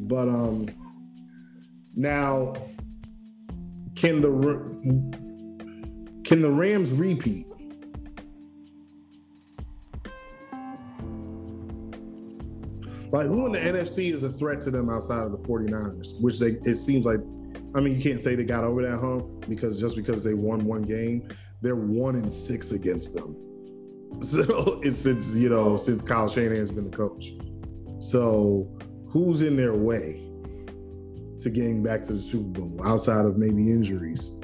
But 0.00 0.28
um 0.28 0.68
now 1.94 2.56
can 3.94 4.20
the 4.20 4.30
can 6.24 6.42
the 6.42 6.50
Rams 6.50 6.92
repeat? 6.92 7.46
Like 13.12 13.26
who 13.26 13.46
in 13.46 13.52
the 13.52 13.58
NFC 13.58 14.12
is 14.12 14.22
a 14.24 14.32
threat 14.32 14.60
to 14.62 14.70
them 14.70 14.90
outside 14.90 15.24
of 15.24 15.32
the 15.32 15.38
49ers, 15.38 16.20
which 16.20 16.38
they 16.38 16.58
it 16.64 16.76
seems 16.76 17.04
like 17.04 17.20
I 17.74 17.80
mean 17.80 17.94
you 17.96 18.02
can't 18.02 18.20
say 18.20 18.34
they 18.34 18.44
got 18.44 18.64
over 18.64 18.82
that 18.82 18.98
hump 18.98 19.48
because 19.48 19.80
just 19.80 19.96
because 19.96 20.24
they 20.24 20.34
won 20.34 20.64
one 20.64 20.82
game, 20.82 21.28
they're 21.62 21.76
one 21.76 22.16
in 22.16 22.30
six 22.30 22.72
against 22.72 23.14
them. 23.14 23.36
So 24.22 24.80
it's 24.82 25.00
since 25.00 25.34
you 25.36 25.48
know, 25.48 25.76
since 25.76 26.02
Kyle 26.02 26.28
Shanahan's 26.28 26.70
been 26.70 26.90
the 26.90 26.96
coach. 26.96 27.32
So 28.00 28.76
who's 29.08 29.40
in 29.40 29.56
their 29.56 29.74
way 29.74 30.28
to 31.38 31.48
getting 31.48 31.82
back 31.82 32.02
to 32.02 32.12
the 32.12 32.20
Super 32.20 32.60
Bowl 32.60 32.80
outside 32.84 33.24
of 33.24 33.38
maybe 33.38 33.70
injuries? 33.70 34.34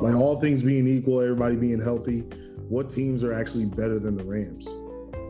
like 0.00 0.14
all 0.14 0.40
things 0.40 0.62
being 0.62 0.86
equal, 0.86 1.20
everybody 1.20 1.56
being 1.56 1.80
healthy, 1.80 2.20
what 2.68 2.90
teams 2.90 3.22
are 3.22 3.32
actually 3.32 3.66
better 3.66 3.98
than 3.98 4.16
the 4.16 4.24
Rams 4.24 4.66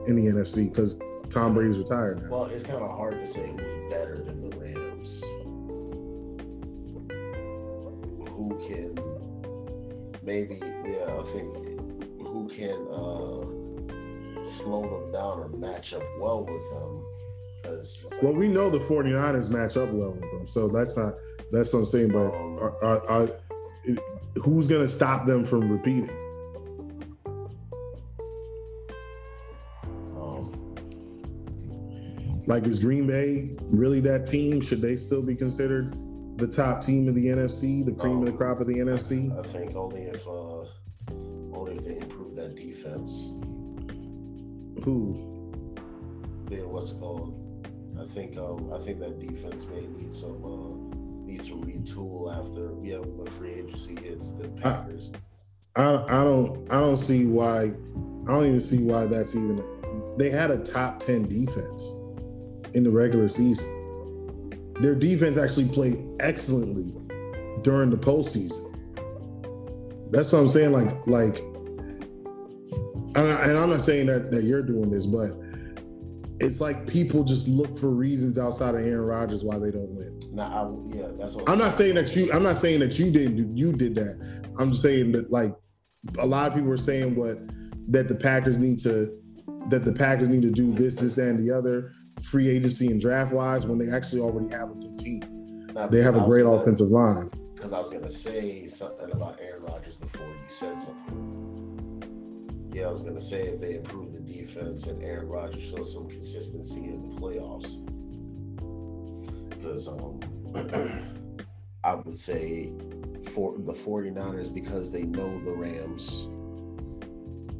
in 0.09 0.17
the 0.17 0.27
NFC? 0.27 0.71
Because 0.71 1.01
Tom 1.29 1.55
Brady's 1.55 1.79
retired 1.79 2.23
now. 2.23 2.31
Well, 2.31 2.45
it's 2.47 2.65
kind 2.65 2.83
of 2.83 2.91
hard 2.91 3.21
to 3.21 3.27
say 3.27 3.47
who's 3.47 3.91
better 3.91 4.23
than 4.25 4.44
Who 8.45 8.59
can 8.69 8.95
maybe, 10.23 10.61
yeah, 10.85 11.19
I 11.19 11.23
think 11.33 11.57
who 12.21 12.51
can 12.55 12.77
uh, 12.93 14.45
slow 14.45 14.83
them 14.83 15.13
down 15.13 15.39
or 15.39 15.49
match 15.49 15.95
up 15.95 16.03
well 16.21 16.45
with 16.45 16.71
them. 16.71 17.07
Like, 18.11 18.23
well, 18.23 18.35
we 18.35 18.49
know 18.49 18.69
the 18.69 18.81
49ers 18.81 19.49
match 19.49 19.79
up 19.79 19.91
well 19.93 20.13
with 20.13 20.31
them, 20.31 20.47
so 20.47 20.69
that's 20.69 20.95
not 20.95 21.15
that's 21.53 21.73
what 21.73 21.79
I'm 21.79 21.85
saying. 21.87 22.09
But 22.09 22.35
um, 22.35 22.59
are, 22.59 22.85
are, 22.85 23.11
are, 23.11 23.29
who's 24.37 24.69
going 24.69 24.83
to 24.83 24.89
stop 24.89 25.25
them 25.27 25.43
from 25.47 25.73
repeating? 25.73 26.11
Um, 30.19 30.77
like, 32.47 32.65
is 32.65 32.81
Green 32.81 33.07
Bay 33.07 33.57
really 33.71 34.01
that 34.01 34.27
team? 34.27 34.61
Should 34.61 34.83
they 34.83 34.97
still 34.97 35.23
be 35.23 35.35
considered 35.35 35.97
the 36.37 36.47
top 36.47 36.83
team 36.83 37.09
of 37.09 37.15
the 37.15 37.27
NFC, 37.27 37.85
the 37.85 37.93
cream 37.93 38.19
um, 38.19 38.27
of 38.27 38.33
the 38.33 38.37
crop 38.37 38.61
of 38.61 38.67
the 38.67 38.75
NFC? 38.75 39.37
I 39.39 39.43
think 39.47 39.77
only 39.77 40.03
if 40.03 40.27
uh, 40.27 40.65
only 41.57 41.77
if 41.77 41.85
they 41.85 41.97
improve 41.97 42.35
that 42.37 42.55
defense. 42.57 43.11
Who? 44.85 45.31
Yeah, 46.51 46.65
what's 46.65 46.93
it 46.93 46.99
called? 46.99 47.41
I 48.01 48.07
think 48.07 48.37
um, 48.37 48.73
I 48.73 48.79
think 48.79 48.99
that 49.01 49.19
defense 49.21 49.67
may 49.67 49.87
need 49.87 50.13
some 50.13 50.45
uh, 50.45 51.27
need 51.27 51.45
to 51.45 51.55
retool 51.55 52.37
after 52.37 52.73
we 52.73 52.91
yeah 52.91 52.99
when 52.99 53.27
free 53.39 53.55
agency 53.55 53.97
hits 54.01 54.33
the 54.33 54.49
Packers. 54.49 55.11
I, 55.77 55.83
I, 55.83 56.05
I 56.05 56.25
don't 56.25 56.73
I 56.73 56.81
don't 56.81 56.97
see 56.97 57.27
why 57.27 57.63
I 57.63 58.33
don't 58.33 58.47
even 58.47 58.61
see 58.61 58.79
why 58.79 59.07
that's 59.07 59.35
even 59.35 59.63
they 60.17 60.31
had 60.31 60.51
a 60.51 60.59
top 60.59 61.01
10 61.01 61.29
defense 61.29 61.95
in 62.75 62.85
the 62.85 62.91
regular 62.91 63.29
season. 63.29 63.69
Their 64.81 64.95
defense 64.95 65.39
actually 65.39 65.69
played 65.69 65.99
excellently 66.21 66.93
during 67.63 67.91
the 67.91 67.97
postseason. 67.97 68.71
That's 70.11 70.33
what 70.33 70.41
I'm 70.41 70.49
saying. 70.49 70.73
Like, 70.73 71.07
like, 71.07 71.39
and 73.17 73.59
I'm 73.59 73.71
not 73.71 73.83
saying 73.83 74.07
that 74.07 74.31
that 74.33 74.45
you're 74.45 74.63
doing 74.63 74.91
this, 74.91 75.07
but 75.07 75.31
it's 76.41 76.61
like 76.61 76.87
people 76.87 77.25
just 77.25 77.49
look 77.49 77.79
for 77.79 77.89
reasons 77.91 78.39
outside 78.39 78.75
of 78.75 78.81
Aaron 78.81 79.07
Rodgers 79.07 79.45
why 79.45 79.59
they 79.59 79.71
don't 79.71 79.89
win. 79.91 80.21
Nah, 80.33 80.65
I, 80.65 80.97
yeah, 80.97 81.09
that's 81.19 81.35
what 81.35 81.49
I'm 81.49 81.59
not 81.59 81.75
saying 81.75 81.95
that 81.95 82.15
you. 82.17 82.33
I'm 82.33 82.43
not 82.43 82.59
saying 82.59 82.81
that 82.81 82.99
you 82.99 83.11
didn't. 83.11 83.37
Do, 83.37 83.51
you 83.55 83.73
did 83.73 83.95
that. 83.95 84.53
I'm 84.59 84.71
just 84.71 84.83
saying 84.83 85.13
that 85.13 85.31
like 85.31 85.55
a 86.19 86.27
lot 86.27 86.49
of 86.49 86.55
people 86.55 86.71
are 86.73 86.77
saying 86.77 87.15
what 87.15 87.39
that 87.89 88.09
the 88.09 88.15
Packers 88.15 88.59
need 88.59 88.81
to 88.81 89.17
that 89.69 89.85
the 89.85 89.93
Packers 89.93 90.29
need 90.29 90.43
to 90.43 90.51
do 90.51 90.73
this, 90.73 90.97
this, 90.97 91.19
and 91.19 91.39
the 91.39 91.51
other 91.51 91.93
free 92.23 92.49
agency 92.49 92.87
and 92.87 93.01
draft 93.01 93.33
wise 93.33 93.67
when 93.67 93.79
they 93.79 93.91
actually 93.95 94.21
already 94.21 94.49
have 94.51 94.71
a 94.71 94.75
good 94.75 94.99
team. 94.99 95.67
Nah, 95.75 95.89
they 95.89 96.01
have 96.01 96.17
a 96.17 96.21
great 96.21 96.45
gonna, 96.45 96.57
offensive 96.57 96.89
line. 96.89 97.31
Because 97.55 97.73
I 97.73 97.79
was 97.79 97.91
gonna 97.91 98.09
say 98.09 98.67
something 98.67 99.11
about 99.13 99.41
Aaron 99.41 99.63
Rodgers 99.63 99.97
before 99.97 100.27
you 100.27 100.35
said 100.49 100.79
something. 100.79 102.71
Yeah, 102.73 102.87
I 102.87 102.91
was 102.91 103.03
gonna 103.03 103.21
say 103.21 103.43
if 103.43 103.61
they 103.61 103.77
improve 103.77 104.13
the 104.13 104.21
defense 104.21 104.87
and 104.87 105.03
Aaron 105.03 105.29
Rodgers 105.29 105.65
shows 105.65 105.93
some 105.93 106.09
consistency 106.09 106.85
in 106.85 107.03
the 107.03 107.21
playoffs, 107.21 107.85
because 109.51 109.89
um, 109.89 110.21
I 111.85 111.95
would 111.95 112.17
say 112.17 112.73
for 113.33 113.55
the 113.59 113.73
49ers 113.73 114.53
because 114.53 114.93
they 114.93 115.03
know 115.03 115.41
the 115.45 115.53
Rams. 115.53 116.29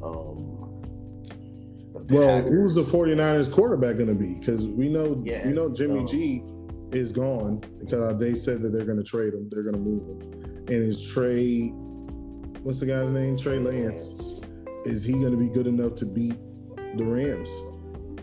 Um, 0.03 0.54
well, 2.09 2.41
who's 2.41 2.75
the 2.75 2.81
49ers 2.81 3.51
quarterback 3.51 3.97
going 3.97 4.09
to 4.09 4.15
be? 4.15 4.37
Because 4.39 4.67
we 4.67 4.89
know 4.89 5.21
yeah, 5.25 5.45
we 5.45 5.53
know 5.53 5.69
Jimmy 5.69 6.05
G 6.05 6.43
is 6.91 7.11
gone 7.11 7.61
because 7.79 8.19
they 8.19 8.35
said 8.35 8.61
that 8.61 8.71
they're 8.71 8.85
going 8.85 8.97
to 8.97 9.03
trade 9.03 9.33
him. 9.33 9.49
They're 9.49 9.63
going 9.63 9.75
to 9.75 9.81
move 9.81 10.21
him, 10.21 10.43
and 10.43 10.69
is 10.69 11.11
Trey. 11.11 11.69
What's 12.63 12.79
the 12.79 12.85
guy's 12.87 13.11
name? 13.11 13.37
Trey 13.37 13.59
Lance. 13.59 14.13
Lance 14.19 14.35
is 14.85 15.03
he 15.03 15.13
going 15.13 15.31
to 15.31 15.37
be 15.37 15.49
good 15.49 15.67
enough 15.67 15.95
to 15.95 16.05
beat 16.05 16.35
the 16.95 17.03
Rams? 17.03 17.49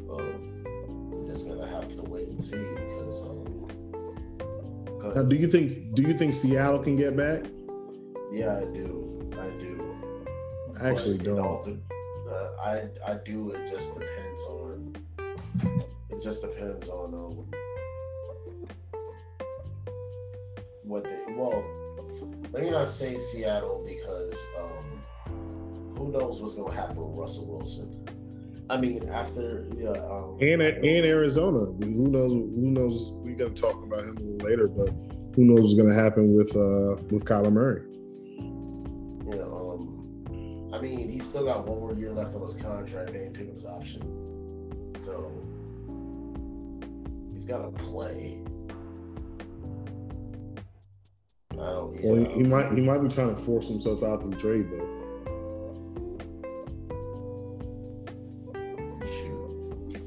we're 0.07 1.33
just 1.33 1.49
gonna 1.49 1.69
have 1.69 1.89
to 1.89 2.03
wait 2.03 2.29
and 2.29 2.43
see 2.43 2.57
because. 2.57 3.23
Um, 3.23 3.39
now, 5.15 5.23
do 5.23 5.35
you 5.35 5.49
think 5.49 5.95
do 5.95 6.03
you 6.03 6.17
think 6.17 6.33
Seattle 6.33 6.79
can 6.79 6.97
get 6.97 7.17
back? 7.17 7.45
Yeah, 8.33 8.57
I 8.57 8.65
do. 8.65 9.31
I 9.33 9.49
do. 9.61 10.27
I 10.81 10.89
actually 10.89 11.19
but, 11.19 11.27
don't. 11.27 11.83
I 12.63 12.89
I 13.07 13.15
do. 13.25 13.51
It 13.51 13.71
just 13.71 13.93
depends 13.95 14.43
on. 14.43 14.97
It 16.11 16.23
just 16.23 16.43
depends 16.43 16.89
on 16.89 17.15
um, 17.15 17.47
what 20.83 21.05
they. 21.05 21.19
Well, 21.37 21.65
let 22.53 22.63
me 22.63 22.71
not 22.71 22.89
say 22.89 23.19
Seattle 23.19 23.85
because. 23.87 24.35
Um, 24.59 25.03
who 25.97 26.11
knows 26.11 26.41
what's 26.41 26.55
to 26.73 26.77
happen 26.77 26.97
with 26.97 27.17
Russell 27.17 27.47
Wilson? 27.47 28.05
I 28.69 28.77
mean, 28.77 29.09
after 29.09 29.67
yeah, 29.77 29.91
um, 29.91 30.39
and 30.41 30.63
in 30.63 31.05
Arizona, 31.05 31.67
who 31.67 32.09
knows? 32.09 32.33
Who 32.33 32.71
knows? 32.71 33.13
We're 33.17 33.37
to 33.55 33.61
talk 33.63 33.83
about 33.85 34.01
him 34.01 34.17
a 34.17 34.21
little 34.21 34.49
later, 34.49 34.69
but 34.69 34.89
who 35.37 35.45
knows 35.45 35.75
what's 35.75 35.89
to 35.89 35.95
happen 35.95 36.35
with 36.35 36.57
uh 36.57 36.97
with 37.11 37.25
Kyler 37.25 37.53
Murray? 37.53 37.83
He's 41.23 41.31
still 41.31 41.45
got 41.45 41.67
one 41.67 41.79
more 41.79 41.95
year 41.95 42.11
left 42.11 42.35
on 42.35 42.43
his 42.43 42.57
contract. 42.57 43.13
They 43.13 43.31
taking 43.33 43.55
his 43.55 43.65
option, 43.65 44.03
so 45.01 45.31
he's 47.33 47.47
got 47.47 47.59
to 47.59 47.85
play. 47.85 48.39
I 51.53 51.55
don't. 51.55 52.03
Well, 52.03 52.15
he, 52.17 52.25
he 52.33 52.43
might 52.43 52.73
he 52.73 52.81
might 52.81 52.99
be 52.99 53.09
trying 53.09 53.35
to 53.35 53.41
force 53.43 53.69
himself 53.69 54.03
out 54.03 54.29
the 54.29 54.37
trade 54.37 54.69
though. 54.71 54.99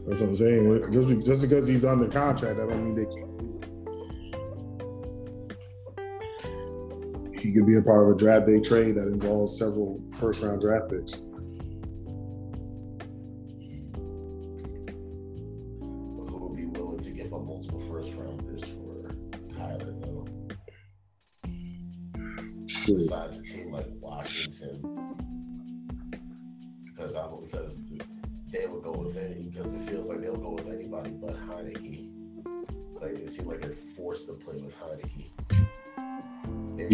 That's 0.07 0.21
what 0.21 0.29
I'm 0.29 0.35
saying. 0.35 0.91
Just, 0.91 1.25
just 1.25 1.41
because 1.49 1.65
he's 1.65 1.83
under 1.83 2.07
contract, 2.07 2.57
that 2.57 2.69
don't 2.69 2.85
mean 2.85 2.93
they 2.93 3.05
can't. 3.05 3.34
Could 7.55 7.67
be 7.67 7.77
a 7.77 7.81
part 7.81 8.07
of 8.07 8.15
a 8.15 8.17
draft 8.17 8.47
day 8.47 8.59
trade 8.59 8.95
that 8.95 9.07
involves 9.07 9.57
several 9.57 10.01
first 10.15 10.43
round 10.43 10.61
draft 10.61 10.89
picks. 10.89 11.24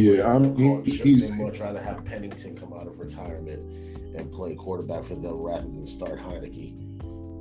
Yeah, 0.01 0.35
I'm. 0.35 0.57
he's 0.85 1.37
they 1.37 1.43
much 1.43 1.59
rather 1.59 1.81
have 1.81 2.03
Pennington 2.05 2.57
come 2.57 2.73
out 2.73 2.87
of 2.87 2.99
retirement 2.99 3.61
and 4.15 4.31
play 4.31 4.55
quarterback 4.55 5.03
for 5.03 5.15
them 5.15 5.33
rather 5.33 5.63
than 5.63 5.85
start 5.85 6.19
Heinicke. 6.19 6.75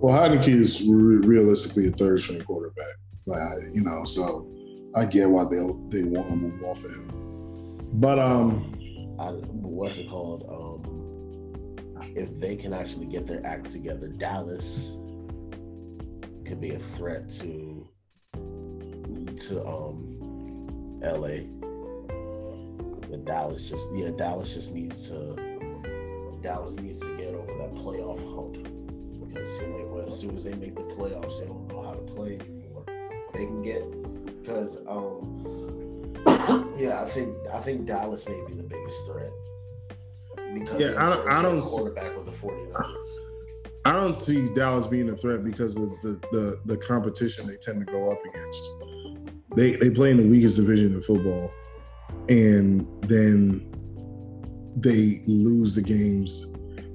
Well, 0.00 0.18
Heinicke 0.18 0.48
is 0.48 0.86
re- 0.88 1.26
realistically 1.26 1.88
a 1.88 1.90
third 1.90 2.20
string 2.20 2.42
quarterback. 2.42 2.86
Like 3.26 3.40
you 3.74 3.82
know, 3.82 4.04
so 4.04 4.50
I 4.96 5.04
get 5.06 5.28
why 5.28 5.44
they 5.44 5.58
they 5.88 6.04
want 6.04 6.28
to 6.28 6.36
move 6.36 6.62
off 6.64 6.84
of 6.84 6.90
him. 6.90 7.90
But 7.94 8.18
um, 8.18 8.74
I, 9.18 9.30
what's 9.30 9.98
it 9.98 10.08
called? 10.08 10.44
Um, 10.48 11.00
if 12.16 12.38
they 12.40 12.56
can 12.56 12.72
actually 12.72 13.06
get 13.06 13.26
their 13.26 13.44
act 13.46 13.70
together, 13.70 14.08
Dallas 14.08 14.96
could 16.46 16.60
be 16.60 16.74
a 16.74 16.78
threat 16.78 17.30
to 17.30 17.88
to 18.34 19.66
um 19.66 20.18
LA. 21.02 21.59
But 23.10 23.24
Dallas 23.24 23.68
just 23.68 23.86
yeah, 23.94 24.10
Dallas 24.10 24.52
just 24.52 24.72
needs 24.72 25.08
to 25.08 25.36
Dallas 26.42 26.76
needs 26.76 27.00
to 27.00 27.16
get 27.16 27.34
over 27.34 27.52
that 27.58 27.74
playoff 27.74 28.18
hump. 28.34 28.66
Because 29.28 29.48
as 30.06 30.18
soon 30.20 30.34
as 30.34 30.44
they 30.44 30.54
make 30.54 30.74
the 30.74 30.82
playoffs, 30.82 31.40
they 31.40 31.46
don't 31.46 31.68
know 31.68 31.82
how 31.82 31.92
to 31.92 32.00
play 32.00 32.38
anymore. 32.40 32.84
They 33.32 33.46
can 33.46 33.62
get 33.62 33.84
because 34.42 34.78
um 34.86 36.14
yeah, 36.78 37.02
I 37.02 37.06
think 37.06 37.36
I 37.52 37.60
think 37.60 37.86
Dallas 37.86 38.28
may 38.28 38.40
be 38.46 38.54
the 38.54 38.62
biggest 38.62 39.06
threat 39.06 39.30
because 40.54 40.80
yeah, 40.80 40.94
I 40.98 41.14
don't, 41.14 41.28
I 41.28 41.42
don't 41.42 41.60
quarterback 41.60 42.16
with 42.16 42.26
the 42.26 42.32
49ers. 42.32 42.94
I 43.84 43.92
don't 43.92 44.20
see 44.20 44.46
Dallas 44.54 44.86
being 44.86 45.08
a 45.08 45.16
threat 45.16 45.42
because 45.42 45.76
of 45.76 45.90
the, 46.02 46.20
the 46.32 46.60
the 46.66 46.76
competition 46.76 47.46
they 47.46 47.56
tend 47.56 47.84
to 47.86 47.90
go 47.90 48.12
up 48.12 48.18
against. 48.24 48.76
They 49.56 49.72
they 49.72 49.90
play 49.90 50.10
in 50.10 50.16
the 50.16 50.28
weakest 50.28 50.56
division 50.56 50.94
in 50.94 51.00
football, 51.00 51.52
and 52.28 52.86
then 53.02 53.66
they 54.76 55.20
lose 55.26 55.74
the 55.74 55.82
games. 55.82 56.46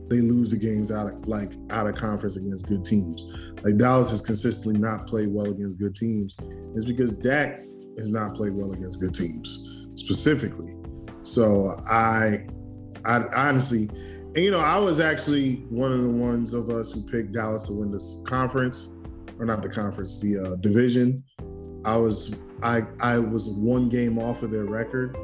They 0.09 0.22
lose 0.22 0.51
the 0.51 0.57
games 0.57 0.91
out 0.91 1.07
of 1.07 1.28
like 1.28 1.53
out 1.72 1.88
of 1.88 1.95
conference 1.95 2.38
against 2.38 2.68
good 2.68 2.86
teams. 2.86 3.26
Like 3.63 3.78
Dallas 3.78 4.11
has 4.11 4.22
consistently 4.22 4.80
not 4.80 5.07
played 5.07 5.30
well 5.30 5.47
against 5.47 5.80
good 5.80 5.95
teams. 5.95 6.38
It's 6.76 6.86
because 6.86 7.13
Dak 7.13 7.61
has 7.97 8.09
not 8.09 8.36
played 8.36 8.53
well 8.53 8.74
against 8.74 8.99
good 8.99 9.13
teams 9.13 9.89
specifically. 9.95 10.76
So 11.24 11.74
I, 11.89 12.45
I 13.05 13.24
honestly, 13.36 13.89
and 13.89 14.38
you 14.38 14.51
know, 14.51 14.59
I 14.59 14.78
was 14.78 14.99
actually 14.99 15.66
one 15.70 15.91
of 15.91 16.01
the 16.01 16.09
ones 16.09 16.53
of 16.53 16.70
us 16.70 16.91
who 16.91 17.01
picked 17.03 17.34
Dallas 17.34 17.68
to 17.68 17.74
win 17.74 17.91
this 17.91 18.22
conference, 18.26 18.91
or 19.39 19.45
not 19.45 19.61
the 19.61 19.70
conference, 19.70 20.22
the 20.22 20.38
uh, 20.38 20.55
division. 20.57 21.24
I 21.86 21.97
was 21.97 22.33
I 22.63 22.83
I 22.99 23.19
was 23.19 23.49
one 23.49 23.89
game 23.89 24.17
off 24.17 24.43
of 24.43 24.51
their 24.51 24.65
record. 24.65 25.15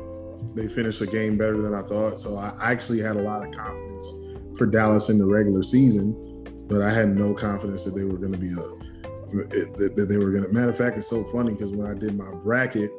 They 0.55 0.67
finished 0.67 1.01
a 1.01 1.07
game 1.07 1.37
better 1.37 1.61
than 1.61 1.73
I 1.73 1.81
thought, 1.81 2.17
so 2.19 2.37
I 2.37 2.51
actually 2.61 2.99
had 2.99 3.15
a 3.15 3.21
lot 3.21 3.45
of 3.45 3.53
confidence 3.53 4.13
for 4.57 4.65
Dallas 4.65 5.09
in 5.09 5.17
the 5.17 5.25
regular 5.25 5.63
season, 5.63 6.45
but 6.67 6.81
I 6.81 6.91
had 6.91 7.09
no 7.09 7.33
confidence 7.33 7.85
that 7.85 7.95
they 7.95 8.03
were 8.03 8.17
going 8.17 8.33
to 8.33 8.37
be 8.37 8.51
a 8.51 8.91
that, 9.31 10.07
they 10.09 10.17
were 10.17 10.31
going 10.31 10.43
to. 10.43 10.51
Matter 10.51 10.69
of 10.69 10.77
fact, 10.77 10.97
it's 10.97 11.09
so 11.09 11.23
funny 11.25 11.53
because 11.53 11.71
when 11.71 11.87
I 11.87 11.97
did 11.97 12.17
my 12.17 12.31
bracket, 12.43 12.91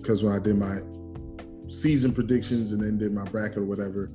because 0.00 0.22
um, 0.22 0.28
when 0.28 0.36
I 0.36 0.38
did 0.38 0.56
my 0.56 0.78
season 1.68 2.12
predictions 2.12 2.72
and 2.72 2.82
then 2.82 2.98
did 2.98 3.12
my 3.12 3.24
bracket 3.24 3.58
or 3.58 3.64
whatever, 3.64 4.10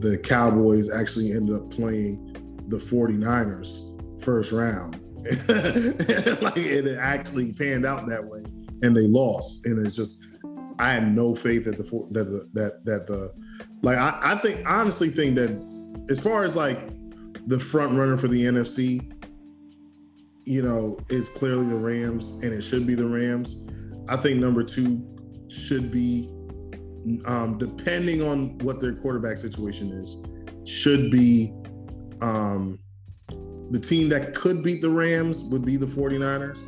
the 0.00 0.18
Cowboys 0.18 0.92
actually 0.92 1.32
ended 1.32 1.56
up 1.56 1.70
playing 1.70 2.36
the 2.68 2.76
49ers 2.76 4.22
first 4.22 4.52
round. 4.52 5.00
like 6.42 6.56
it 6.56 6.96
actually 6.98 7.52
panned 7.52 7.84
out 7.84 8.06
that 8.08 8.24
way 8.24 8.42
and 8.82 8.96
they 8.96 9.06
lost. 9.06 9.66
And 9.66 9.84
it's 9.84 9.96
just 9.96 10.22
I 10.78 10.92
had 10.92 11.14
no 11.14 11.34
faith 11.34 11.64
that 11.64 11.76
the 11.76 11.84
that 12.12 12.30
the, 12.30 12.48
that 12.54 12.84
that 12.84 13.06
the 13.06 13.32
like 13.82 13.98
I, 13.98 14.18
I 14.22 14.34
think 14.34 14.68
honestly 14.68 15.10
think 15.10 15.36
that 15.36 15.50
as 16.10 16.20
far 16.20 16.44
as 16.44 16.56
like 16.56 16.78
the 17.46 17.58
front 17.58 17.92
runner 17.96 18.16
for 18.16 18.28
the 18.28 18.44
NFC, 18.44 19.12
you 20.44 20.62
know, 20.62 20.98
is 21.08 21.28
clearly 21.28 21.68
the 21.68 21.76
Rams 21.76 22.30
and 22.42 22.52
it 22.52 22.62
should 22.62 22.86
be 22.86 22.94
the 22.94 23.06
Rams. 23.06 23.62
I 24.08 24.16
think 24.16 24.40
number 24.40 24.64
two 24.64 25.06
should 25.48 25.90
be 25.90 26.28
um, 27.26 27.58
depending 27.58 28.22
on 28.22 28.58
what 28.58 28.80
their 28.80 28.94
quarterback 28.94 29.38
situation 29.38 29.90
is, 29.90 30.16
should 30.66 31.10
be 31.10 31.52
um, 32.20 32.78
the 33.70 33.78
team 33.78 34.08
that 34.08 34.34
could 34.34 34.62
beat 34.62 34.80
the 34.80 34.90
Rams 34.90 35.44
would 35.44 35.64
be 35.64 35.76
the 35.76 35.86
49ers. 35.86 36.66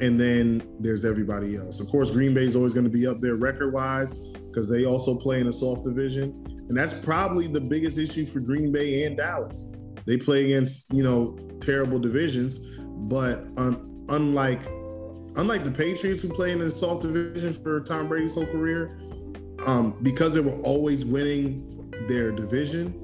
And 0.00 0.18
then 0.18 0.62
there's 0.80 1.04
everybody 1.04 1.56
else. 1.56 1.78
Of 1.78 1.88
course, 1.88 2.10
Green 2.10 2.34
Bay 2.34 2.42
is 2.42 2.56
always 2.56 2.74
going 2.74 2.84
to 2.84 2.90
be 2.90 3.06
up 3.06 3.20
there 3.20 3.36
record 3.36 3.72
wise 3.72 4.14
because 4.14 4.68
they 4.68 4.84
also 4.84 5.14
play 5.14 5.40
in 5.40 5.46
a 5.46 5.52
soft 5.52 5.84
division. 5.84 6.44
And 6.68 6.76
that's 6.76 6.94
probably 6.94 7.46
the 7.46 7.60
biggest 7.60 7.98
issue 7.98 8.26
for 8.26 8.40
Green 8.40 8.72
Bay 8.72 9.04
and 9.04 9.16
Dallas. 9.16 9.68
They 10.06 10.16
play 10.16 10.46
against, 10.46 10.92
you 10.92 11.02
know, 11.02 11.36
terrible 11.60 11.98
divisions, 11.98 12.58
but 12.78 13.46
un- 13.56 14.06
unlike 14.08 14.66
unlike 15.36 15.64
the 15.64 15.70
Patriots 15.70 16.22
who 16.22 16.28
play 16.28 16.52
in 16.52 16.60
a 16.60 16.70
soft 16.70 17.02
division 17.02 17.52
for 17.54 17.80
Tom 17.80 18.08
Brady's 18.08 18.34
whole 18.34 18.46
career, 18.46 18.98
um, 19.66 19.96
because 20.02 20.34
they 20.34 20.40
were 20.40 20.60
always 20.62 21.04
winning 21.04 21.90
their 22.08 22.32
division, 22.32 23.01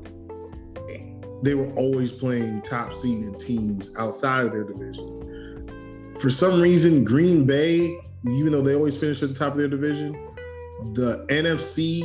they 1.43 1.55
were 1.55 1.73
always 1.75 2.13
playing 2.13 2.63
top 2.63 2.93
seeded 2.93 3.39
teams 3.39 3.97
outside 3.97 4.47
of 4.47 4.53
their 4.53 4.65
division. 4.65 6.15
For 6.21 6.31
some 6.31 6.61
reason, 6.61 7.05
Green 7.05 7.45
Bay, 7.45 7.97
even 8.29 8.53
though 8.53 8.63
they 8.63 8.75
always 8.75 8.99
finish 8.99 9.23
at 9.23 9.29
the 9.29 9.35
top 9.35 9.53
of 9.53 9.59
their 9.59 9.69
division, 9.69 10.13
the 10.95 11.25
NFC, 11.29 12.01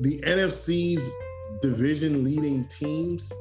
the 0.00 0.20
NFC's 0.20 1.10
division 1.60 2.22
leading 2.22 2.66
teams 2.68 3.32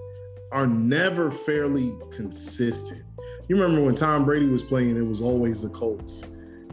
are 0.51 0.65
never 0.65 1.29
fairly 1.29 1.91
consistent. 2.11 3.03
You 3.47 3.57
remember 3.57 3.83
when 3.83 3.95
Tom 3.95 4.25
Brady 4.25 4.47
was 4.47 4.63
playing, 4.63 4.95
it 4.97 5.05
was 5.05 5.21
always 5.21 5.61
the 5.61 5.69
Colts. 5.69 6.23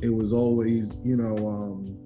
It 0.00 0.10
was 0.10 0.32
always, 0.32 1.00
you 1.04 1.16
know, 1.16 1.46
um, 1.46 1.98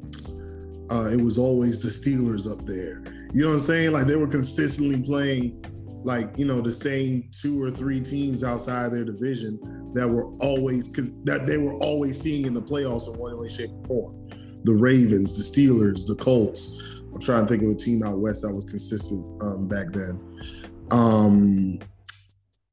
uh, 0.91 1.11
it 1.11 1.20
was 1.20 1.39
always 1.39 1.83
the 1.83 1.89
Steelers 1.89 2.51
up 2.51 2.64
there. 2.66 3.03
You 3.33 3.43
know 3.43 3.49
what 3.49 3.55
I'm 3.55 3.61
saying? 3.61 3.93
Like 3.93 4.07
they 4.07 4.16
were 4.16 4.27
consistently 4.27 5.01
playing 5.03 5.64
like, 6.07 6.39
you 6.39 6.45
know, 6.45 6.61
the 6.61 6.73
same 6.73 7.29
two 7.33 7.61
or 7.61 7.69
three 7.69 8.01
teams 8.01 8.45
outside 8.45 8.93
their 8.93 9.05
division 9.05 9.59
that 9.93 10.09
were 10.09 10.27
always 10.39 10.89
that 11.25 11.47
they 11.47 11.59
were 11.59 11.75
always 11.79 12.21
seeing 12.21 12.47
in 12.47 12.55
the 12.55 12.63
playoffs 12.63 13.13
in 13.13 13.19
one 13.19 13.37
way, 13.37 13.49
shape, 13.49 13.71
or 13.73 13.87
form. 13.87 14.31
The 14.63 14.73
Ravens, 14.73 15.37
the 15.37 15.43
Steelers, 15.43 16.07
the 16.07 16.15
Colts. 16.15 16.81
I'm 17.13 17.21
trying 17.21 17.45
to 17.45 17.49
think 17.49 17.65
of 17.65 17.71
a 17.71 17.75
team 17.75 18.05
out 18.05 18.19
west 18.19 18.43
that 18.43 18.55
was 18.55 18.65
consistent 18.67 19.43
um, 19.43 19.67
back 19.67 19.93
then. 19.93 20.21
Um, 20.93 21.81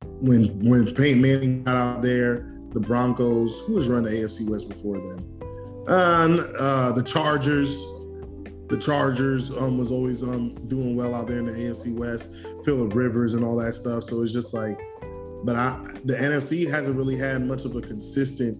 when 0.05 0.59
when 0.59 0.93
Peyton 0.93 1.19
Manning 1.19 1.63
got 1.63 1.75
out 1.75 2.01
there, 2.03 2.53
the 2.69 2.79
Broncos, 2.79 3.61
who 3.61 3.73
was 3.73 3.87
running 3.87 4.11
the 4.11 4.21
AFC 4.21 4.47
West 4.47 4.69
before 4.69 4.97
then? 4.97 5.41
Uh, 5.87 6.51
uh, 6.59 6.91
the 6.91 7.03
Chargers, 7.03 7.83
the 8.69 8.77
Chargers 8.77 9.51
um, 9.51 9.77
was 9.77 9.91
always 9.91 10.23
um, 10.23 10.55
doing 10.67 10.95
well 10.95 11.15
out 11.15 11.27
there 11.27 11.39
in 11.39 11.45
the 11.45 11.51
AFC 11.51 11.95
West, 11.95 12.35
Philip 12.63 12.93
Rivers 12.93 13.33
and 13.33 13.43
all 13.43 13.57
that 13.57 13.73
stuff. 13.73 14.03
So 14.03 14.21
it's 14.21 14.33
just 14.33 14.53
like, 14.53 14.79
but 15.43 15.55
I 15.55 15.77
the 16.05 16.13
NFC 16.13 16.69
hasn't 16.69 16.97
really 16.97 17.17
had 17.17 17.41
much 17.45 17.65
of 17.65 17.75
a 17.75 17.81
consistent 17.81 18.57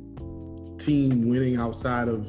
team 0.79 1.29
winning 1.29 1.57
outside 1.57 2.09
of, 2.09 2.25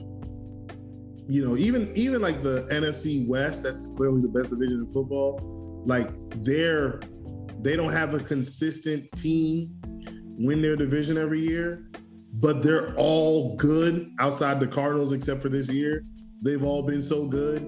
you 1.29 1.47
know, 1.47 1.57
even 1.57 1.93
even 1.97 2.22
like 2.22 2.43
the 2.43 2.66
NFC 2.70 3.27
West. 3.27 3.64
That's 3.64 3.93
clearly 3.97 4.22
the 4.22 4.29
best 4.29 4.51
division 4.51 4.81
in 4.81 4.91
football. 4.91 5.83
Like 5.85 6.09
they're 6.37 7.01
they 7.61 7.77
don't 7.77 7.93
have 7.93 8.14
a 8.14 8.20
consistent 8.20 9.11
team 9.16 9.75
win 10.39 10.62
their 10.62 10.77
division 10.77 11.18
every 11.18 11.41
year, 11.41 11.87
but 12.35 12.62
they're 12.62 12.95
all 12.97 13.57
good 13.57 14.12
outside 14.20 14.61
the 14.61 14.66
Cardinals 14.66 15.12
except 15.12 15.43
for 15.43 15.49
this 15.49 15.68
year. 15.68 16.05
They've 16.45 16.63
all 16.63 16.83
been 16.83 17.03
so 17.03 17.27
good. 17.27 17.63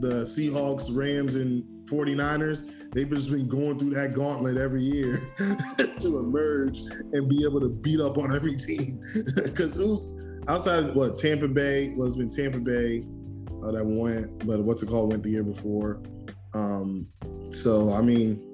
The 0.00 0.24
Seahawks, 0.24 0.94
Rams, 0.94 1.34
and 1.34 1.64
49ers, 1.86 2.92
they've 2.92 3.08
just 3.08 3.30
been 3.30 3.48
going 3.48 3.78
through 3.78 3.94
that 3.94 4.12
gauntlet 4.12 4.58
every 4.58 4.82
year 4.82 5.32
to 5.98 6.18
emerge 6.18 6.80
and 7.12 7.28
be 7.28 7.42
able 7.44 7.60
to 7.60 7.70
beat 7.70 8.00
up 8.00 8.18
on 8.18 8.34
every 8.34 8.54
team. 8.54 9.00
Because 9.34 9.76
who's 9.76 10.14
outside 10.46 10.84
of 10.84 10.94
what 10.94 11.16
Tampa 11.16 11.48
Bay 11.48 11.94
was 11.96 12.16
been 12.16 12.30
Tampa 12.30 12.58
Bay 12.58 13.04
uh, 13.64 13.72
that 13.72 13.84
went, 13.84 14.46
but 14.46 14.60
what's 14.62 14.82
it 14.82 14.88
called 14.88 15.10
went 15.10 15.22
the 15.22 15.30
year 15.30 15.42
before. 15.42 16.02
Um, 16.54 17.08
so 17.50 17.92
I 17.94 18.02
mean, 18.02 18.44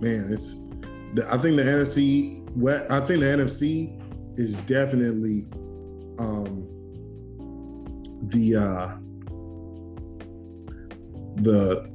man, 0.00 0.28
it's 0.30 0.54
I 1.30 1.38
think 1.38 1.56
the 1.56 1.62
NFC. 1.62 2.38
I 2.90 3.00
think 3.00 3.20
the 3.20 3.26
NFC 3.26 4.38
is 4.38 4.58
definitely 4.58 5.46
um, 6.18 6.77
the 8.22 8.56
uh, 8.56 8.96
the 11.42 11.90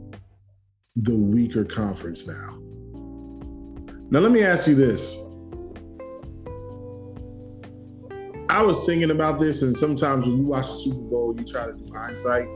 the 0.96 1.16
weaker 1.16 1.66
conference 1.66 2.28
now. 2.28 2.60
Now 4.10 4.20
let 4.20 4.32
me 4.32 4.44
ask 4.44 4.68
you 4.68 4.76
this. 4.76 5.18
I 8.50 8.62
was 8.62 8.86
thinking 8.86 9.10
about 9.10 9.40
this, 9.40 9.64
and 9.64 9.76
sometimes 9.76 10.28
when 10.28 10.38
you 10.38 10.46
watch 10.46 10.68
the 10.68 10.76
Super 10.76 11.02
Bowl, 11.02 11.34
you 11.36 11.44
try 11.44 11.66
to 11.66 11.74
do 11.74 11.92
hindsight. 11.92 12.48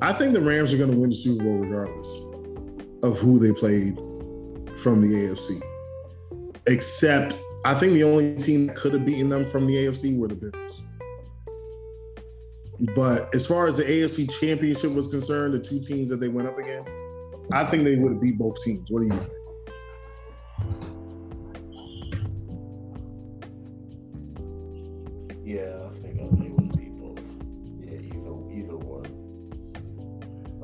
I 0.00 0.12
think 0.12 0.32
the 0.32 0.40
Rams 0.40 0.72
are 0.72 0.78
going 0.78 0.90
to 0.90 0.96
win 0.96 1.10
the 1.10 1.16
Super 1.16 1.44
Bowl 1.44 1.58
regardless 1.58 2.08
of 3.02 3.18
who 3.18 3.38
they 3.38 3.52
played 3.52 3.96
from 4.78 5.00
the 5.02 5.08
AFC. 5.08 5.62
Except, 6.66 7.36
I 7.64 7.74
think 7.74 7.92
the 7.92 8.04
only 8.04 8.36
team 8.36 8.68
that 8.68 8.76
could 8.76 8.94
have 8.94 9.04
beaten 9.04 9.28
them 9.28 9.44
from 9.44 9.66
the 9.66 9.74
AFC 9.74 10.16
were 10.16 10.28
the 10.28 10.34
Bills. 10.34 10.82
But 12.96 13.32
as 13.32 13.46
far 13.46 13.68
as 13.68 13.76
the 13.76 13.84
AFC 13.84 14.28
championship 14.40 14.90
was 14.90 15.06
concerned, 15.06 15.54
the 15.54 15.60
two 15.60 15.78
teams 15.78 16.10
that 16.10 16.18
they 16.18 16.26
went 16.26 16.48
up 16.48 16.58
against, 16.58 16.92
I 17.52 17.64
think 17.64 17.84
they 17.84 17.94
would 17.94 18.12
have 18.12 18.20
beat 18.20 18.36
both 18.36 18.60
teams. 18.64 18.90
What 18.90 19.02
do 19.02 19.14
you 19.14 19.20
think? 19.20 19.32
Yeah, 25.44 25.78
I 25.84 25.90
think 26.00 26.20
I 26.20 26.24
they 26.42 26.48
would 26.48 26.76
beat 26.76 26.96
both. 26.96 27.20
Yeah, 27.78 28.00
either 28.00 28.34
either 28.50 28.76
one. 28.76 29.06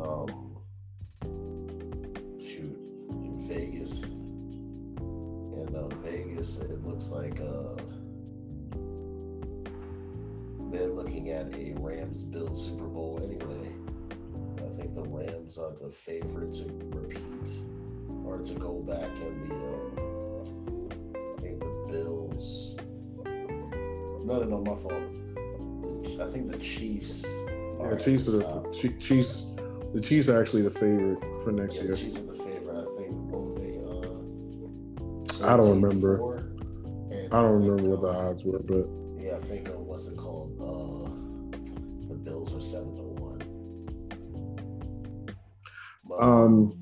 Um, 0.01 0.27
shoot, 2.41 2.77
in 3.11 3.47
Vegas, 3.47 4.03
and 4.03 5.77
uh, 5.77 5.87
Vegas, 6.03 6.59
it 6.59 6.85
looks 6.85 7.11
like 7.11 7.41
uh 7.41 7.77
they're 10.71 10.89
looking 10.89 11.31
at 11.31 11.55
a 11.55 11.75
Rams 11.79 12.23
Bills 12.25 12.67
Super 12.67 12.87
Bowl 12.87 13.21
anyway. 13.23 13.73
I 14.59 14.77
think 14.77 14.95
the 14.95 15.03
Rams 15.03 15.59
are 15.59 15.73
the 15.73 15.91
favorite 15.91 16.53
to 16.55 16.65
repeat 16.95 17.51
or 18.25 18.39
to 18.39 18.55
go 18.55 18.75
back 18.81 19.11
in 19.21 19.49
the. 19.49 19.55
Um, 20.03 20.89
I 21.37 21.41
think 21.41 21.61
the 21.61 21.87
Bills. 21.91 22.77
No, 24.25 24.41
no, 24.41 24.45
no, 24.45 24.59
my 24.61 24.77
fault. 24.77 24.93
I 26.21 26.31
think 26.31 26.51
the 26.53 26.59
Chiefs. 26.59 27.25
Yeah, 27.81 27.97
Chiefs 27.97 28.29
are 28.29 28.33
the 28.33 28.97
Chiefs 28.99 29.53
The 29.95 30.01
Chiefs 30.01 30.29
are 30.29 30.41
actually 30.41 30.63
the 30.63 30.71
favorite 30.71 31.21
for 31.43 31.53
next 31.53 31.77
yeah, 31.77 31.83
year. 31.83 31.93
The 31.93 31.99
Chiefs 32.03 32.17
are 32.19 32.27
the 32.27 32.33
favorite. 32.35 32.77
I 32.77 32.97
think. 32.97 33.15
What 33.31 33.57
they? 35.41 35.47
I 35.47 35.57
don't 35.57 35.81
remember. 35.81 36.45
I 37.31 37.43
don't 37.43 37.63
remember 37.63 37.91
what 37.91 38.01
the 38.01 38.09
uh, 38.09 38.31
odds 38.31 38.45
were, 38.45 38.59
but 38.61 38.89
Yeah, 39.23 39.37
I 39.37 39.41
think 39.47 39.69
uh, 39.69 39.73
what's 39.73 40.07
it 40.07 40.17
called? 40.17 40.28
Um, 46.19 46.73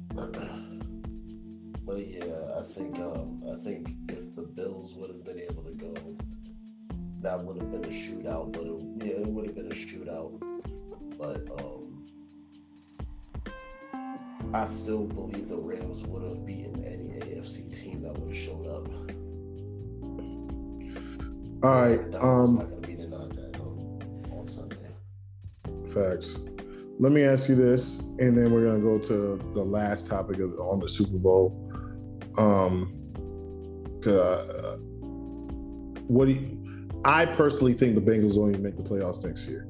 but 1.84 2.07
yeah, 2.07 2.24
I 2.59 2.62
think 2.62 2.99
um, 2.99 3.43
I 3.53 3.62
think 3.62 3.89
if 4.09 4.34
the 4.34 4.43
Bills 4.43 4.95
would 4.95 5.09
have 5.11 5.24
been 5.24 5.39
able 5.39 5.62
to 5.62 5.72
go, 5.72 5.95
that 7.20 7.43
would 7.43 7.57
have 7.59 7.70
been 7.70 7.84
a 7.84 7.95
shootout. 7.95 8.53
But 8.53 8.62
it, 8.62 9.07
yeah, 9.07 9.20
it 9.22 9.26
would 9.26 9.47
have 9.47 9.55
been 9.55 9.70
a 9.70 9.74
shootout. 9.74 10.41
But 11.18 11.49
um, 11.61 12.07
I 14.55 14.66
still 14.68 15.05
believe 15.05 15.49
the 15.49 15.57
Rams 15.57 16.03
would 16.05 16.22
have 16.22 16.47
beaten 16.47 16.84
any 16.84 17.20
AFC 17.20 17.74
team 17.82 18.03
that 18.03 18.18
would 18.18 18.34
have 18.34 18.45
showed 18.45 18.66
up. 18.66 18.89
all 21.62 21.70
right. 21.70 22.01
Um, 22.22 22.80
beat 22.80 23.01
it 23.01 23.12
on 23.12 23.28
that 23.30 23.61
on, 23.61 24.30
on 24.32 24.49
Sunday. 24.49 24.76
Facts. 25.93 26.39
Let 26.99 27.12
me 27.12 27.24
ask 27.24 27.49
you 27.49 27.55
this, 27.55 28.06
and 28.19 28.37
then 28.37 28.51
we're 28.53 28.67
gonna 28.67 28.81
go 28.81 28.99
to 28.99 29.37
the 29.55 29.62
last 29.62 30.07
topic 30.07 30.39
of 30.39 30.53
on 30.59 30.81
the 30.81 30.89
Super 30.89 31.19
Bowl. 31.19 31.53
Um, 32.39 32.93
uh, 34.07 34.77
what 36.07 36.27
do 36.27 36.33
you? 36.33 36.89
I 37.05 37.27
personally 37.27 37.75
think 37.75 37.95
the 37.95 38.01
Bengals 38.01 38.37
even 38.49 38.62
make 38.62 38.77
the 38.77 38.83
playoffs 38.83 39.25
next 39.25 39.47
year. 39.47 39.69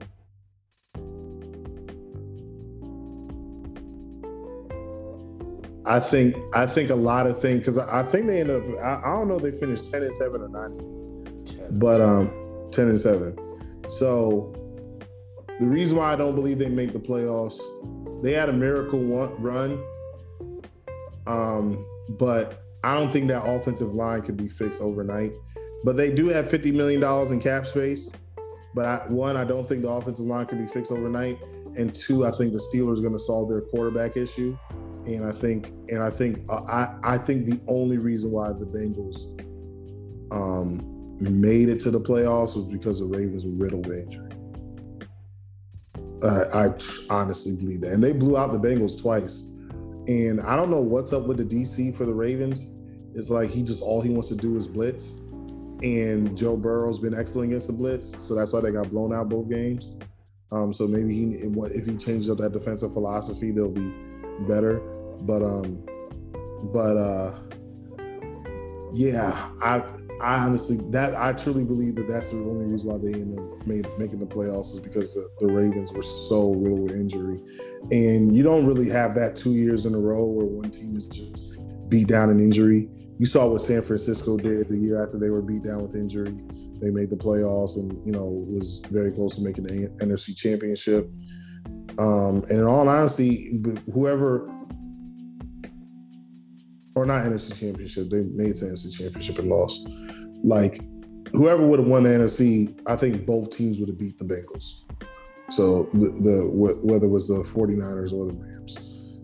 I 5.87 6.01
think 6.01 6.37
I 6.55 6.67
think 6.67 6.91
a 6.91 6.95
lot 6.95 7.27
of 7.27 7.41
things 7.41 7.61
because 7.61 7.79
I, 7.79 8.01
I 8.01 8.03
think 8.03 8.27
they 8.27 8.41
end 8.41 8.51
up. 8.51 8.63
I, 8.83 8.99
I 8.99 9.17
don't 9.17 9.29
know 9.29 9.37
if 9.37 9.43
they 9.43 9.53
finished 9.53 9.93
ten 9.93 10.03
and 10.03 10.15
seven 10.15 10.43
or 10.43 10.49
nine 10.49 11.07
but 11.73 12.01
um 12.01 12.31
10 12.73 12.89
and 12.89 13.01
7 13.01 13.37
so 13.89 14.53
the 15.61 15.67
reason 15.67 15.99
why 15.99 16.13
i 16.13 16.17
don't 16.17 16.35
believe 16.35 16.59
they 16.59 16.69
make 16.69 16.93
the 16.93 16.99
playoffs 16.99 17.61
they 18.23 18.33
had 18.33 18.49
a 18.49 18.53
miracle 18.53 19.01
run. 19.39 19.83
Um 21.27 21.85
but 22.19 22.63
i 22.85 22.95
don't 22.95 23.11
think 23.11 23.29
that 23.29 23.45
offensive 23.45 23.93
line 23.95 24.23
could 24.23 24.37
be 24.37 24.49
fixed 24.49 24.81
overnight. 24.81 25.33
But 25.85 25.97
they 25.97 26.13
do 26.13 26.29
have 26.29 26.51
50 26.51 26.73
million 26.73 27.01
dollars 27.01 27.31
in 27.31 27.41
cap 27.41 27.67
space. 27.67 28.11
But 28.75 28.85
I, 28.87 28.97
one 29.09 29.37
i 29.37 29.45
don't 29.45 29.69
think 29.69 29.83
the 29.83 29.91
offensive 29.91 30.27
line 30.27 30.47
could 30.47 30.59
be 30.59 30.67
fixed 30.67 30.93
overnight. 30.93 31.39
And 31.77 31.95
two 31.95 32.27
i 32.27 32.31
think 32.31 32.53
the 32.53 32.59
steelers 32.59 32.99
are 32.99 33.03
going 33.03 33.13
to 33.13 33.19
solve 33.19 33.49
their 33.49 33.61
quarterback 33.61 34.17
issue. 34.17 34.57
And 35.05 35.25
i 35.25 35.33
think 35.33 35.69
and 35.89 36.03
i 36.03 36.11
think 36.11 36.41
uh, 36.49 36.63
i 36.69 37.15
i 37.15 37.19
think 37.19 37.45
the 37.45 37.61
only 37.69 37.99
reason 37.99 38.31
why 38.31 38.49
the 38.49 38.67
bengals 38.67 39.33
um 40.33 40.93
made 41.21 41.69
it 41.69 41.81
to 41.81 41.91
the 41.91 42.01
playoffs 42.01 42.57
was 42.57 42.67
because 42.67 42.99
the 42.99 43.07
Ravens 43.07 43.47
were 43.47 43.53
riddled 43.53 43.87
with 43.87 43.99
injury. 43.99 44.26
Uh, 46.23 46.45
I 46.55 47.15
honestly 47.15 47.57
believe 47.57 47.83
that, 47.83 47.93
and 47.93 48.03
they 48.03 48.13
blew 48.13 48.37
out 48.37 48.53
the 48.53 48.59
Bengals 48.59 49.01
twice. 49.01 49.49
And 50.09 50.41
I 50.41 50.57
don't 50.57 50.71
know 50.71 50.81
what's 50.81 51.13
up 51.13 51.27
with 51.27 51.37
the 51.37 51.45
DC 51.45 51.95
for 51.95 52.07
the 52.07 52.15
Ravens. 52.15 52.71
It's 53.15 53.31
like 53.31 53.51
he 53.51 53.63
just 53.63 53.83
all 53.83 54.01
he 54.01 54.11
wants 54.11 54.29
to 54.29 54.37
do 54.37 54.57
is 54.57 54.69
blitz, 54.69 55.15
and 55.83 56.37
Joe 56.37 56.57
Burrow's 56.57 56.99
been 56.99 57.15
excellent 57.15 57.51
against 57.51 57.67
the 57.67 57.73
blitz, 57.73 58.23
so 58.23 58.35
that's 58.35 58.53
why 58.53 58.61
they 58.61 58.71
got 58.71 58.91
blown 58.91 59.15
out 59.15 59.29
both 59.29 59.49
games. 59.49 59.97
Um, 60.53 60.73
so 60.73 60.87
maybe 60.87 61.13
he, 61.13 61.25
if 61.35 61.87
he 61.87 61.97
changes 61.97 62.31
up 62.31 62.39
that 62.39 62.53
defensive 62.53 62.93
philosophy, 62.93 63.51
they'll 63.51 63.69
be 63.69 63.93
better. 64.47 64.79
But 65.23 65.43
um, 65.43 65.85
but 66.73 66.97
uh, 66.97 67.35
yeah, 68.93 69.51
I 69.63 69.83
I 70.21 70.39
honestly 70.39 70.79
that 70.91 71.15
I 71.15 71.33
truly 71.33 71.65
believe 71.65 71.97
that 71.97 72.09
that's 72.09 72.31
the 72.31 72.39
only 72.39 72.67
reason 72.67 72.89
why 72.89 72.99
they 72.99 73.13
ended 73.13 73.39
up 73.39 73.67
made, 73.67 73.87
making 73.99 74.19
the 74.19 74.27
playoffs 74.27 74.73
is 74.73 74.81
because 74.81 75.15
the, 75.15 75.29
the 75.41 75.53
Ravens 75.53 75.93
were 75.93 76.03
so 76.03 76.53
riddled 76.53 76.81
with 76.81 76.93
injury, 76.93 77.39
and 77.91 78.35
you 78.35 78.43
don't 78.43 78.67
really 78.67 78.89
have 78.89 79.15
that 79.17 79.37
two 79.37 79.53
years 79.53 79.85
in 79.85 79.95
a 79.95 79.99
row 79.99 80.25
where 80.25 80.47
one 80.47 80.71
team 80.71 80.97
is 80.97 81.07
just 81.07 81.59
beat 81.89 82.09
down 82.09 82.31
in 82.31 82.41
injury. 82.41 82.89
You 83.19 83.27
saw 83.27 83.47
what 83.47 83.63
San 83.63 83.83
Francisco 83.83 84.37
did 84.37 84.69
the 84.69 84.77
year 84.77 85.03
after 85.03 85.19
they 85.19 85.31
were 85.31 85.43
beat 85.43 85.65
down 85.65 85.83
with 85.83 85.95
injury. 85.95 86.35
They 86.81 86.91
made 86.91 87.11
the 87.11 87.17
playoffs 87.17 87.77
and 87.77 88.05
you 88.05 88.13
know 88.13 88.25
was 88.25 88.81
very 88.91 89.13
close 89.13 89.37
to 89.37 89.43
making 89.43 89.65
the 89.65 89.89
NFC 90.05 90.37
Championship. 90.37 91.11
Um, 91.99 92.45
and 92.49 92.59
in 92.59 92.65
all 92.65 92.89
honesty, 92.89 93.61
whoever 93.93 94.51
or 96.97 97.07
not 97.07 97.25
NFC 97.25 97.59
Championship, 97.61 98.11
they 98.11 98.25
made 98.25 98.57
the 98.57 98.67
NFC 98.67 98.93
Championship 98.97 99.39
and 99.39 99.49
lost 99.49 99.89
like 100.43 100.81
whoever 101.33 101.67
would 101.67 101.79
have 101.79 101.89
won 101.89 102.03
the 102.05 102.11
NFC, 102.11 102.79
I 102.89 102.97
think 102.97 103.27
both 103.27 103.51
teams 103.51 103.79
would 103.79 103.89
have 103.89 103.99
beat 103.99 104.19
the 104.19 104.25
Bengals. 104.25 104.83
So 105.51 105.85
the, 105.93 106.09
the 106.23 106.49
whether 106.51 107.07
it 107.07 107.11
was 107.11 107.29
the 107.29 107.43
49ers 107.43 108.13
or 108.13 108.27
the 108.27 108.33
Rams. 108.33 108.79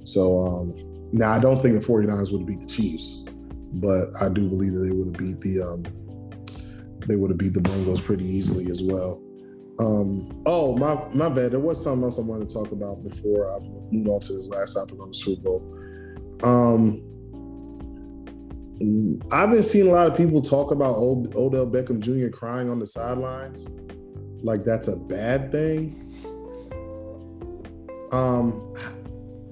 So 0.05 0.39
um, 0.41 0.75
now 1.13 1.33
I 1.33 1.41
don't 1.41 1.61
think 1.61 1.81
the 1.81 1.87
49ers 1.87 2.31
would 2.33 2.43
have 2.43 2.47
beat 2.47 2.61
the 2.61 2.67
Chiefs, 2.67 3.25
but 3.75 4.09
I 4.21 4.29
do 4.29 4.49
believe 4.49 4.75
that 4.75 4.81
they 4.81 4.93
would 4.93 5.09
have 5.09 5.19
beat 5.19 5.41
the 5.41 5.63
um, 5.63 5.83
they 7.07 7.17
would 7.17 7.31
have 7.31 7.39
beat 7.39 7.55
the 7.55 7.61
Bengals 7.61 8.05
pretty 8.05 8.25
easily 8.25 8.71
as 8.71 8.83
well. 8.83 9.21
Um, 9.81 10.43
oh 10.47 10.77
my 10.77 10.95
my 11.15 11.29
bad. 11.29 11.53
There 11.53 11.59
was 11.59 11.83
something 11.83 12.05
else 12.05 12.19
I 12.19 12.23
wanted 12.23 12.51
to 12.51 12.55
talk 12.55 12.71
about 12.73 13.03
before 13.03 13.51
I 13.51 13.59
moved 13.91 14.09
on 14.09 14.21
to 14.21 14.33
this 14.35 14.49
last 14.49 14.75
topic 14.75 15.01
on 15.01 15.09
the 15.09 15.15
Super 15.15 15.43
Bowl. 15.43 15.79
Um, 16.45 17.12
I've 19.33 19.51
been 19.51 19.63
seeing 19.63 19.87
a 19.87 19.91
lot 19.91 20.09
of 20.09 20.17
people 20.17 20.41
talk 20.43 20.71
about 20.71 20.97
Odell 20.97 21.67
Beckham 21.67 22.01
Jr. 22.01 22.35
crying 22.35 22.71
on 22.71 22.79
the 22.79 22.87
sidelines, 22.87 23.69
like 24.43 24.65
that's 24.65 24.89
a 24.89 24.97
bad 24.97 25.53
thing. 25.53 25.99
Um, 28.11 28.53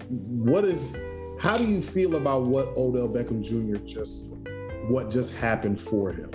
what 0.09 0.65
is? 0.65 0.97
How 1.39 1.57
do 1.57 1.65
you 1.65 1.81
feel 1.81 2.17
about 2.17 2.43
what 2.43 2.69
Odell 2.77 3.09
Beckham 3.09 3.43
Jr. 3.43 3.77
just, 3.87 4.35
what 4.89 5.11
just 5.11 5.35
happened 5.37 5.81
for 5.81 6.13
him? 6.13 6.31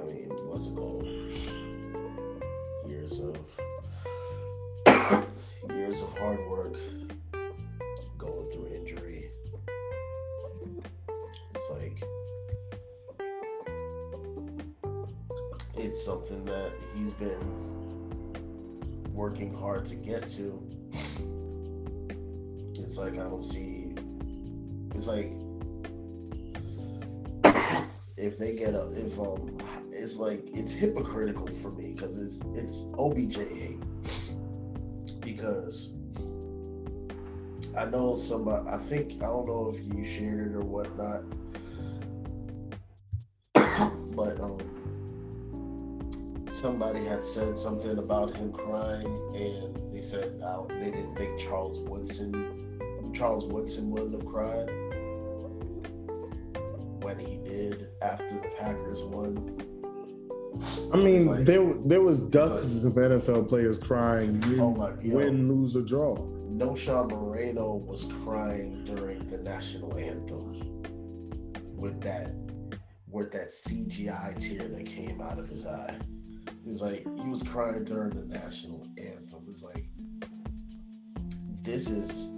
I 0.00 0.04
mean, 0.04 0.30
what's 0.48 0.66
it 0.66 0.74
called? 0.74 1.06
Years 2.88 3.20
of 3.20 3.36
years 5.76 6.02
of 6.02 6.18
hard 6.18 6.40
work, 6.48 6.51
something 16.12 16.44
that 16.44 16.72
he's 16.94 17.12
been 17.14 17.40
working 19.14 19.54
hard 19.54 19.86
to 19.86 19.94
get 19.94 20.28
to. 20.28 20.62
It's 22.74 22.98
like 22.98 23.14
I 23.14 23.24
don't 23.30 23.46
see. 23.46 23.94
It's 24.94 25.06
like 25.06 25.32
if 28.18 28.36
they 28.38 28.54
get 28.54 28.74
a 28.74 28.90
if 28.92 29.18
um 29.18 29.56
it's 29.90 30.18
like 30.18 30.46
it's 30.52 30.74
hypocritical 30.74 31.46
for 31.46 31.70
me 31.70 31.94
because 31.94 32.18
it's 32.18 32.42
it's 32.54 32.82
OBJ 32.98 33.36
hate 33.36 33.80
because 35.20 35.92
I 37.74 37.86
know 37.86 38.16
somebody 38.16 38.68
I 38.68 38.76
think 38.76 39.14
I 39.22 39.28
don't 39.28 39.46
know 39.46 39.74
if 39.74 39.82
you 39.82 40.04
shared 40.04 40.52
it 40.52 40.56
or 40.56 40.60
whatnot 40.60 41.22
but 44.14 44.38
um 44.38 44.71
somebody 46.62 47.04
had 47.04 47.24
said 47.24 47.58
something 47.58 47.98
about 47.98 48.36
him 48.36 48.52
crying 48.52 49.04
and 49.34 49.92
they 49.92 50.00
said 50.00 50.40
uh, 50.44 50.62
they 50.78 50.92
didn't 50.92 51.16
think 51.16 51.38
Charles 51.40 51.80
Woodson 51.80 52.78
Charles 53.12 53.44
Woodson 53.46 53.90
wouldn't 53.90 54.14
have 54.14 54.24
cried 54.24 54.68
when 57.02 57.18
he 57.18 57.36
did 57.38 57.88
after 58.00 58.34
the 58.36 58.48
Packers 58.58 59.02
won. 59.02 59.60
I 60.92 60.96
mean, 60.96 61.26
like, 61.26 61.44
there 61.44 61.74
there 61.84 62.00
was 62.00 62.20
dozens 62.20 62.84
like, 62.84 62.96
of 62.96 63.22
NFL 63.22 63.48
players 63.48 63.78
crying, 63.78 64.40
win, 64.42 64.60
oh 64.60 64.70
my, 64.70 64.92
win, 65.02 65.48
lose 65.48 65.76
or 65.76 65.82
draw. 65.82 66.16
Knowshon 66.16 67.10
Moreno 67.10 67.74
was 67.74 68.10
crying 68.24 68.84
during 68.84 69.26
the 69.26 69.38
national 69.38 69.98
anthem 69.98 70.82
with 71.76 72.00
that 72.02 72.32
with 73.08 73.32
that 73.32 73.50
CGI 73.50 74.38
tear 74.38 74.68
that 74.68 74.86
came 74.86 75.20
out 75.20 75.38
of 75.38 75.48
his 75.48 75.66
eye. 75.66 75.98
It's 76.66 76.80
like 76.80 77.02
he 77.02 77.28
was 77.28 77.42
crying 77.42 77.84
during 77.84 78.10
the 78.10 78.24
national 78.24 78.86
anthem. 78.96 79.44
It's 79.48 79.62
like 79.62 79.86
this 81.62 81.90
is 81.90 82.32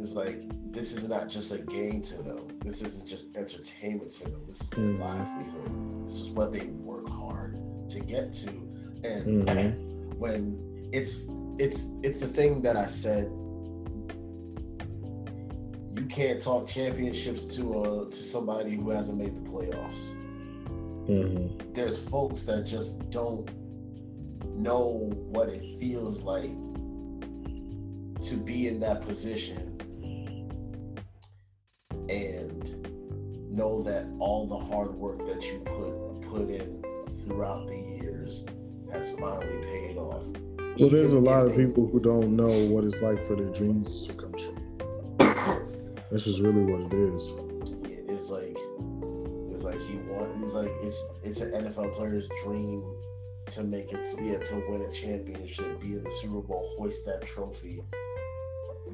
is 0.00 0.14
like 0.14 0.42
this 0.72 0.92
is 0.92 1.08
not 1.08 1.28
just 1.28 1.52
a 1.52 1.58
game 1.58 2.02
to 2.02 2.16
them. 2.22 2.58
This 2.64 2.82
isn't 2.82 3.08
just 3.08 3.36
entertainment 3.36 4.10
to 4.12 4.24
them. 4.24 4.40
This 4.46 4.62
is 4.62 4.70
their 4.70 4.84
mm-hmm. 4.84 5.02
livelihood. 5.02 6.06
This 6.06 6.14
is 6.14 6.30
what 6.30 6.52
they 6.52 6.66
work 6.66 7.08
hard 7.08 7.58
to 7.90 8.00
get 8.00 8.32
to. 8.34 8.48
And 9.04 9.46
mm-hmm. 9.46 10.18
when 10.18 10.88
it's 10.92 11.22
it's 11.58 11.90
it's 12.02 12.20
the 12.20 12.28
thing 12.28 12.62
that 12.62 12.76
I 12.76 12.86
said. 12.86 13.30
You 15.94 16.08
can't 16.08 16.40
talk 16.42 16.66
championships 16.66 17.46
to 17.56 17.82
a 17.82 18.10
to 18.10 18.16
somebody 18.16 18.74
who 18.74 18.90
hasn't 18.90 19.18
made 19.18 19.36
the 19.36 19.48
playoffs. 19.48 20.16
Mm-hmm. 21.12 21.72
There's 21.72 22.02
folks 22.08 22.44
that 22.44 22.66
just 22.66 23.10
don't 23.10 23.50
know 24.56 25.10
what 25.14 25.48
it 25.48 25.78
feels 25.78 26.22
like 26.22 26.50
to 28.22 28.36
be 28.36 28.68
in 28.68 28.80
that 28.80 29.02
position 29.02 29.68
and 32.08 32.86
know 33.50 33.82
that 33.82 34.06
all 34.18 34.46
the 34.46 34.58
hard 34.58 34.94
work 34.94 35.18
that 35.26 35.42
you 35.44 35.58
put 35.60 36.30
put 36.30 36.48
in 36.48 36.82
throughout 37.24 37.66
the 37.66 37.76
years 37.76 38.44
has 38.90 39.10
finally 39.18 39.62
paid 39.62 39.96
off. 39.96 40.24
Well, 40.78 40.88
there's 40.88 41.12
a 41.12 41.20
lot 41.20 41.46
of 41.46 41.54
people 41.54 41.86
who 41.86 42.00
don't 42.00 42.34
know 42.34 42.66
what 42.68 42.84
it's 42.84 43.02
like 43.02 43.22
for 43.24 43.36
their 43.36 43.50
dreams 43.50 44.06
to 44.06 44.14
come 44.14 44.32
true. 44.32 44.56
That's 46.10 46.24
just 46.24 46.40
really 46.40 46.64
what 46.64 46.92
it 46.92 46.94
is. 46.94 47.32
It's 48.08 48.30
like 48.30 48.56
It's 50.52 50.58
like 50.58 50.82
it's 50.82 51.08
it's 51.22 51.40
an 51.40 51.52
NFL 51.52 51.94
player's 51.94 52.28
dream 52.44 52.84
to 53.46 53.62
make 53.62 53.90
it. 53.90 54.06
Yeah, 54.20 54.36
to 54.36 54.56
win 54.68 54.82
a 54.82 54.92
championship, 54.92 55.80
be 55.80 55.92
in 55.92 56.04
the 56.04 56.10
Super 56.20 56.42
Bowl, 56.42 56.74
hoist 56.76 57.06
that 57.06 57.22
trophy, 57.22 57.82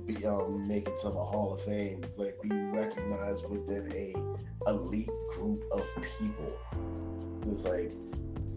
be 0.06 0.24
um 0.24 0.68
make 0.68 0.86
it 0.86 0.96
to 0.98 1.08
the 1.08 1.20
Hall 1.20 1.52
of 1.52 1.60
Fame, 1.62 2.04
like 2.16 2.40
be 2.42 2.48
recognized 2.48 3.50
within 3.50 3.90
a 3.92 4.70
elite 4.70 5.10
group 5.30 5.64
of 5.72 5.84
people. 6.20 6.52
It's 7.48 7.64
like 7.64 7.90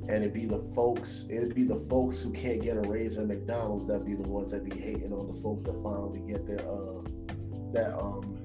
and 0.07 0.17
it'd 0.17 0.33
be 0.33 0.45
the 0.45 0.59
folks, 0.59 1.25
it'd 1.27 1.55
be 1.55 1.63
the 1.63 1.79
folks 1.89 2.19
who 2.19 2.31
can't 2.31 2.61
get 2.61 2.77
a 2.77 2.81
raise 2.81 3.17
at 3.17 3.25
McDonald's 3.25 3.87
that 3.87 4.05
be 4.05 4.13
the 4.13 4.29
ones 4.29 4.51
that 4.51 4.63
be 4.63 4.79
hating 4.79 5.11
on 5.11 5.25
the 5.25 5.41
folks 5.41 5.63
that 5.63 5.73
finally 5.81 6.19
get 6.31 6.45
their 6.45 6.59
uh 6.59 7.01
that 7.73 7.97
um 7.99 8.43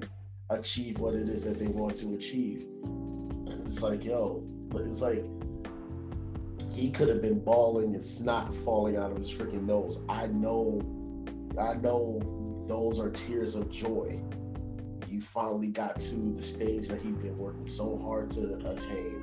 achieve 0.49 0.97
what 0.97 1.13
it 1.13 1.29
is 1.29 1.43
that 1.43 1.59
they 1.59 1.67
want 1.67 1.95
to 1.97 2.15
achieve. 2.15 2.65
It's 3.67 3.81
like, 3.81 4.05
yo, 4.05 4.43
it's 4.75 5.01
like 5.01 5.25
he 6.71 6.89
could 6.89 7.09
have 7.09 7.21
been 7.21 7.39
bawling 7.39 7.95
and 7.95 8.07
snot 8.07 8.55
falling 8.55 8.95
out 8.95 9.11
of 9.11 9.17
his 9.17 9.29
freaking 9.29 9.65
nose. 9.65 9.99
I 10.07 10.27
know, 10.27 10.79
I 11.59 11.73
know 11.73 12.63
those 12.65 12.97
are 12.97 13.09
tears 13.09 13.55
of 13.55 13.69
joy. 13.69 14.21
He 15.09 15.19
finally 15.19 15.67
got 15.67 15.99
to 15.99 16.33
the 16.37 16.41
stage 16.41 16.87
that 16.87 17.01
he'd 17.01 17.21
been 17.21 17.37
working 17.37 17.67
so 17.67 17.97
hard 17.97 18.29
to 18.31 18.55
attain 18.69 19.21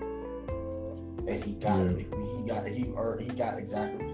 and 1.27 1.43
he 1.43 1.53
got 1.53 1.79
yeah. 1.79 2.03
he 2.37 2.43
got 2.47 2.67
he 2.67 2.93
earned 2.99 3.23
he 3.23 3.29
got 3.29 3.59
exactly. 3.59 4.07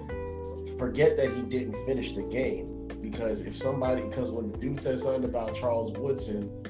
Forget 0.78 1.16
that 1.16 1.34
he 1.34 1.42
didn't 1.42 1.76
finish 1.84 2.12
the 2.12 2.22
game 2.22 2.86
because 3.02 3.40
if 3.40 3.56
somebody 3.56 4.02
because 4.02 4.30
when 4.30 4.52
the 4.52 4.58
dude 4.58 4.80
said 4.80 5.00
something 5.00 5.24
about 5.24 5.56
Charles 5.56 5.90
Woodson 5.98 6.64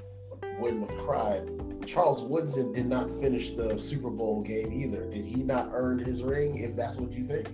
wouldn't 0.58 0.90
have 0.90 0.98
cried. 1.00 1.59
Charles 1.86 2.22
Woodson 2.22 2.72
did 2.72 2.86
not 2.86 3.10
finish 3.20 3.52
the 3.52 3.76
Super 3.78 4.10
Bowl 4.10 4.42
game 4.42 4.72
either. 4.72 5.04
Did 5.10 5.24
he 5.24 5.36
not 5.36 5.70
earn 5.72 5.98
his 5.98 6.22
ring? 6.22 6.58
If 6.58 6.76
that's 6.76 6.96
what 6.96 7.12
you 7.12 7.26
think. 7.26 7.48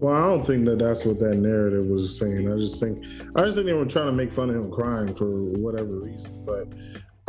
Well, 0.00 0.14
I 0.14 0.26
don't 0.26 0.42
think 0.42 0.64
that 0.64 0.78
that's 0.78 1.04
what 1.04 1.18
that 1.18 1.36
narrative 1.36 1.84
was 1.86 2.18
saying. 2.18 2.50
I 2.50 2.56
just 2.56 2.80
think 2.80 3.04
I 3.36 3.42
just 3.44 3.56
think 3.56 3.66
they 3.66 3.74
were 3.74 3.84
trying 3.84 4.06
to 4.06 4.12
make 4.12 4.32
fun 4.32 4.48
of 4.48 4.56
him 4.56 4.70
crying 4.70 5.14
for 5.14 5.26
whatever 5.28 6.00
reason. 6.00 6.42
But 6.46 6.68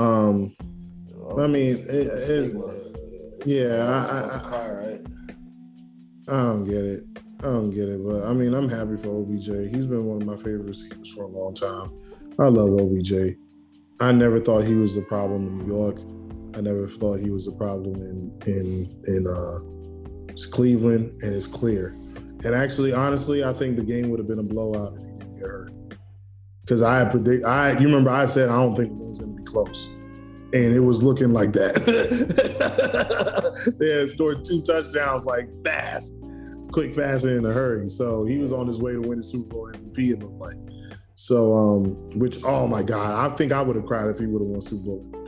um, 0.02 0.56
I 1.38 1.48
mean, 1.48 1.76
it, 1.76 2.08
it, 2.30 3.46
yeah, 3.46 3.88
I, 3.88 4.36
I, 4.36 4.40
cry, 4.40 4.70
right? 4.70 5.02
I 6.30 6.32
don't 6.32 6.64
get 6.64 6.86
it. 6.86 7.04
I 7.40 7.46
don't 7.46 7.72
get 7.72 7.90
it, 7.90 8.06
but 8.06 8.24
I 8.26 8.34
mean, 8.34 8.54
I'm 8.54 8.70
happy 8.70 8.96
for 8.98 9.22
OBJ. 9.22 9.74
He's 9.76 9.88
been 9.88 10.06
one 10.06 10.22
of 10.22 10.28
my 10.28 10.38
favorite 10.38 10.68
receivers 10.68 11.12
for 11.12 11.24
a 11.24 11.28
long 11.28 11.54
time. 11.56 11.92
I 12.40 12.46
love 12.46 12.70
OBJ. 12.70 13.36
I 14.00 14.12
never 14.12 14.40
thought 14.40 14.64
he 14.64 14.76
was 14.76 14.96
the 14.96 15.02
problem 15.02 15.48
in 15.48 15.58
New 15.58 15.68
York. 15.68 15.98
I 16.56 16.62
never 16.62 16.88
thought 16.88 17.20
he 17.20 17.30
was 17.30 17.48
a 17.48 17.52
problem 17.52 17.96
in 17.96 18.38
in 18.46 19.02
in 19.08 19.28
uh, 19.28 19.60
Cleveland, 20.52 21.22
and 21.22 21.36
it's 21.36 21.48
clear. 21.48 21.96
And 22.44 22.56
actually, 22.56 22.94
honestly, 22.94 23.44
I 23.44 23.54
think 23.54 23.78
the 23.78 23.84
game 23.84 24.10
would 24.10 24.20
have 24.20 24.28
been 24.28 24.40
a 24.40 24.44
blowout 24.44 24.94
if 24.98 25.04
he 25.04 25.12
didn't 25.12 25.34
get 25.36 25.48
hurt. 25.48 25.72
Because 26.62 26.82
I 26.82 27.06
predict, 27.06 27.46
I 27.46 27.78
you 27.78 27.86
remember 27.86 28.10
I 28.10 28.26
said 28.26 28.50
I 28.50 28.56
don't 28.56 28.76
think 28.76 28.92
the 28.92 28.98
game's 28.98 29.20
going 29.20 29.36
to 29.36 29.38
be 29.38 29.44
close 29.44 29.92
and 30.54 30.74
it 30.74 30.80
was 30.80 31.02
looking 31.04 31.34
like 31.34 31.54
that. 31.54 31.76
they 33.80 33.90
had 33.90 34.10
scored 34.10 34.44
two 34.44 34.62
touchdowns 34.62 35.26
like 35.26 35.48
fast, 35.64 36.14
quick, 36.72 36.94
fast, 36.96 37.26
and 37.26 37.38
in 37.38 37.46
a 37.46 37.54
hurry. 37.54 37.90
So 37.90 38.26
he 38.26 38.38
was 38.38 38.52
on 38.52 38.68
his 38.68 38.80
way 38.80 38.92
to 38.94 39.02
win 39.02 39.20
the 39.20 39.24
Super 39.24 39.48
Bowl 39.48 39.72
MVP. 39.72 40.12
It 40.12 40.20
looked 40.20 40.40
like. 40.40 40.58
So, 41.16 41.54
um, 41.54 42.20
which 42.20 42.44
oh 42.44 42.68
my 42.68 42.84
God, 42.84 43.32
I 43.32 43.34
think 43.36 43.52
I 43.52 43.62
would 43.62 43.76
have 43.76 43.86
cried 43.86 44.10
if 44.10 44.20
he 44.20 44.26
would 44.26 44.42
have 44.42 44.50
won 44.50 44.62
Super 44.62 44.84
Bowl. 44.84 45.21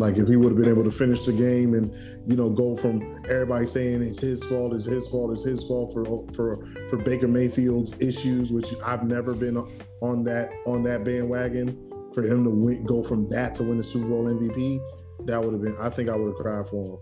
Like 0.00 0.16
if 0.16 0.28
he 0.28 0.36
would 0.36 0.52
have 0.52 0.58
been 0.58 0.70
able 0.70 0.84
to 0.84 0.90
finish 0.90 1.26
the 1.26 1.32
game 1.32 1.74
and 1.74 1.92
you 2.26 2.36
know 2.36 2.50
go 2.50 2.76
from 2.76 3.22
everybody 3.28 3.66
saying 3.66 4.02
it's 4.02 4.20
his 4.20 4.42
fault, 4.44 4.74
it's 4.74 4.84
his 4.84 5.08
fault, 5.08 5.32
it's 5.32 5.44
his 5.44 5.64
fault 5.66 5.92
for 5.92 6.04
for 6.34 6.66
for 6.88 6.96
Baker 6.96 7.28
Mayfield's 7.28 8.00
issues, 8.00 8.52
which 8.52 8.68
I've 8.84 9.04
never 9.04 9.34
been 9.34 9.56
on 10.00 10.24
that 10.24 10.50
on 10.66 10.82
that 10.84 11.04
bandwagon 11.04 11.90
for 12.12 12.22
him 12.22 12.44
to 12.44 12.50
win, 12.50 12.84
go 12.84 13.02
from 13.02 13.28
that 13.28 13.54
to 13.56 13.62
win 13.62 13.78
the 13.78 13.84
Super 13.84 14.08
Bowl 14.08 14.24
MVP, 14.24 14.80
that 15.26 15.42
would 15.42 15.52
have 15.52 15.62
been. 15.62 15.76
I 15.80 15.90
think 15.90 16.08
I 16.08 16.16
would 16.16 16.28
have 16.28 16.36
cried 16.36 16.68
for 16.68 16.94
him. 16.94 16.98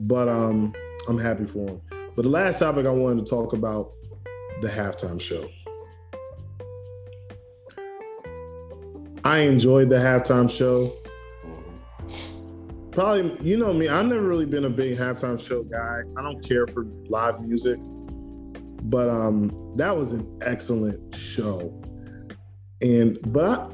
But 0.00 0.28
um, 0.28 0.74
I'm 1.08 1.18
happy 1.18 1.46
for 1.46 1.68
him. 1.68 1.80
But 2.16 2.22
the 2.22 2.28
last 2.28 2.58
topic 2.58 2.86
I 2.86 2.90
wanted 2.90 3.26
to 3.26 3.30
talk 3.30 3.52
about 3.52 3.92
the 4.60 4.68
halftime 4.68 5.20
show. 5.20 5.48
I 9.24 9.40
enjoyed 9.40 9.90
the 9.90 9.96
halftime 9.96 10.50
show. 10.50 10.92
Probably, 12.92 13.36
you 13.40 13.56
know 13.56 13.72
me, 13.72 13.88
I've 13.88 14.06
never 14.06 14.22
really 14.22 14.46
been 14.46 14.64
a 14.64 14.70
big 14.70 14.96
halftime 14.98 15.38
show 15.44 15.62
guy. 15.62 16.00
I 16.18 16.22
don't 16.22 16.42
care 16.46 16.66
for 16.66 16.84
live 17.08 17.40
music. 17.40 17.78
But 18.84 19.08
um 19.08 19.72
that 19.74 19.96
was 19.96 20.12
an 20.12 20.38
excellent 20.42 21.14
show. 21.14 21.80
And 22.82 23.18
but 23.32 23.72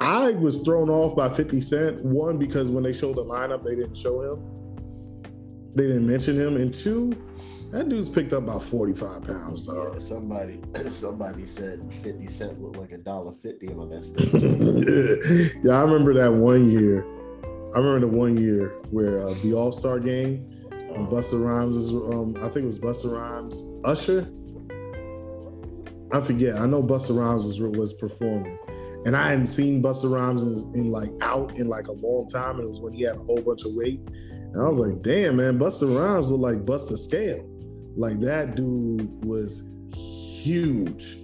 I, 0.00 0.28
I 0.28 0.30
was 0.30 0.62
thrown 0.62 0.90
off 0.90 1.14
by 1.14 1.28
50 1.28 1.60
Cent. 1.60 2.04
One, 2.04 2.38
because 2.38 2.70
when 2.70 2.82
they 2.82 2.92
showed 2.92 3.16
the 3.16 3.24
lineup, 3.24 3.64
they 3.64 3.76
didn't 3.76 3.96
show 3.96 4.22
him. 4.22 5.72
They 5.76 5.86
didn't 5.86 6.06
mention 6.06 6.38
him. 6.38 6.56
And 6.56 6.72
two, 6.72 7.12
that 7.70 7.88
dude's 7.88 8.08
picked 8.08 8.32
up 8.32 8.44
about 8.44 8.62
45 8.62 9.24
pounds, 9.24 9.66
though. 9.66 9.92
Yeah, 9.92 9.98
somebody 9.98 10.60
somebody 10.90 11.46
said 11.46 11.80
50 12.02 12.28
Cent 12.28 12.60
looked 12.60 12.78
like 12.78 12.92
a 12.92 12.98
dollar 12.98 13.34
fifty 13.42 13.68
on 13.68 13.90
that 13.90 14.04
stage. 15.52 15.64
yeah, 15.64 15.78
I 15.78 15.82
remember 15.82 16.14
that 16.14 16.32
one 16.32 16.68
year. 16.68 17.04
I 17.74 17.78
remember 17.78 18.00
the 18.00 18.08
one 18.08 18.36
year 18.36 18.68
where 18.90 19.18
uh, 19.26 19.34
the 19.42 19.54
All 19.54 19.72
Star 19.72 19.98
game, 19.98 20.48
um, 20.94 21.08
Busta 21.08 21.44
Rhymes 21.44 21.76
was, 21.76 21.90
um, 22.14 22.36
I 22.36 22.48
think 22.48 22.64
it 22.64 22.66
was 22.66 22.78
Busta 22.78 23.12
Rhymes, 23.12 23.68
Usher. 23.84 24.28
I 26.12 26.20
forget. 26.20 26.54
I 26.54 26.66
know 26.66 26.82
Busta 26.82 27.18
Rhymes 27.18 27.44
was 27.44 27.60
was 27.60 27.92
performing, 27.94 28.56
and 29.06 29.16
I 29.16 29.30
hadn't 29.30 29.46
seen 29.46 29.82
Busta 29.82 30.12
Rhymes 30.12 30.44
in, 30.44 30.80
in, 30.80 30.92
like 30.92 31.10
out 31.20 31.56
in 31.56 31.66
like 31.66 31.88
a 31.88 31.92
long 31.92 32.28
time, 32.28 32.60
and 32.60 32.66
it 32.66 32.68
was 32.68 32.80
when 32.80 32.92
he 32.92 33.02
had 33.02 33.16
a 33.16 33.20
whole 33.20 33.42
bunch 33.42 33.64
of 33.64 33.72
weight. 33.74 34.00
And 34.08 34.62
I 34.62 34.68
was 34.68 34.78
like, 34.78 35.02
damn, 35.02 35.36
man, 35.36 35.58
Busta 35.58 35.92
Rhymes 35.98 36.30
looked 36.30 36.42
like 36.42 36.64
Busta 36.64 36.96
Scale. 36.96 37.44
Like 37.96 38.20
that 38.20 38.54
dude 38.54 39.24
was 39.24 39.68
huge. 39.92 41.16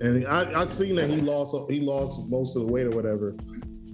And 0.00 0.26
I, 0.26 0.60
I 0.60 0.64
seen 0.64 0.96
that 0.96 1.08
he 1.08 1.22
lost 1.22 1.54
he 1.70 1.80
lost 1.80 2.28
most 2.28 2.56
of 2.56 2.66
the 2.66 2.68
weight 2.70 2.86
or 2.86 2.90
whatever. 2.90 3.34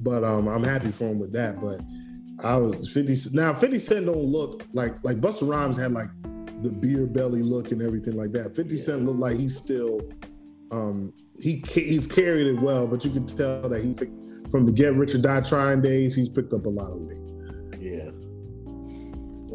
But 0.03 0.25
um, 0.25 0.49
I'm 0.49 0.65
happy 0.65 0.91
for 0.91 1.05
him 1.05 1.21
with 1.21 1.33
that. 1.35 1.61
But 1.61 1.81
I 2.45 2.57
was 2.57 2.88
50 2.88 3.36
now 3.36 3.53
50 3.53 3.78
Cent 3.78 4.07
don't 4.07 4.18
look 4.18 4.64
like 4.72 4.93
like 5.03 5.20
Busta 5.20 5.49
Rhymes 5.49 5.76
had 5.76 5.93
like 5.93 6.09
the 6.62 6.70
beer 6.70 7.07
belly 7.07 7.43
look 7.43 7.70
and 7.72 7.80
everything 7.80 8.16
like 8.16 8.32
that. 8.32 8.55
50 8.55 8.78
Cent 8.78 9.05
looked 9.05 9.18
like 9.18 9.36
he's 9.36 9.57
still 9.57 10.01
um, 10.70 11.12
he 11.41 11.62
he's 11.68 12.07
carried 12.07 12.47
it 12.47 12.61
well, 12.61 12.86
but 12.86 13.05
you 13.05 13.11
can 13.11 13.26
tell 13.26 13.68
that 13.68 13.82
he 13.82 13.95
from 14.51 14.66
the 14.66 14.72
Get 14.72 14.95
Rich 14.95 15.14
or 15.14 15.18
Die 15.18 15.41
Trying 15.41 15.80
days, 15.80 16.14
he's 16.14 16.28
picked 16.28 16.53
up 16.53 16.66
a 16.66 16.68
lot 16.68 16.93
of 16.93 16.99
weight. 17.01 17.20
Yeah, 17.80 18.11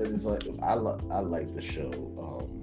it's 0.03 0.25
like 0.25 0.43
I 0.63 0.73
like 0.73 1.01
I 1.11 1.19
like 1.19 1.53
the 1.53 1.61
show. 1.61 1.91
Um, 2.19 2.61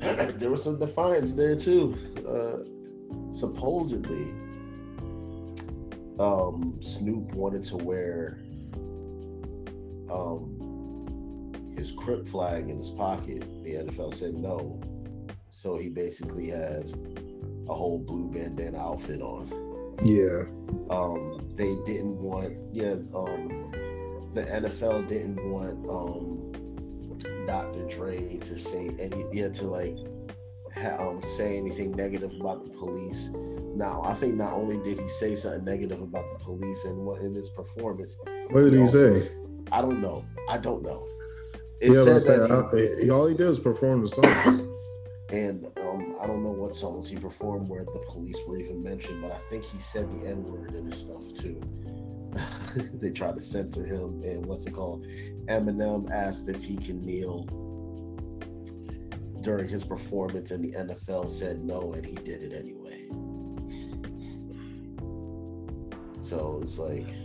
there 0.38 0.50
was 0.50 0.64
some 0.64 0.78
defiance 0.78 1.32
there 1.32 1.56
too. 1.56 1.96
Uh, 2.28 3.32
supposedly, 3.32 4.32
um, 6.18 6.78
Snoop 6.80 7.32
wanted 7.34 7.64
to 7.64 7.76
wear 7.76 8.43
um, 10.10 11.72
his 11.76 11.92
Crip 11.92 12.26
flag 12.28 12.68
in 12.68 12.78
his 12.78 12.90
pocket. 12.90 13.42
The 13.62 13.74
NFL 13.74 14.14
said 14.14 14.34
no, 14.34 14.80
so 15.50 15.76
he 15.76 15.88
basically 15.88 16.48
had 16.48 16.92
a 17.68 17.74
whole 17.74 17.98
blue 17.98 18.30
bandana 18.30 18.78
outfit 18.78 19.20
on. 19.20 19.48
Yeah. 20.02 20.44
Um, 20.90 21.40
they 21.56 21.74
didn't 21.86 22.18
want, 22.18 22.56
yeah, 22.72 22.96
um, 23.14 23.72
the 24.34 24.42
NFL 24.42 25.08
didn't 25.08 25.42
want 25.50 25.88
um, 25.88 26.52
Dr. 27.46 27.86
Dre 27.88 28.38
to 28.38 28.58
say 28.58 28.90
any, 28.98 29.24
yeah, 29.32 29.48
to 29.48 29.66
like 29.66 29.96
um, 30.98 31.22
say 31.22 31.56
anything 31.56 31.92
negative 31.92 32.32
about 32.40 32.64
the 32.64 32.72
police. 32.72 33.30
Now, 33.74 34.02
I 34.04 34.14
think 34.14 34.34
not 34.34 34.52
only 34.52 34.76
did 34.78 35.00
he 35.00 35.08
say 35.08 35.36
something 35.36 35.64
negative 35.64 36.00
about 36.00 36.24
the 36.38 36.44
police 36.44 36.84
and 36.84 36.98
what 36.98 37.20
in 37.20 37.34
his 37.34 37.48
performance. 37.48 38.18
What 38.50 38.62
did 38.62 38.74
he, 38.74 38.80
he 38.80 38.86
say? 38.86 39.20
I 39.72 39.80
don't 39.80 40.00
know. 40.00 40.24
I 40.48 40.58
don't 40.58 40.82
know. 40.82 41.06
It 41.80 41.92
yeah, 41.92 42.18
said 42.18 42.40
that 42.40 42.98
he, 43.02 43.10
all 43.10 43.26
he 43.26 43.34
did 43.34 43.48
was 43.48 43.58
perform 43.58 44.02
the 44.02 44.08
song. 44.08 44.24
and 45.30 45.66
um, 45.78 46.16
I 46.20 46.26
don't 46.26 46.42
know 46.42 46.50
what 46.50 46.76
songs 46.76 47.10
he 47.10 47.16
performed 47.16 47.68
where 47.68 47.84
the 47.84 48.02
police 48.08 48.38
were 48.46 48.58
even 48.58 48.82
mentioned, 48.82 49.22
but 49.22 49.32
I 49.32 49.38
think 49.50 49.64
he 49.64 49.78
said 49.78 50.08
the 50.10 50.28
N 50.28 50.44
word 50.44 50.74
in 50.74 50.86
his 50.86 50.98
stuff 50.98 51.32
too. 51.34 51.60
they 52.94 53.10
tried 53.10 53.36
to 53.36 53.42
censor 53.42 53.84
him, 53.84 54.22
and 54.22 54.46
what's 54.46 54.66
it 54.66 54.72
called? 54.72 55.04
Eminem 55.46 56.10
asked 56.10 56.48
if 56.48 56.62
he 56.62 56.76
can 56.76 57.02
kneel 57.02 57.44
during 59.42 59.68
his 59.68 59.84
performance, 59.84 60.50
and 60.50 60.64
the 60.64 60.72
NFL 60.72 61.28
said 61.28 61.62
no, 61.62 61.92
and 61.92 62.04
he 62.04 62.14
did 62.14 62.42
it 62.42 62.52
anyway. 62.52 63.06
So 66.20 66.60
it's 66.62 66.78
like, 66.78 67.06
it's 67.06 67.23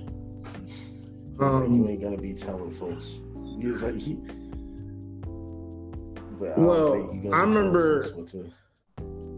um, 1.41 1.75
you 1.75 1.89
ain't 1.89 2.01
gonna 2.01 2.17
be 2.17 2.33
telling 2.33 2.71
folks. 2.71 3.13
He's 3.59 3.83
like, 3.83 3.99
he, 3.99 4.15
like, 6.39 6.57
well, 6.57 6.93
I, 7.33 7.41
remember. 7.41 8.15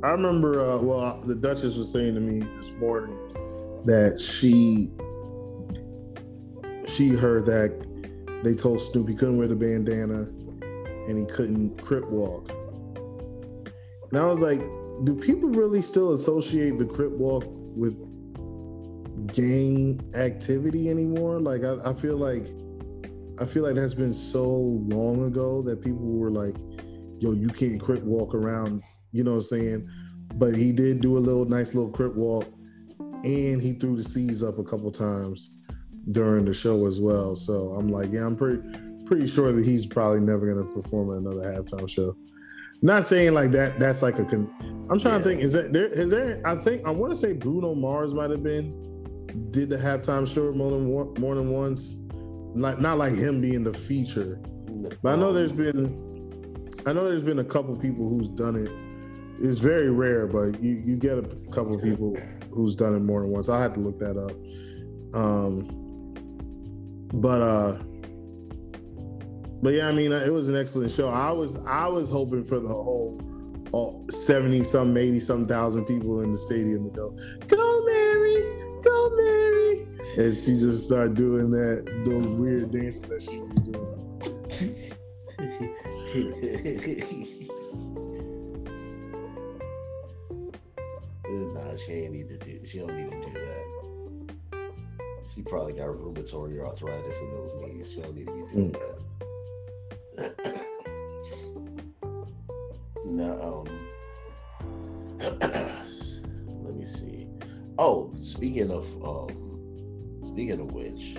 I 0.03 0.09
remember. 0.09 0.71
Uh, 0.71 0.77
well, 0.77 1.23
the 1.25 1.35
Duchess 1.35 1.77
was 1.77 1.91
saying 1.91 2.15
to 2.15 2.19
me 2.19 2.39
this 2.57 2.71
morning 2.73 3.17
that 3.85 4.19
she 4.19 4.91
she 6.87 7.09
heard 7.09 7.45
that 7.45 7.87
they 8.43 8.53
told 8.53 8.81
Snoop 8.81 9.07
he 9.07 9.15
couldn't 9.15 9.37
wear 9.37 9.47
the 9.47 9.55
bandana 9.55 10.27
and 11.07 11.17
he 11.17 11.25
couldn't 11.25 11.81
crip 11.81 12.07
walk. 12.09 12.49
And 14.11 14.19
I 14.19 14.25
was 14.25 14.41
like, 14.41 14.59
do 15.03 15.15
people 15.15 15.49
really 15.49 15.81
still 15.81 16.13
associate 16.13 16.77
the 16.77 16.85
crip 16.85 17.11
walk 17.11 17.45
with 17.47 17.95
gang 19.27 19.99
activity 20.15 20.89
anymore? 20.89 21.39
Like 21.39 21.63
I, 21.63 21.89
I 21.89 21.93
feel 21.93 22.17
like 22.17 22.47
I 23.39 23.45
feel 23.45 23.63
like 23.63 23.75
that's 23.75 23.93
been 23.93 24.13
so 24.13 24.45
long 24.45 25.25
ago 25.25 25.61
that 25.63 25.81
people 25.81 26.05
were 26.05 26.31
like, 26.31 26.55
yo, 27.19 27.31
you 27.31 27.47
can't 27.47 27.81
crip 27.81 28.03
walk 28.03 28.35
around, 28.35 28.83
you 29.11 29.23
know 29.23 29.31
what 29.31 29.37
I'm 29.37 29.43
saying? 29.43 29.89
But 30.35 30.55
he 30.55 30.71
did 30.71 31.01
do 31.01 31.17
a 31.17 31.19
little 31.19 31.45
nice 31.45 31.73
little 31.73 31.91
crip 31.91 32.15
walk 32.15 32.47
and 32.99 33.61
he 33.61 33.73
threw 33.73 33.95
the 33.95 34.03
C's 34.03 34.43
up 34.43 34.59
a 34.59 34.63
couple 34.63 34.91
times 34.91 35.51
during 36.11 36.45
the 36.45 36.53
show 36.53 36.85
as 36.87 36.99
well. 36.99 37.35
So 37.35 37.71
I'm 37.71 37.89
like, 37.89 38.11
yeah, 38.11 38.25
I'm 38.25 38.35
pretty 38.35 38.61
pretty 39.05 39.27
sure 39.27 39.51
that 39.51 39.65
he's 39.65 39.85
probably 39.85 40.21
never 40.21 40.53
gonna 40.53 40.67
perform 40.73 41.11
at 41.11 41.17
another 41.17 41.51
halftime 41.51 41.89
show. 41.89 42.15
Not 42.81 43.05
saying 43.05 43.33
like 43.33 43.51
that. 43.51 43.79
That's 43.79 44.01
like 44.01 44.17
a. 44.17 44.25
Con- 44.25 44.87
I'm 44.89 44.99
trying 44.99 45.15
yeah. 45.15 45.17
to 45.19 45.23
think. 45.23 45.41
Is 45.41 45.53
that 45.53 45.71
there? 45.73 45.87
Is 45.87 46.09
there? 46.09 46.41
I 46.45 46.55
think 46.55 46.87
I 46.87 46.91
want 46.91 47.13
to 47.13 47.19
say 47.19 47.33
Bruno 47.33 47.75
Mars 47.75 48.13
might 48.13 48.31
have 48.31 48.41
been 48.41 48.90
did 49.51 49.69
the 49.69 49.77
halftime 49.77 50.31
show 50.31 50.51
more 50.51 50.71
than 50.71 50.87
one, 50.89 51.13
more 51.19 51.35
than 51.35 51.51
once. 51.51 51.95
Like 52.53 52.79
not 52.79 52.97
like 52.97 53.13
him 53.13 53.41
being 53.41 53.63
the 53.63 53.73
feature, 53.73 54.41
but 55.01 55.13
I 55.13 55.15
know 55.15 55.31
there's 55.31 55.53
been. 55.53 56.09
I 56.85 56.93
know 56.93 57.05
there's 57.05 57.23
been 57.23 57.39
a 57.39 57.43
couple 57.43 57.75
people 57.77 58.09
who's 58.09 58.27
done 58.27 58.55
it. 58.55 58.71
It's 59.39 59.59
very 59.59 59.89
rare, 59.89 60.27
but 60.27 60.59
you 60.61 60.81
you 60.83 60.97
get 60.97 61.17
a 61.17 61.23
couple 61.51 61.79
people 61.79 62.17
who's 62.51 62.75
done 62.75 62.95
it 62.95 62.99
more 62.99 63.21
than 63.21 63.31
once. 63.31 63.47
I 63.47 63.61
had 63.61 63.73
to 63.75 63.79
look 63.79 63.99
that 63.99 64.17
up. 64.17 64.33
Um, 65.15 65.77
but 67.13 67.41
uh 67.41 67.77
but 69.61 69.73
yeah, 69.73 69.87
I 69.87 69.91
mean, 69.91 70.11
it 70.11 70.33
was 70.33 70.49
an 70.49 70.55
excellent 70.55 70.91
show. 70.91 71.07
I 71.07 71.31
was 71.31 71.55
I 71.67 71.87
was 71.87 72.09
hoping 72.09 72.43
for 72.43 72.59
the 72.59 72.67
whole 72.67 73.21
all 73.71 74.05
70 74.09 74.63
some, 74.63 74.93
maybe 74.93 75.19
some 75.19 75.45
thousand 75.45 75.85
people 75.85 76.21
in 76.21 76.31
the 76.31 76.37
stadium 76.37 76.89
to 76.89 76.95
go, 76.95 77.17
go 77.47 77.57
Mary, 77.57 77.57
go 77.57 77.57
Mary. 77.57 77.70
And 80.17 80.35
she 80.35 80.57
just 80.57 80.83
started 80.85 81.15
doing 81.15 81.51
that, 81.51 81.85
those 82.05 82.27
weird 82.27 82.71
dances 82.71 83.07
that 83.07 83.21
she 83.21 83.39
was 83.39 83.61
doing. 83.61 83.97
nah, 91.53 91.77
she 91.77 91.93
ain't 91.93 92.11
need 92.11 92.27
to 92.27 92.37
do 92.37 92.59
she 92.65 92.79
don't 92.79 92.93
need 92.93 93.09
to 93.09 93.21
do 93.25 93.31
that. 93.39 93.63
She 95.33 95.41
probably 95.43 95.71
got 95.73 95.87
rheumatoid 95.87 96.59
arthritis 96.59 97.17
in 97.19 97.31
those 97.31 97.55
knees. 97.61 97.89
She 97.89 98.01
don't 98.01 98.13
need 98.13 98.27
to 98.27 98.33
be 98.33 98.41
doing 98.51 98.73
mm. 98.73 98.77
that. 100.17 100.35
no, 103.05 103.41
um, 103.41 103.65
let 106.65 106.75
me 106.75 106.83
see. 106.83 107.29
Oh, 107.77 108.13
speaking 108.17 108.71
of 108.71 108.93
um, 109.05 109.40
speaking 110.31 110.59
of 110.61 110.71
which, 110.71 111.17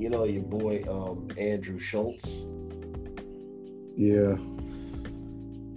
you 0.00 0.08
know 0.08 0.24
your 0.24 0.42
boy 0.42 0.82
um 0.88 1.28
Andrew 1.36 1.78
Schulz. 1.78 2.46
Yeah. 3.96 4.36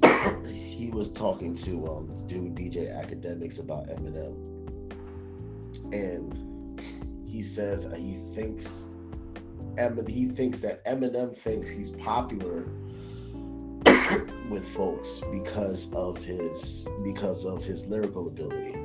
he 0.47 0.89
was 0.91 1.11
talking 1.11 1.55
to 1.55 1.87
um 1.87 2.07
this 2.07 2.21
dude 2.21 2.55
DJ 2.55 2.93
Akademiks 2.93 3.59
about 3.59 3.87
Eminem 3.87 4.53
and 5.91 6.79
he 7.27 7.41
says 7.41 7.87
he 7.97 8.17
thinks 8.33 8.89
he 10.07 10.27
thinks 10.27 10.59
that 10.59 10.85
Eminem 10.85 11.35
thinks 11.35 11.67
he's 11.67 11.89
popular 11.89 12.65
with 14.49 14.67
folks 14.69 15.21
because 15.31 15.91
of 15.93 16.17
his 16.17 16.87
because 17.03 17.45
of 17.45 17.63
his 17.63 17.87
lyrical 17.87 18.27
ability. 18.27 18.77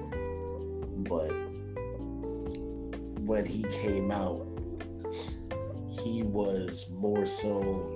But 1.09 1.48
when 3.29 3.45
he 3.45 3.63
came 3.65 4.11
out, 4.11 4.47
he 5.91 6.23
was 6.23 6.91
more 6.93 7.27
so 7.27 7.95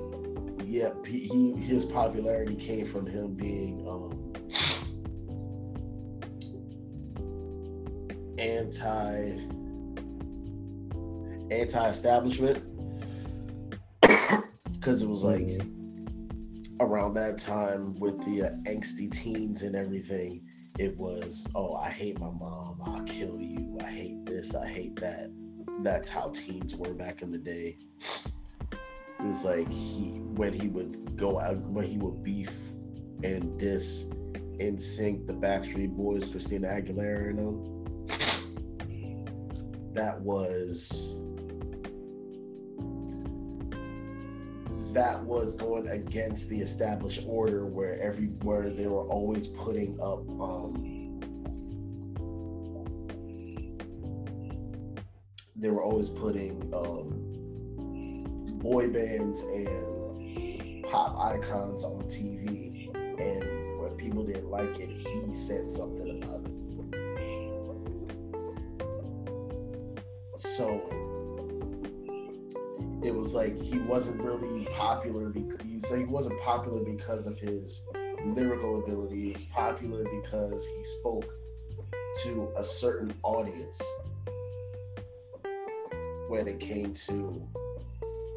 yeah, 0.67 0.91
he 1.07 1.53
his 1.53 1.87
popularity 1.87 2.55
came 2.55 2.87
from 2.87 3.07
him 3.07 3.35
being 3.35 3.87
um 3.89 4.33
anti 8.39 9.39
anti-establishment. 11.51 12.63
Because 14.73 15.01
it 15.01 15.09
was 15.09 15.23
like 15.23 15.63
around 16.81 17.15
that 17.15 17.39
time 17.39 17.95
with 18.01 18.19
the 18.25 18.43
uh, 18.43 18.51
angsty 18.67 19.09
teens 19.13 19.63
and 19.63 19.77
everything 19.77 20.45
it 20.79 20.97
was 20.99 21.47
oh 21.55 21.75
i 21.75 21.89
hate 21.89 22.19
my 22.19 22.31
mom 22.31 22.81
i'll 22.85 23.05
kill 23.05 23.41
you 23.41 23.79
i 23.81 23.91
hate 23.91 24.22
this 24.43 24.55
i 24.57 24.67
hate 24.67 24.97
that 24.97 25.31
that's 25.83 26.09
how 26.09 26.31
teens 26.31 26.75
were 26.75 26.93
back 26.93 27.23
in 27.23 27.31
the 27.31 27.39
day. 27.39 27.79
It's 29.21 29.45
like 29.45 29.71
he 29.71 30.21
when 30.35 30.53
he 30.53 30.69
would 30.69 31.17
go 31.17 31.41
out 31.41 31.59
when 31.59 31.85
he 31.85 31.97
would 31.99 32.23
beef 32.23 32.53
and 33.23 33.59
diss 33.59 34.07
NSYNC 34.59 35.27
the 35.27 35.33
backstreet 35.33 35.91
boys 35.91 36.27
christina 36.27 36.69
aguilera 36.69 37.31
and 37.31 37.39
them 37.39 37.63
that 39.95 40.21
was 40.21 41.15
that 44.93 45.23
was 45.25 45.57
going 45.57 45.89
against 45.89 46.49
the 46.49 46.61
established 46.61 47.23
order 47.27 47.67
where 47.67 48.01
everywhere 48.03 48.71
they 48.71 48.87
were 48.87 49.07
always 49.09 49.47
putting 49.47 49.99
up 50.01 50.29
um, 50.41 51.02
they 55.63 55.71
were 55.71 55.83
always 55.83 56.11
putting 56.11 56.61
um, 56.75 57.09
boy 58.59 58.89
bands 58.89 59.41
and 59.43 60.85
pop 60.85 61.17
icons 61.21 61.85
on 61.85 62.03
TV 62.03 62.89
and 63.21 63.79
when 63.79 63.97
people 63.97 64.25
didn't 64.25 64.51
like 64.51 64.81
it 64.81 64.91
he 64.91 65.35
said 65.37 65.71
something 65.71 66.23
about 66.23 66.45
it. 66.45 66.53
So 70.39 70.83
it 73.05 73.15
was 73.15 73.33
like 73.33 73.61
he 73.61 73.79
wasn't 73.79 74.21
really 74.21 74.65
popular 74.67 75.29
because 75.29 75.89
he 75.89 76.05
wasn't 76.05 76.41
popular 76.41 76.83
because 76.83 77.29
of 77.29 77.39
his 77.39 77.87
lyrical 78.25 78.83
ability. 78.83 79.27
He 79.27 79.33
was 79.33 79.45
popular 79.45 80.05
because 80.23 80.67
he 80.67 80.85
spoke 80.85 81.33
to 82.25 82.53
a 82.57 82.65
certain 82.65 83.15
audience 83.23 83.81
when 86.33 86.49
it 86.49 86.59
came 86.59 86.95
to 86.95 87.47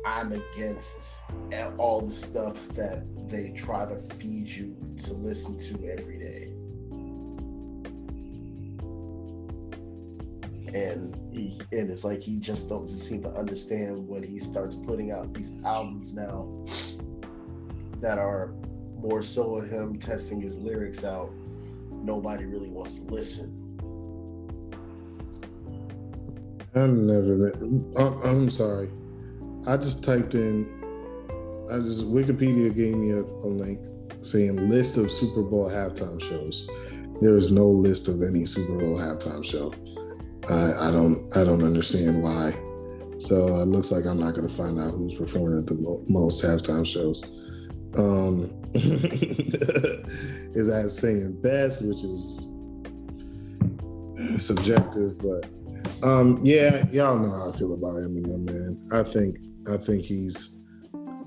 I'm 0.05 0.33
against 0.33 1.17
all 1.77 2.01
the 2.01 2.11
stuff 2.11 2.67
that 2.69 3.05
they 3.29 3.53
try 3.55 3.85
to 3.85 3.95
feed 4.15 4.49
you 4.49 4.75
to 5.03 5.13
listen 5.13 5.57
to 5.59 5.89
every 5.89 6.19
day. 6.19 6.51
and 10.73 11.15
he 11.31 11.57
and 11.71 11.89
it's 11.89 12.03
like 12.03 12.19
he 12.19 12.37
just 12.37 12.67
doesn't 12.67 12.99
seem 12.99 13.21
to 13.21 13.29
understand 13.29 14.05
when 14.09 14.21
he 14.21 14.39
starts 14.39 14.75
putting 14.75 15.11
out 15.11 15.33
these 15.33 15.53
albums 15.63 16.13
now 16.13 16.65
that 18.01 18.17
are 18.17 18.51
more 18.97 19.21
so 19.21 19.55
of 19.55 19.69
him 19.69 19.97
testing 19.97 20.41
his 20.41 20.57
lyrics 20.57 21.05
out. 21.05 21.31
Nobody 21.91 22.43
really 22.43 22.67
wants 22.67 22.99
to 22.99 23.05
listen. 23.05 23.64
I've 26.75 26.89
never 26.89 27.37
been. 27.37 27.91
I'm 27.97 28.49
sorry. 28.49 28.89
I 29.65 29.77
just 29.77 30.03
typed 30.03 30.35
in. 30.35 30.67
I 31.71 31.79
just 31.79 32.05
Wikipedia 32.05 32.75
gave 32.75 32.97
me 32.97 33.11
a, 33.11 33.21
a 33.21 33.47
link 33.47 33.79
saying 34.21 34.69
list 34.69 34.97
of 34.97 35.09
Super 35.09 35.41
Bowl 35.41 35.69
halftime 35.69 36.21
shows. 36.21 36.69
There 37.21 37.37
is 37.37 37.49
no 37.49 37.69
list 37.69 38.09
of 38.09 38.21
any 38.21 38.45
Super 38.45 38.77
Bowl 38.77 38.97
halftime 38.97 39.43
show. 39.45 39.73
I, 40.49 40.89
I 40.89 40.91
don't. 40.91 41.35
I 41.37 41.45
don't 41.45 41.63
understand 41.63 42.21
why. 42.21 42.51
So 43.19 43.59
it 43.59 43.67
looks 43.67 43.91
like 43.91 44.05
I'm 44.05 44.19
not 44.19 44.33
going 44.35 44.47
to 44.47 44.53
find 44.53 44.77
out 44.79 44.91
who's 44.91 45.13
performing 45.13 45.59
at 45.59 45.67
the 45.67 45.75
mo- 45.75 46.03
most 46.09 46.43
halftime 46.43 46.85
shows. 46.85 47.23
Um, 47.97 48.51
is 50.53 50.67
that 50.67 50.89
saying 50.89 51.41
best, 51.41 51.85
which 51.85 52.03
is 52.03 52.49
subjective, 54.37 55.17
but 55.19 55.49
um, 56.03 56.39
yeah, 56.43 56.85
y'all 56.91 57.17
know 57.17 57.29
how 57.29 57.51
I 57.51 57.57
feel 57.57 57.73
about 57.73 57.95
Eminem, 57.95 58.49
man. 58.49 58.85
I 58.93 59.03
think 59.03 59.37
I 59.69 59.77
think 59.77 60.03
he's 60.03 60.55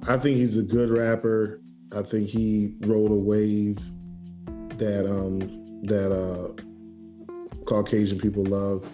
I 0.08 0.16
think 0.16 0.36
he's 0.36 0.56
a 0.56 0.62
good 0.62 0.90
rapper. 0.90 1.60
I 1.96 2.02
think 2.02 2.28
he 2.28 2.74
rode 2.80 3.10
a 3.10 3.14
wave 3.14 3.78
that 4.78 5.06
um 5.10 5.38
that 5.82 6.12
uh 6.12 6.52
Caucasian 7.64 8.18
people 8.18 8.44
loved. 8.44 8.90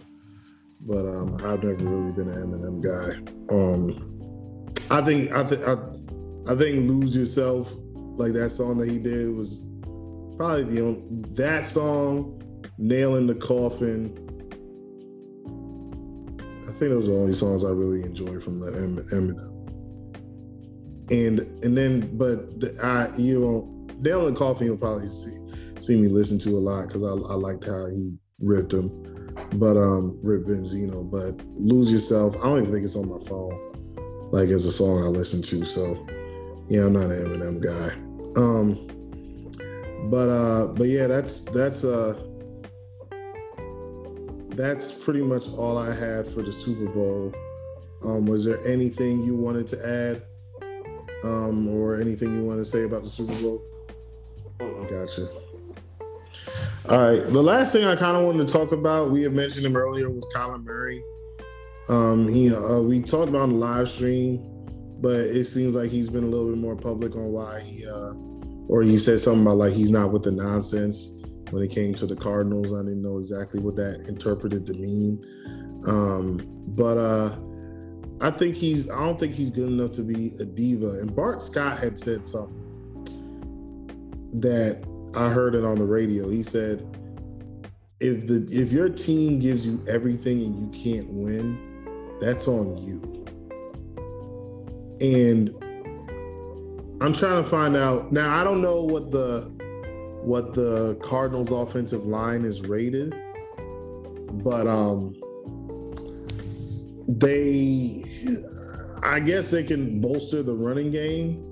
But 0.81 1.07
um 1.07 1.35
I've 1.37 1.63
never 1.63 1.75
really 1.75 2.13
been 2.13 2.29
an 2.29 2.37
Eminem 2.37 2.81
guy. 2.83 3.55
Um 3.55 4.11
I 4.91 5.01
think 5.03 5.33
I 5.33 5.45
think 5.45 5.63
I, 5.67 5.73
I 6.53 6.57
think 6.57 6.89
Lose 6.89 7.17
Yourself, 7.17 7.75
like 8.17 8.33
that 8.35 8.51
song 8.51 8.79
that 8.79 8.89
he 8.89 8.99
did 8.99 9.35
was 9.35 9.65
probably 10.37 10.65
the 10.65 10.81
only 10.83 11.03
that 11.35 11.67
song, 11.67 12.41
Nail 12.79 13.17
in 13.17 13.27
the 13.27 13.35
Coffin, 13.35 14.24
think 16.75 16.91
those 16.91 17.09
are 17.09 17.13
the 17.13 17.19
only 17.19 17.35
songs 17.35 17.65
I 17.65 17.71
really 17.71 18.03
enjoy 18.03 18.41
from 18.41 18.61
the 18.61 18.71
Eminem. 18.71 19.51
And 21.11 21.41
and 21.65 21.77
then, 21.77 22.17
but 22.17 22.61
the, 22.61 22.77
I 22.83 23.17
you 23.17 23.39
know, 23.39 23.87
Nail 24.01 24.27
and 24.27 24.37
Coffin 24.37 24.67
you'll 24.67 24.77
probably 24.77 25.09
see 25.09 25.39
see 25.81 26.01
me 26.01 26.09
listen 26.09 26.39
to 26.41 26.51
a 26.51 26.59
lot 26.59 26.87
because 26.87 27.03
I, 27.03 27.09
I 27.09 27.35
liked 27.35 27.65
how 27.65 27.87
he 27.87 28.17
ripped 28.41 28.73
him, 28.73 28.91
but 29.55 29.77
um 29.77 30.19
ripped 30.23 30.49
Benzino. 30.49 31.09
But 31.09 31.45
Lose 31.57 31.93
Yourself, 31.93 32.37
I 32.39 32.45
don't 32.45 32.63
even 32.63 32.73
think 32.73 32.85
it's 32.85 32.97
on 32.97 33.09
my 33.09 33.21
phone, 33.21 34.31
like 34.33 34.49
as 34.49 34.67
a 34.67 34.73
song 34.73 35.05
I 35.05 35.09
listen 35.09 35.43
to. 35.43 35.65
So 35.65 36.07
yeah, 36.69 36.87
I'm 36.87 36.95
not 36.95 37.11
an 37.11 37.25
Eminem 37.25 37.61
guy. 37.63 37.95
Um, 38.41 38.89
but 40.11 40.29
uh, 40.29 40.69
but 40.69 40.89
yeah, 40.89 41.07
that's 41.07 41.43
that's 41.43 41.85
uh 41.85 42.21
that's 44.57 44.93
pretty 44.93 45.23
much 45.23 45.49
all 45.49 45.79
I 45.79 45.95
had 45.95 46.27
for 46.27 46.43
the 46.43 46.53
Super 46.53 46.87
Bowl. 46.87 47.33
Um, 48.05 48.27
was 48.27 48.45
there 48.45 48.65
anything 48.67 49.25
you 49.25 49.35
wanted 49.35 49.67
to 49.69 49.87
add, 49.87 50.23
um, 51.25 51.69
or 51.69 52.01
anything 52.01 52.35
you 52.35 52.45
want 52.45 52.59
to 52.59 52.65
say 52.65 52.85
about 52.85 53.03
the 53.03 53.09
Super 53.09 53.35
Bowl? 53.41 53.63
Gotcha. 54.59 55.29
All 56.91 56.99
right. 56.99 57.25
The 57.25 57.43
last 57.43 57.73
thing 57.73 57.85
I 57.85 57.97
kind 57.97 58.17
of 58.17 58.25
wanted 58.25 58.47
to 58.47 58.53
talk 58.53 58.73
about, 58.73 59.11
we 59.11 59.23
had 59.23 59.33
mentioned 59.33 59.65
him 59.65 59.77
earlier, 59.77 60.11
was 60.11 60.27
Kyler 60.35 60.63
Murray. 60.63 61.03
Um, 61.89 62.29
he 62.29 62.55
uh, 62.55 62.79
we 62.79 63.01
talked 63.01 63.29
about 63.29 63.43
on 63.43 63.49
the 63.51 63.57
live 63.57 63.89
stream, 63.89 64.43
but 65.01 65.21
it 65.21 65.47
seems 65.47 65.75
like 65.75 65.91
he's 65.91 66.11
been 66.11 66.25
a 66.25 66.27
little 66.27 66.49
bit 66.49 66.59
more 66.59 66.77
public 66.77 67.15
on 67.15 67.33
why 67.33 67.61
he, 67.61 67.87
uh, 67.87 68.13
or 68.69 68.83
he 68.83 68.99
said 68.99 69.21
something 69.21 69.43
about 69.43 69.57
like 69.57 69.73
he's 69.73 69.91
not 69.91 70.13
with 70.13 70.25
the 70.25 70.33
nonsense 70.33 71.14
when 71.55 71.63
it 71.63 71.71
came 71.71 71.95
to 71.95 72.05
the 72.05 72.17
Cardinals. 72.17 72.73
I 72.73 72.79
didn't 72.79 73.03
know 73.03 73.19
exactly 73.19 73.61
what 73.61 73.77
that 73.77 74.09
interpreted 74.09 74.67
to 74.67 74.75
mean. 74.75 75.25
Um, 75.87 76.45
but 76.69 76.99
uh, 76.99 77.37
I 78.21 78.31
think 78.33 78.57
he's 78.57 78.91
I 78.91 78.99
don't 78.99 79.21
think 79.21 79.35
he's 79.35 79.51
good 79.51 79.69
enough 79.69 79.93
to 79.93 80.03
be 80.03 80.33
a 80.41 80.45
diva. 80.45 80.99
And 80.99 81.15
Bart 81.15 81.43
Scott 81.43 81.79
had 81.79 81.97
said 81.97 82.27
something 82.27 82.61
that 84.35 84.85
I 85.17 85.29
heard 85.29 85.55
it 85.55 85.65
on 85.65 85.79
the 85.79 85.85
radio. 85.85 86.29
He 86.29 86.43
said, 86.43 86.85
if 88.01 88.27
the 88.27 88.45
if 88.51 88.73
your 88.73 88.89
team 88.89 89.39
gives 89.39 89.65
you 89.65 89.81
everything 89.89 90.43
and 90.43 90.61
you 90.61 90.83
can't 90.83 91.09
win, 91.09 92.19
that's 92.21 92.49
on 92.49 92.79
you. 92.79 93.01
And 95.01 95.55
I'm 97.01 97.13
trying 97.13 97.45
to 97.45 97.49
find 97.49 97.77
out 97.77 98.11
now. 98.11 98.41
I 98.41 98.43
don't 98.43 98.61
know 98.61 98.83
what 98.83 99.13
the 99.13 99.54
what 100.25 100.55
the 100.55 100.95
Cardinals 101.03 101.51
offensive 101.51 102.07
line 102.07 102.45
is 102.45 102.63
rated, 102.63 103.15
but 104.43 104.67
um 104.67 105.15
they 107.07 108.03
I 109.03 109.21
guess 109.21 109.51
they 109.51 109.63
can 109.63 110.01
bolster 110.01 110.43
the 110.43 110.55
running 110.55 110.91
game. 110.91 111.51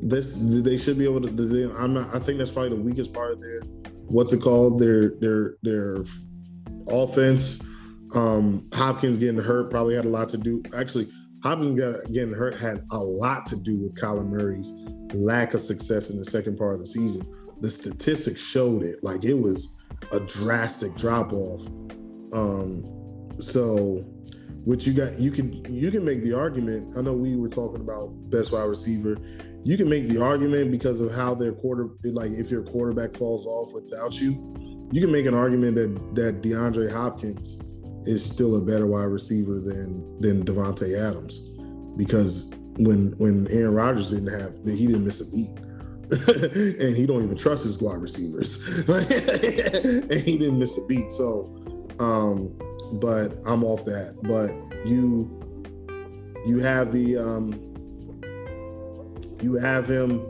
This 0.00 0.36
they 0.36 0.76
should 0.76 0.98
be 0.98 1.04
able 1.04 1.20
to. 1.20 1.74
I'm 1.78 1.94
not. 1.94 2.12
I 2.14 2.18
think 2.18 2.38
that's 2.38 2.50
probably 2.50 2.70
the 2.70 2.82
weakest 2.82 3.12
part 3.12 3.32
of 3.32 3.40
their 3.40 3.60
what's 4.08 4.32
it 4.32 4.42
called 4.42 4.80
their 4.80 5.10
their 5.20 5.56
their 5.62 6.04
offense. 6.88 7.62
Um, 8.16 8.68
Hopkins 8.74 9.16
getting 9.16 9.40
hurt 9.40 9.70
probably 9.70 9.94
had 9.94 10.04
a 10.04 10.08
lot 10.08 10.28
to 10.30 10.36
do. 10.36 10.62
Actually, 10.76 11.08
Hopkins 11.44 11.76
got, 11.76 12.12
getting 12.12 12.34
hurt 12.34 12.56
had 12.56 12.84
a 12.90 12.98
lot 12.98 13.46
to 13.46 13.56
do 13.56 13.80
with 13.80 13.94
Kyler 13.94 14.26
Murray's 14.28 14.72
lack 15.14 15.54
of 15.54 15.60
success 15.60 16.10
in 16.10 16.18
the 16.18 16.24
second 16.24 16.58
part 16.58 16.74
of 16.74 16.80
the 16.80 16.86
season 16.86 17.22
the 17.62 17.70
statistics 17.70 18.42
showed 18.42 18.82
it. 18.82 19.02
Like 19.02 19.24
it 19.24 19.34
was 19.34 19.78
a 20.10 20.20
drastic 20.20 20.96
drop 20.96 21.32
off. 21.32 21.66
Um, 22.32 22.84
so 23.38 24.04
what 24.64 24.86
you 24.86 24.92
got 24.92 25.18
you 25.18 25.30
can 25.30 25.52
you 25.72 25.90
can 25.90 26.04
make 26.04 26.22
the 26.22 26.36
argument. 26.36 26.96
I 26.98 27.02
know 27.02 27.14
we 27.14 27.36
were 27.36 27.48
talking 27.48 27.80
about 27.80 28.08
best 28.30 28.52
wide 28.52 28.64
receiver. 28.64 29.16
You 29.64 29.76
can 29.76 29.88
make 29.88 30.08
the 30.08 30.20
argument 30.20 30.72
because 30.72 31.00
of 31.00 31.14
how 31.14 31.34
their 31.34 31.52
quarter 31.52 31.90
like 32.04 32.32
if 32.32 32.50
your 32.50 32.64
quarterback 32.64 33.14
falls 33.14 33.46
off 33.46 33.72
without 33.72 34.20
you, 34.20 34.88
you 34.90 35.00
can 35.00 35.12
make 35.12 35.26
an 35.26 35.34
argument 35.34 35.76
that 35.76 36.14
that 36.16 36.42
DeAndre 36.42 36.92
Hopkins 36.92 37.60
is 38.04 38.24
still 38.24 38.56
a 38.56 38.60
better 38.60 38.88
wide 38.88 39.04
receiver 39.04 39.60
than 39.60 40.20
than 40.20 40.44
Davante 40.44 40.98
Adams 41.00 41.48
because 41.96 42.52
when 42.78 43.14
when 43.18 43.46
Aaron 43.48 43.74
Rodgers 43.74 44.10
didn't 44.10 44.36
have 44.36 44.52
he 44.66 44.88
didn't 44.88 45.04
miss 45.04 45.20
a 45.20 45.30
beat. 45.30 45.50
and 46.82 46.96
he 46.96 47.06
don't 47.06 47.24
even 47.24 47.36
trust 47.36 47.64
his 47.64 47.74
squad 47.74 48.02
receivers. 48.02 48.80
and 48.88 50.12
he 50.12 50.36
didn't 50.36 50.58
miss 50.58 50.76
a 50.76 50.84
beat. 50.86 51.10
So, 51.10 51.50
um, 51.98 52.54
but 53.00 53.38
I'm 53.46 53.64
off 53.64 53.84
that. 53.86 54.18
But 54.22 54.50
you, 54.86 55.30
you 56.46 56.58
have 56.58 56.92
the, 56.92 57.16
um, 57.16 57.52
you 59.40 59.54
have 59.54 59.88
him 59.88 60.28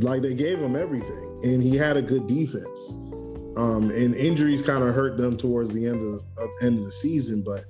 like 0.00 0.22
they 0.22 0.34
gave 0.34 0.58
him 0.60 0.76
everything, 0.76 1.40
and 1.42 1.62
he 1.62 1.76
had 1.76 1.96
a 1.96 2.02
good 2.02 2.26
defense. 2.26 2.92
Um, 3.56 3.90
and 3.90 4.14
injuries 4.14 4.62
kind 4.62 4.82
of 4.82 4.94
hurt 4.94 5.18
them 5.18 5.36
towards 5.36 5.72
the 5.72 5.86
end 5.86 5.96
of 5.96 6.22
the 6.34 6.66
end 6.66 6.78
of 6.78 6.84
the 6.84 6.92
season. 6.92 7.42
But 7.42 7.64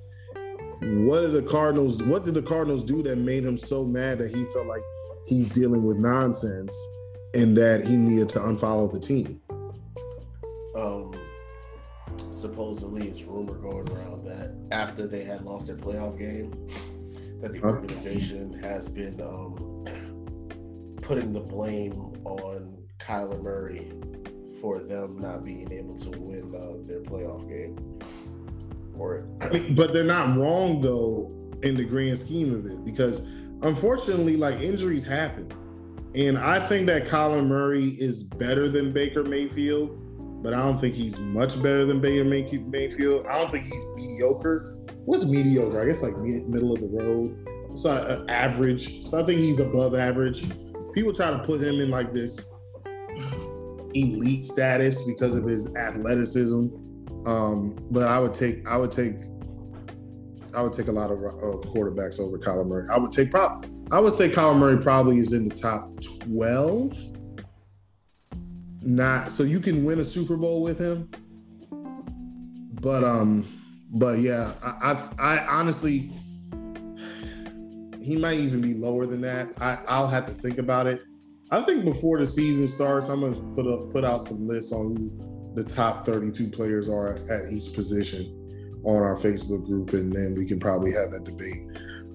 what 0.81 1.21
did 1.21 1.31
the 1.31 1.41
Cardinals? 1.41 2.03
What 2.03 2.25
did 2.25 2.33
the 2.33 2.41
Cardinals 2.41 2.83
do 2.83 3.01
that 3.03 3.17
made 3.17 3.45
him 3.45 3.57
so 3.57 3.85
mad 3.85 4.17
that 4.19 4.29
he 4.29 4.43
felt 4.45 4.67
like 4.67 4.81
he's 5.25 5.47
dealing 5.47 5.83
with 5.83 5.97
nonsense 5.97 6.75
and 7.33 7.57
that 7.57 7.83
he 7.83 7.97
needed 7.97 8.29
to 8.29 8.39
unfollow 8.39 8.91
the 8.91 8.99
team. 8.99 9.41
Um, 10.75 11.15
supposedly, 12.31 13.07
it's 13.07 13.21
rumor 13.23 13.55
going 13.55 13.89
around 13.89 14.25
that 14.25 14.55
after 14.71 15.07
they 15.07 15.23
had 15.23 15.41
lost 15.43 15.67
their 15.67 15.75
playoff 15.75 16.17
game, 16.17 16.51
that 17.41 17.53
the 17.53 17.61
organization 17.61 18.53
has 18.61 18.87
been 18.87 19.19
um, 19.21 20.95
putting 21.01 21.33
the 21.33 21.39
blame 21.39 21.93
on 22.23 22.77
Kyler 22.99 23.41
Murray 23.41 23.91
for 24.61 24.79
them 24.79 25.19
not 25.19 25.43
being 25.43 25.71
able 25.71 25.97
to 25.97 26.09
win 26.11 26.55
uh, 26.55 26.85
their 26.87 27.01
playoff 27.01 27.47
game. 27.49 27.99
Or, 28.95 29.21
but 29.71 29.91
they're 29.91 30.03
not 30.03 30.37
wrong 30.37 30.79
though 30.79 31.31
in 31.63 31.75
the 31.75 31.83
grand 31.83 32.17
scheme 32.19 32.53
of 32.53 32.65
it 32.65 32.85
because 32.85 33.27
unfortunately, 33.61 34.37
like 34.37 34.59
injuries 34.61 35.05
happen 35.05 35.51
and 36.15 36.37
I 36.37 36.59
think 36.59 36.87
that 36.87 37.05
Kyler 37.05 37.45
Murray 37.45 37.89
is 37.99 38.23
better 38.23 38.69
than 38.69 38.93
Baker 38.93 39.23
Mayfield, 39.23 40.43
but 40.43 40.53
I 40.53 40.57
don't 40.57 40.77
think 40.77 40.93
he's 40.93 41.17
much 41.19 41.55
better 41.61 41.85
than 41.85 42.01
Baker 42.01 42.23
Mayfield. 42.23 43.25
I 43.25 43.39
don't 43.39 43.49
think 43.49 43.65
he's 43.65 43.85
mediocre. 43.95 44.77
What's 45.05 45.25
mediocre? 45.25 45.81
I 45.81 45.85
guess 45.85 46.03
like 46.03 46.15
middle 46.17 46.73
of 46.73 46.81
the 46.81 46.87
road. 46.87 47.47
So 47.75 47.91
uh, 47.91 48.25
average. 48.29 49.07
So 49.07 49.19
I 49.19 49.23
think 49.23 49.39
he's 49.39 49.59
above 49.59 49.95
average. 49.95 50.45
People 50.93 51.13
try 51.13 51.31
to 51.31 51.39
put 51.39 51.61
him 51.61 51.79
in 51.81 51.89
like 51.89 52.13
this 52.13 52.53
elite 53.95 54.43
status 54.43 55.05
because 55.07 55.35
of 55.35 55.45
his 55.45 55.75
athleticism. 55.75 56.67
Um, 57.25 57.75
but 57.89 58.07
I 58.07 58.19
would 58.19 58.33
take 58.33 58.67
I 58.67 58.77
would 58.77 58.91
take 58.91 59.15
I 60.55 60.61
would 60.61 60.73
take 60.73 60.87
a 60.87 60.91
lot 60.91 61.09
of 61.09 61.17
uh, 61.19 61.57
quarterbacks 61.69 62.19
over 62.19 62.37
Kyler 62.37 62.67
Murray. 62.67 62.87
I 62.91 62.97
would 62.97 63.11
take 63.11 63.31
probably 63.31 63.69
I 63.93 63.99
would 63.99 64.13
say 64.13 64.27
Kyler 64.27 64.57
Murray 64.57 64.77
probably 64.77 65.19
is 65.19 65.33
in 65.33 65.47
the 65.47 65.53
top 65.53 65.87
12 66.01 67.13
not 68.81 69.31
so 69.31 69.43
you 69.43 69.59
can 69.59 69.85
win 69.85 69.99
a 69.99 70.03
Super 70.03 70.35
Bowl 70.35 70.61
with 70.61 70.79
him, 70.79 71.09
but 72.81 73.03
um, 73.03 73.45
but 73.91 74.19
yeah, 74.19 74.53
I 74.63 74.97
I, 75.19 75.37
I 75.37 75.45
honestly 75.47 76.11
he 78.01 78.17
might 78.17 78.39
even 78.39 78.61
be 78.61 78.73
lower 78.73 79.05
than 79.05 79.21
that. 79.21 79.49
I 79.61 79.77
I'll 79.87 80.07
have 80.07 80.25
to 80.25 80.33
think 80.33 80.57
about 80.57 80.87
it. 80.87 81.03
I 81.51 81.61
think 81.61 81.85
before 81.85 82.17
the 82.17 82.25
season 82.25 82.67
starts, 82.67 83.09
I'm 83.09 83.21
gonna 83.21 83.53
put 83.53 83.67
up 83.67 83.91
put 83.91 84.03
out 84.03 84.21
some 84.21 84.47
lists 84.47 84.73
on 84.73 84.95
who 84.95 85.53
the 85.55 85.63
top 85.63 86.05
32 86.05 86.49
players 86.49 86.89
are 86.89 87.13
at 87.29 87.51
each 87.51 87.73
position 87.73 88.39
on 88.83 89.01
our 89.01 89.15
Facebook 89.15 89.65
group, 89.65 89.93
and 89.93 90.11
then 90.11 90.35
we 90.35 90.45
can 90.45 90.59
probably 90.59 90.91
have 90.91 91.11
that 91.11 91.23
debate. 91.23 91.61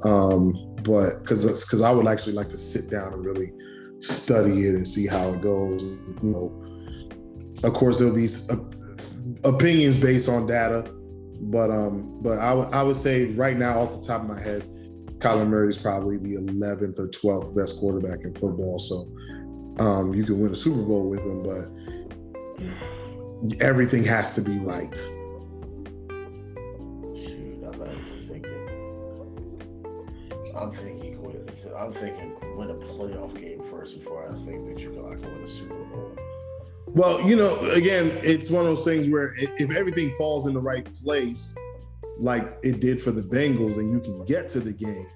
Um, 0.05 0.68
but 0.83 1.21
because 1.21 1.45
because 1.65 1.83
I 1.83 1.91
would 1.91 2.07
actually 2.07 2.35
like 2.35 2.49
to 2.51 2.57
sit 2.57 2.91
down 2.91 3.13
and 3.13 3.25
really 3.25 3.53
study 4.01 4.67
it 4.67 4.75
and 4.75 4.87
see 4.87 5.07
how 5.07 5.33
it 5.33 5.41
goes. 5.41 5.83
You 5.83 6.19
know, 6.23 6.65
of 7.65 7.75
course 7.75 7.99
there'll 7.99 8.15
be 8.15 8.29
opinions 9.45 9.99
based 9.99 10.29
on 10.29 10.47
data, 10.47 10.91
but 11.43 11.71
um, 11.71 12.21
but 12.23 12.39
I 12.39 12.55
would 12.55 12.73
I 12.73 12.83
would 12.83 12.97
say 12.97 13.27
right 13.33 13.57
now 13.57 13.81
off 13.81 14.01
the 14.01 14.07
top 14.07 14.23
of 14.23 14.29
my 14.29 14.41
head, 14.41 14.65
Kyler 15.19 15.47
Murray 15.47 15.69
is 15.69 15.79
probably 15.79 16.19
the 16.19 16.37
11th 16.37 16.99
or 16.99 17.09
12th 17.09 17.57
best 17.57 17.79
quarterback 17.79 18.21
in 18.25 18.35
football. 18.35 18.79
So 18.79 19.09
um, 19.81 20.15
you 20.15 20.25
can 20.25 20.41
win 20.41 20.53
a 20.53 20.57
Super 20.57 20.83
Bowl 20.83 21.09
with 21.09 21.21
him, 21.21 21.43
but 21.43 21.69
everything 23.61 24.05
has 24.05 24.35
to 24.35 24.41
be 24.41 24.59
right. 24.59 24.97
I'm 30.59 30.73
thinking. 30.73 31.19
I'm 31.79 31.93
thinking 31.93 32.35
win 32.57 32.71
a 32.71 32.75
playoff 32.75 33.39
game 33.41 33.63
first 33.63 33.99
before 33.99 34.29
I 34.29 34.35
think 34.45 34.67
that 34.67 34.81
you 34.81 34.91
can, 34.91 35.21
can 35.21 35.35
win 35.35 35.45
a 35.45 35.49
Super 35.49 35.75
Bowl. 35.75 36.17
Well, 36.87 37.23
you 37.23 37.37
know, 37.37 37.59
again, 37.71 38.19
it's 38.23 38.51
one 38.51 38.63
of 38.63 38.69
those 38.69 38.85
things 38.85 39.09
where 39.09 39.35
if 39.37 39.71
everything 39.71 40.11
falls 40.19 40.47
in 40.47 40.55
the 40.55 40.61
right 40.61 40.89
place, 41.05 41.55
like 42.19 42.59
it 42.65 42.81
did 42.81 43.01
for 43.01 43.13
the 43.13 43.23
Bengals, 43.23 43.77
and 43.77 43.91
you 43.91 44.01
can 44.01 44.25
get 44.25 44.49
to 44.51 44.61
the 44.61 44.73
game, 44.73 45.07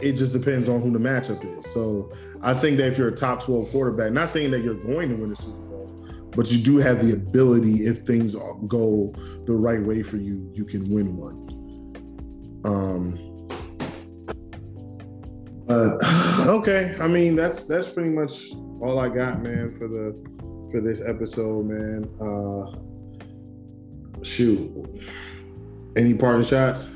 it 0.00 0.12
just 0.12 0.32
depends 0.32 0.68
on 0.68 0.80
who 0.80 0.90
the 0.90 0.98
matchup 0.98 1.44
is. 1.58 1.70
So 1.70 2.12
I 2.40 2.54
think 2.54 2.78
that 2.78 2.86
if 2.86 2.96
you're 2.96 3.08
a 3.08 3.14
top 3.14 3.42
12 3.42 3.70
quarterback, 3.70 4.12
not 4.12 4.30
saying 4.30 4.52
that 4.52 4.62
you're 4.62 4.82
going 4.82 5.10
to 5.10 5.16
win 5.16 5.32
a 5.32 5.36
Super 5.36 5.58
Bowl, 5.58 6.30
but 6.34 6.50
you 6.50 6.58
do 6.58 6.78
have 6.78 7.04
the 7.04 7.12
ability, 7.12 7.86
if 7.86 7.98
things 7.98 8.34
go 8.68 9.12
the 9.44 9.52
right 9.52 9.82
way 9.82 10.02
for 10.02 10.16
you, 10.16 10.50
you 10.54 10.64
can 10.64 10.88
win 10.88 11.16
one. 11.16 11.40
Um, 12.64 13.29
but 15.70 15.98
okay, 16.48 16.94
I 17.00 17.06
mean 17.06 17.36
that's 17.36 17.64
that's 17.64 17.88
pretty 17.88 18.10
much 18.10 18.50
all 18.80 18.98
I 18.98 19.08
got, 19.08 19.40
man, 19.40 19.72
for 19.72 19.86
the 19.86 20.16
for 20.70 20.80
this 20.80 21.00
episode, 21.06 21.66
man. 21.66 22.08
Uh 22.20 22.74
shoot. 24.24 24.68
Any 25.96 26.14
parting 26.14 26.44
shots? 26.44 26.88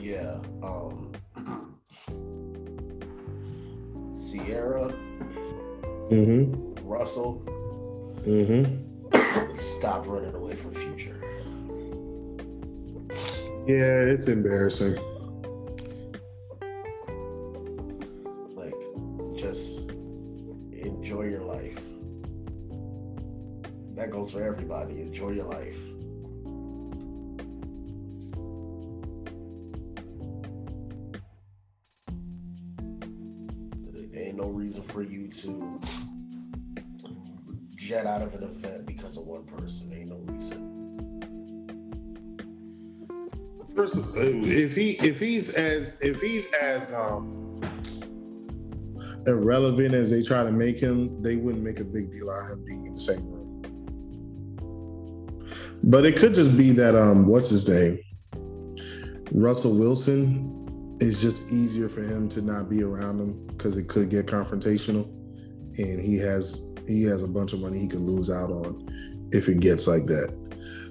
Yeah. 0.00 0.38
Um 0.62 1.12
Ciara. 4.30 4.94
Mm-hmm. 6.10 6.86
Russell. 6.86 7.42
Mm-hmm. 8.22 9.56
Stop 9.56 10.06
running 10.06 10.34
away 10.34 10.54
from 10.54 10.74
future. 10.74 11.20
Yeah, 13.66 14.12
it's 14.12 14.28
embarrassing. 14.28 14.96
For 24.34 24.42
everybody. 24.42 25.00
Enjoy 25.00 25.30
your 25.30 25.44
life. 25.44 25.78
There 34.12 34.22
ain't 34.24 34.36
no 34.36 34.48
reason 34.48 34.82
for 34.82 35.02
you 35.02 35.28
to 35.28 35.80
jet 37.76 38.06
out 38.06 38.22
of 38.22 38.34
an 38.34 38.42
event 38.42 38.86
because 38.86 39.16
of 39.16 39.24
one 39.24 39.44
person. 39.44 39.90
There 39.90 40.00
Ain't 40.00 40.10
no 40.10 40.16
reason. 40.32 40.72
First, 43.76 43.98
if 44.16 44.74
he 44.74 44.90
if 44.92 45.20
he's 45.20 45.50
as 45.54 45.92
if 46.00 46.20
he's 46.20 46.52
as 46.54 46.92
um 46.92 47.60
irrelevant 49.26 49.94
as 49.94 50.10
they 50.10 50.22
try 50.22 50.42
to 50.42 50.52
make 50.52 50.78
him, 50.80 51.22
they 51.22 51.36
wouldn't 51.36 51.62
make 51.62 51.78
a 51.80 51.84
big 51.84 52.12
deal 52.12 52.30
out 52.30 52.44
of 52.44 52.58
him 52.58 52.64
being 52.64 52.86
in 52.86 52.94
the 52.94 53.00
same. 53.00 53.33
But 55.86 56.06
it 56.06 56.16
could 56.16 56.34
just 56.34 56.56
be 56.56 56.70
that 56.72 56.96
um, 56.96 57.26
what's 57.26 57.50
his 57.50 57.68
name? 57.68 57.98
Russell 59.32 59.74
Wilson 59.76 60.96
is 61.00 61.20
just 61.20 61.50
easier 61.52 61.90
for 61.90 62.02
him 62.02 62.28
to 62.30 62.40
not 62.40 62.70
be 62.70 62.82
around 62.82 63.20
him 63.20 63.46
because 63.48 63.76
it 63.76 63.86
could 63.86 64.08
get 64.08 64.26
confrontational, 64.26 65.04
and 65.78 66.00
he 66.00 66.16
has 66.18 66.62
he 66.86 67.02
has 67.04 67.22
a 67.22 67.28
bunch 67.28 67.52
of 67.52 67.60
money 67.60 67.78
he 67.78 67.88
can 67.88 68.06
lose 68.06 68.30
out 68.30 68.50
on 68.50 69.28
if 69.32 69.48
it 69.48 69.60
gets 69.60 69.86
like 69.86 70.06
that. 70.06 70.34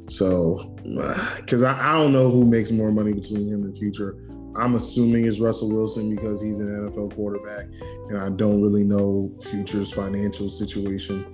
So, 0.09 0.75
because 1.37 1.63
I, 1.63 1.89
I 1.89 1.93
don't 1.93 2.11
know 2.11 2.29
who 2.29 2.45
makes 2.45 2.69
more 2.69 2.91
money 2.91 3.13
between 3.13 3.47
him 3.47 3.63
and 3.63 3.73
the 3.73 3.77
Future. 3.77 4.17
I'm 4.55 4.75
assuming 4.75 5.25
it's 5.25 5.39
Russell 5.39 5.73
Wilson 5.73 6.15
because 6.15 6.39
he's 6.39 6.59
an 6.59 6.67
NFL 6.67 7.15
quarterback, 7.15 7.65
and 8.09 8.19
I 8.19 8.29
don't 8.29 8.61
really 8.61 8.83
know 8.83 9.31
Future's 9.41 9.91
financial 9.91 10.49
situation. 10.49 11.25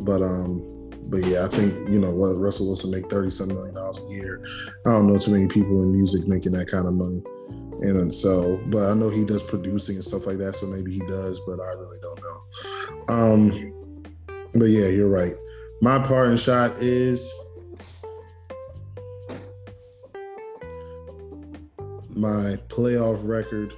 But 0.00 0.22
um, 0.22 0.71
but 1.08 1.24
yeah, 1.24 1.44
I 1.44 1.48
think 1.48 1.88
you 1.90 1.98
know 1.98 2.10
what 2.10 2.38
Russell 2.38 2.66
Wilson 2.66 2.90
make 2.90 3.10
thirty 3.10 3.30
some 3.30 3.48
million 3.48 3.74
dollars 3.74 4.04
a 4.04 4.10
year. 4.10 4.44
I 4.86 4.90
don't 4.90 5.06
know 5.06 5.18
too 5.18 5.32
many 5.32 5.46
people 5.46 5.82
in 5.82 5.92
music 5.92 6.26
making 6.26 6.52
that 6.52 6.68
kind 6.68 6.86
of 6.86 6.94
money, 6.94 7.22
and 7.80 8.14
so 8.14 8.60
but 8.66 8.90
I 8.90 8.94
know 8.94 9.08
he 9.10 9.24
does 9.24 9.42
producing 9.42 9.96
and 9.96 10.04
stuff 10.04 10.26
like 10.26 10.38
that. 10.38 10.56
So 10.56 10.66
maybe 10.66 10.92
he 10.92 11.00
does, 11.00 11.40
but 11.46 11.60
I 11.60 11.72
really 11.72 11.98
don't 12.00 12.20
know. 12.22 13.14
Um, 13.14 13.72
but 14.54 14.66
yeah, 14.66 14.86
you're 14.86 15.08
right. 15.08 15.34
My 15.80 15.98
parting 15.98 16.36
shot 16.36 16.72
is 16.80 17.32
my 22.16 22.56
playoff 22.68 23.20
record 23.26 23.74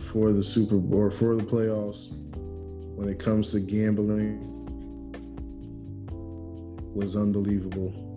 for 0.00 0.32
the 0.32 0.44
Super 0.44 0.76
Bowl 0.76 1.00
or 1.00 1.10
for 1.10 1.34
the 1.34 1.42
playoffs 1.42 2.12
when 2.96 3.08
it 3.08 3.18
comes 3.18 3.50
to 3.52 3.60
gambling 3.60 4.53
was 6.94 7.16
unbelievable. 7.16 8.14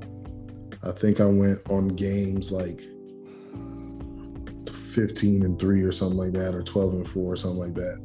I 0.84 0.92
think 0.92 1.20
I 1.20 1.26
went 1.26 1.60
on 1.70 1.90
games 1.90 2.52
like 2.52 2.82
15 4.74 5.46
and 5.46 5.60
3 5.60 5.84
or 5.84 5.92
something 5.92 6.18
like 6.18 6.34
that, 6.34 6.56
or 6.56 6.64
12 6.64 6.94
and 6.94 7.08
4 7.08 7.34
or 7.34 7.36
something 7.36 7.60
like 7.60 7.76
that. 7.76 8.02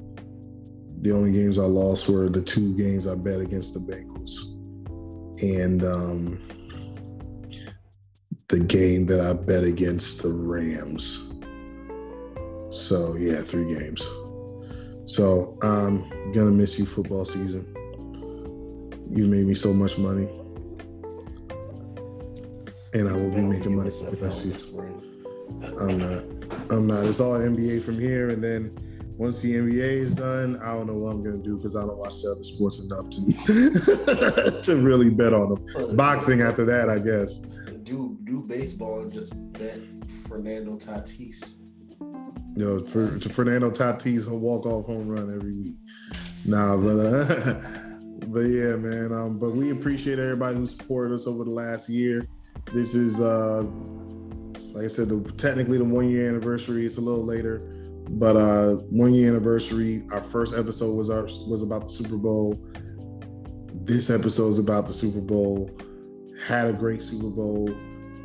The 1.02 1.12
only 1.12 1.32
games 1.32 1.58
I 1.58 1.62
lost 1.62 2.08
were 2.08 2.28
the 2.28 2.42
two 2.42 2.76
games 2.76 3.06
I 3.06 3.14
bet 3.14 3.40
against 3.40 3.74
the 3.74 3.80
Bengals. 3.80 4.48
And 5.42 5.84
um, 5.84 6.38
the 8.48 8.60
game 8.60 9.06
that 9.06 9.20
I 9.20 9.32
bet 9.32 9.64
against 9.64 10.22
the 10.22 10.32
Rams. 10.32 11.28
So, 12.70 13.16
yeah, 13.16 13.42
three 13.42 13.74
games. 13.74 14.02
So, 15.04 15.58
I'm 15.62 16.08
going 16.32 16.46
to 16.46 16.52
miss 16.52 16.78
you 16.78 16.86
football 16.86 17.24
season. 17.24 17.66
You 19.10 19.26
made 19.26 19.46
me 19.46 19.54
so 19.54 19.74
much 19.74 19.98
money 19.98 20.28
and 22.94 23.08
I 23.08 23.12
will 23.12 23.30
be 23.30 23.40
making 23.40 23.76
money 23.76 23.90
with 23.90 24.22
us. 24.22 24.44
I'm 25.80 25.98
not. 25.98 26.24
I'm 26.70 26.86
not. 26.86 27.04
It's 27.06 27.20
all 27.20 27.38
NBA 27.38 27.84
from 27.84 27.98
here, 27.98 28.30
and 28.30 28.42
then 28.42 28.76
once 29.16 29.40
the 29.40 29.54
NBA 29.54 29.78
is 29.78 30.12
done, 30.12 30.56
I 30.62 30.72
don't 30.72 30.86
know 30.86 30.94
what 30.94 31.10
I'm 31.10 31.22
gonna 31.22 31.38
do 31.38 31.56
because 31.56 31.76
I 31.76 31.80
don't 31.80 31.96
watch 31.96 32.20
the 32.22 32.32
other 32.32 32.44
sports 32.44 32.82
enough 32.84 33.08
to 33.10 34.60
to 34.62 34.76
really 34.76 35.10
bet 35.10 35.32
on 35.32 35.54
them. 35.54 35.96
Boxing 35.96 36.42
after 36.42 36.64
that, 36.66 36.90
I 36.90 36.98
guess. 36.98 37.38
Do 37.84 38.18
do 38.24 38.40
baseball 38.40 39.00
and 39.00 39.12
just 39.12 39.34
bet 39.52 39.80
Fernando 40.28 40.76
Tatis. 40.76 41.56
Know, 42.56 42.78
for 42.80 43.18
to 43.18 43.28
Fernando 43.28 43.70
Tatis, 43.70 44.24
he'll 44.24 44.38
walk 44.38 44.66
off 44.66 44.86
home 44.86 45.08
run 45.08 45.34
every 45.34 45.54
week. 45.54 45.76
Nah, 46.46 46.76
but 46.76 46.98
uh, 46.98 47.60
but 48.26 48.40
yeah, 48.40 48.76
man. 48.76 49.12
Um, 49.12 49.38
but 49.38 49.54
we 49.54 49.70
appreciate 49.70 50.18
everybody 50.18 50.56
who 50.56 50.66
supported 50.66 51.14
us 51.14 51.26
over 51.26 51.44
the 51.44 51.50
last 51.50 51.88
year. 51.88 52.26
This 52.72 52.94
is, 52.94 53.20
uh, 53.20 53.64
like 54.72 54.84
I 54.84 54.88
said, 54.88 55.08
the, 55.08 55.20
technically 55.36 55.78
the 55.78 55.84
one 55.84 56.08
year 56.08 56.28
anniversary. 56.28 56.86
It's 56.86 56.96
a 56.96 57.00
little 57.00 57.24
later, 57.24 57.58
but 58.10 58.36
uh, 58.36 58.74
one 58.90 59.12
year 59.14 59.28
anniversary. 59.30 60.04
Our 60.10 60.22
first 60.22 60.54
episode 60.54 60.94
was 60.94 61.10
our 61.10 61.24
was 61.24 61.62
about 61.62 61.82
the 61.82 61.92
Super 61.92 62.16
Bowl. 62.16 62.58
This 63.84 64.10
episode 64.10 64.48
is 64.48 64.58
about 64.58 64.86
the 64.86 64.92
Super 64.92 65.20
Bowl. 65.20 65.70
Had 66.46 66.68
a 66.68 66.72
great 66.72 67.02
Super 67.02 67.28
Bowl. 67.28 67.68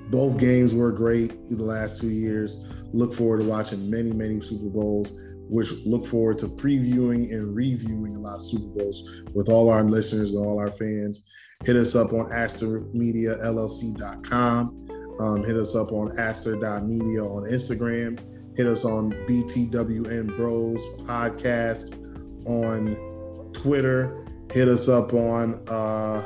Both 0.10 0.38
games 0.38 0.74
were 0.74 0.92
great 0.92 1.50
the 1.50 1.64
last 1.64 2.00
two 2.00 2.10
years. 2.10 2.66
Look 2.94 3.14
forward 3.14 3.42
to 3.42 3.46
watching 3.46 3.90
many, 3.90 4.14
many 4.14 4.40
Super 4.40 4.70
Bowls. 4.70 5.12
which 5.50 5.72
look 5.86 6.06
forward 6.06 6.38
to 6.40 6.48
previewing 6.48 7.32
and 7.32 7.56
reviewing 7.56 8.16
a 8.16 8.20
lot 8.20 8.38
of 8.38 8.44
Super 8.44 8.68
Bowls 8.68 9.24
with 9.34 9.50
all 9.50 9.70
our 9.70 9.84
listeners 9.84 10.34
and 10.34 10.46
all 10.46 10.60
our 10.60 10.72
fans. 10.72 11.30
Hit 11.64 11.76
us 11.76 11.96
up 11.96 12.14
on 12.14 12.28
AsterMediaLLC.com. 12.28 14.88
Um, 15.20 15.44
hit 15.44 15.58
us 15.58 15.76
up 15.76 15.92
on 15.92 16.18
Aster.media 16.20 17.24
on 17.24 17.44
Instagram. 17.44 18.20
Hit 18.56 18.68
us 18.68 18.86
on 18.86 19.12
BTWN 19.28 20.38
Bros 20.38 20.86
podcast 21.02 21.96
on 22.46 22.96
Twitter. 23.54 24.24
Hit 24.52 24.68
us 24.68 24.88
up 24.88 25.14
on 25.14 25.56
uh, 25.68 26.22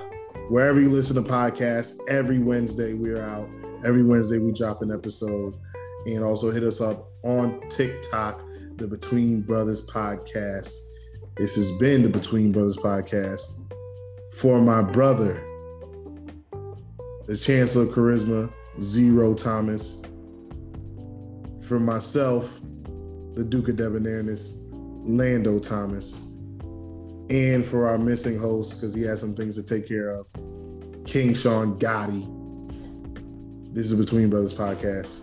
wherever 0.49 0.81
you 0.81 0.89
listen 0.89 1.15
to 1.15 1.23
podcasts. 1.29 1.97
Every 2.09 2.39
Wednesday 2.39 2.93
we're 2.93 3.23
out. 3.23 3.49
Every 3.85 4.03
Wednesday 4.03 4.37
we 4.37 4.51
drop 4.51 4.81
an 4.81 4.91
episode. 4.91 5.55
And 6.05 6.23
also 6.23 6.51
hit 6.51 6.63
us 6.63 6.81
up 6.81 7.07
on 7.23 7.61
TikTok, 7.69 8.43
the 8.75 8.87
Between 8.87 9.41
Brothers 9.41 9.87
podcast. 9.87 10.73
This 11.37 11.55
has 11.55 11.71
been 11.77 12.03
the 12.03 12.09
Between 12.09 12.51
Brothers 12.51 12.77
podcast. 12.77 13.60
For 14.33 14.61
my 14.61 14.81
brother, 14.81 15.43
the 17.27 17.37
Chancellor 17.37 17.85
Charisma, 17.85 18.51
Zero 18.79 19.33
Thomas. 19.33 20.01
For 21.67 21.79
myself, 21.79 22.59
the 23.33 23.45
Duke 23.47 23.69
of 23.69 23.75
Debonairness, 23.75 24.57
Lando 24.71 25.59
Thomas. 25.59 26.19
And 27.29 27.65
for 27.65 27.87
our 27.87 27.97
missing 27.97 28.37
host, 28.37 28.75
because 28.75 28.93
he 28.93 29.03
has 29.03 29.19
some 29.19 29.35
things 29.35 29.55
to 29.55 29.63
take 29.63 29.87
care 29.87 30.09
of, 30.09 30.27
King 31.05 31.33
Sean 31.33 31.77
Gotti. 31.79 32.37
This 33.73 33.91
is 33.91 33.97
Between 33.97 34.29
Brothers 34.29 34.53
Podcast. 34.53 35.21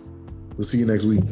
We'll 0.57 0.65
see 0.65 0.79
you 0.79 0.87
next 0.87 1.05
week. 1.05 1.25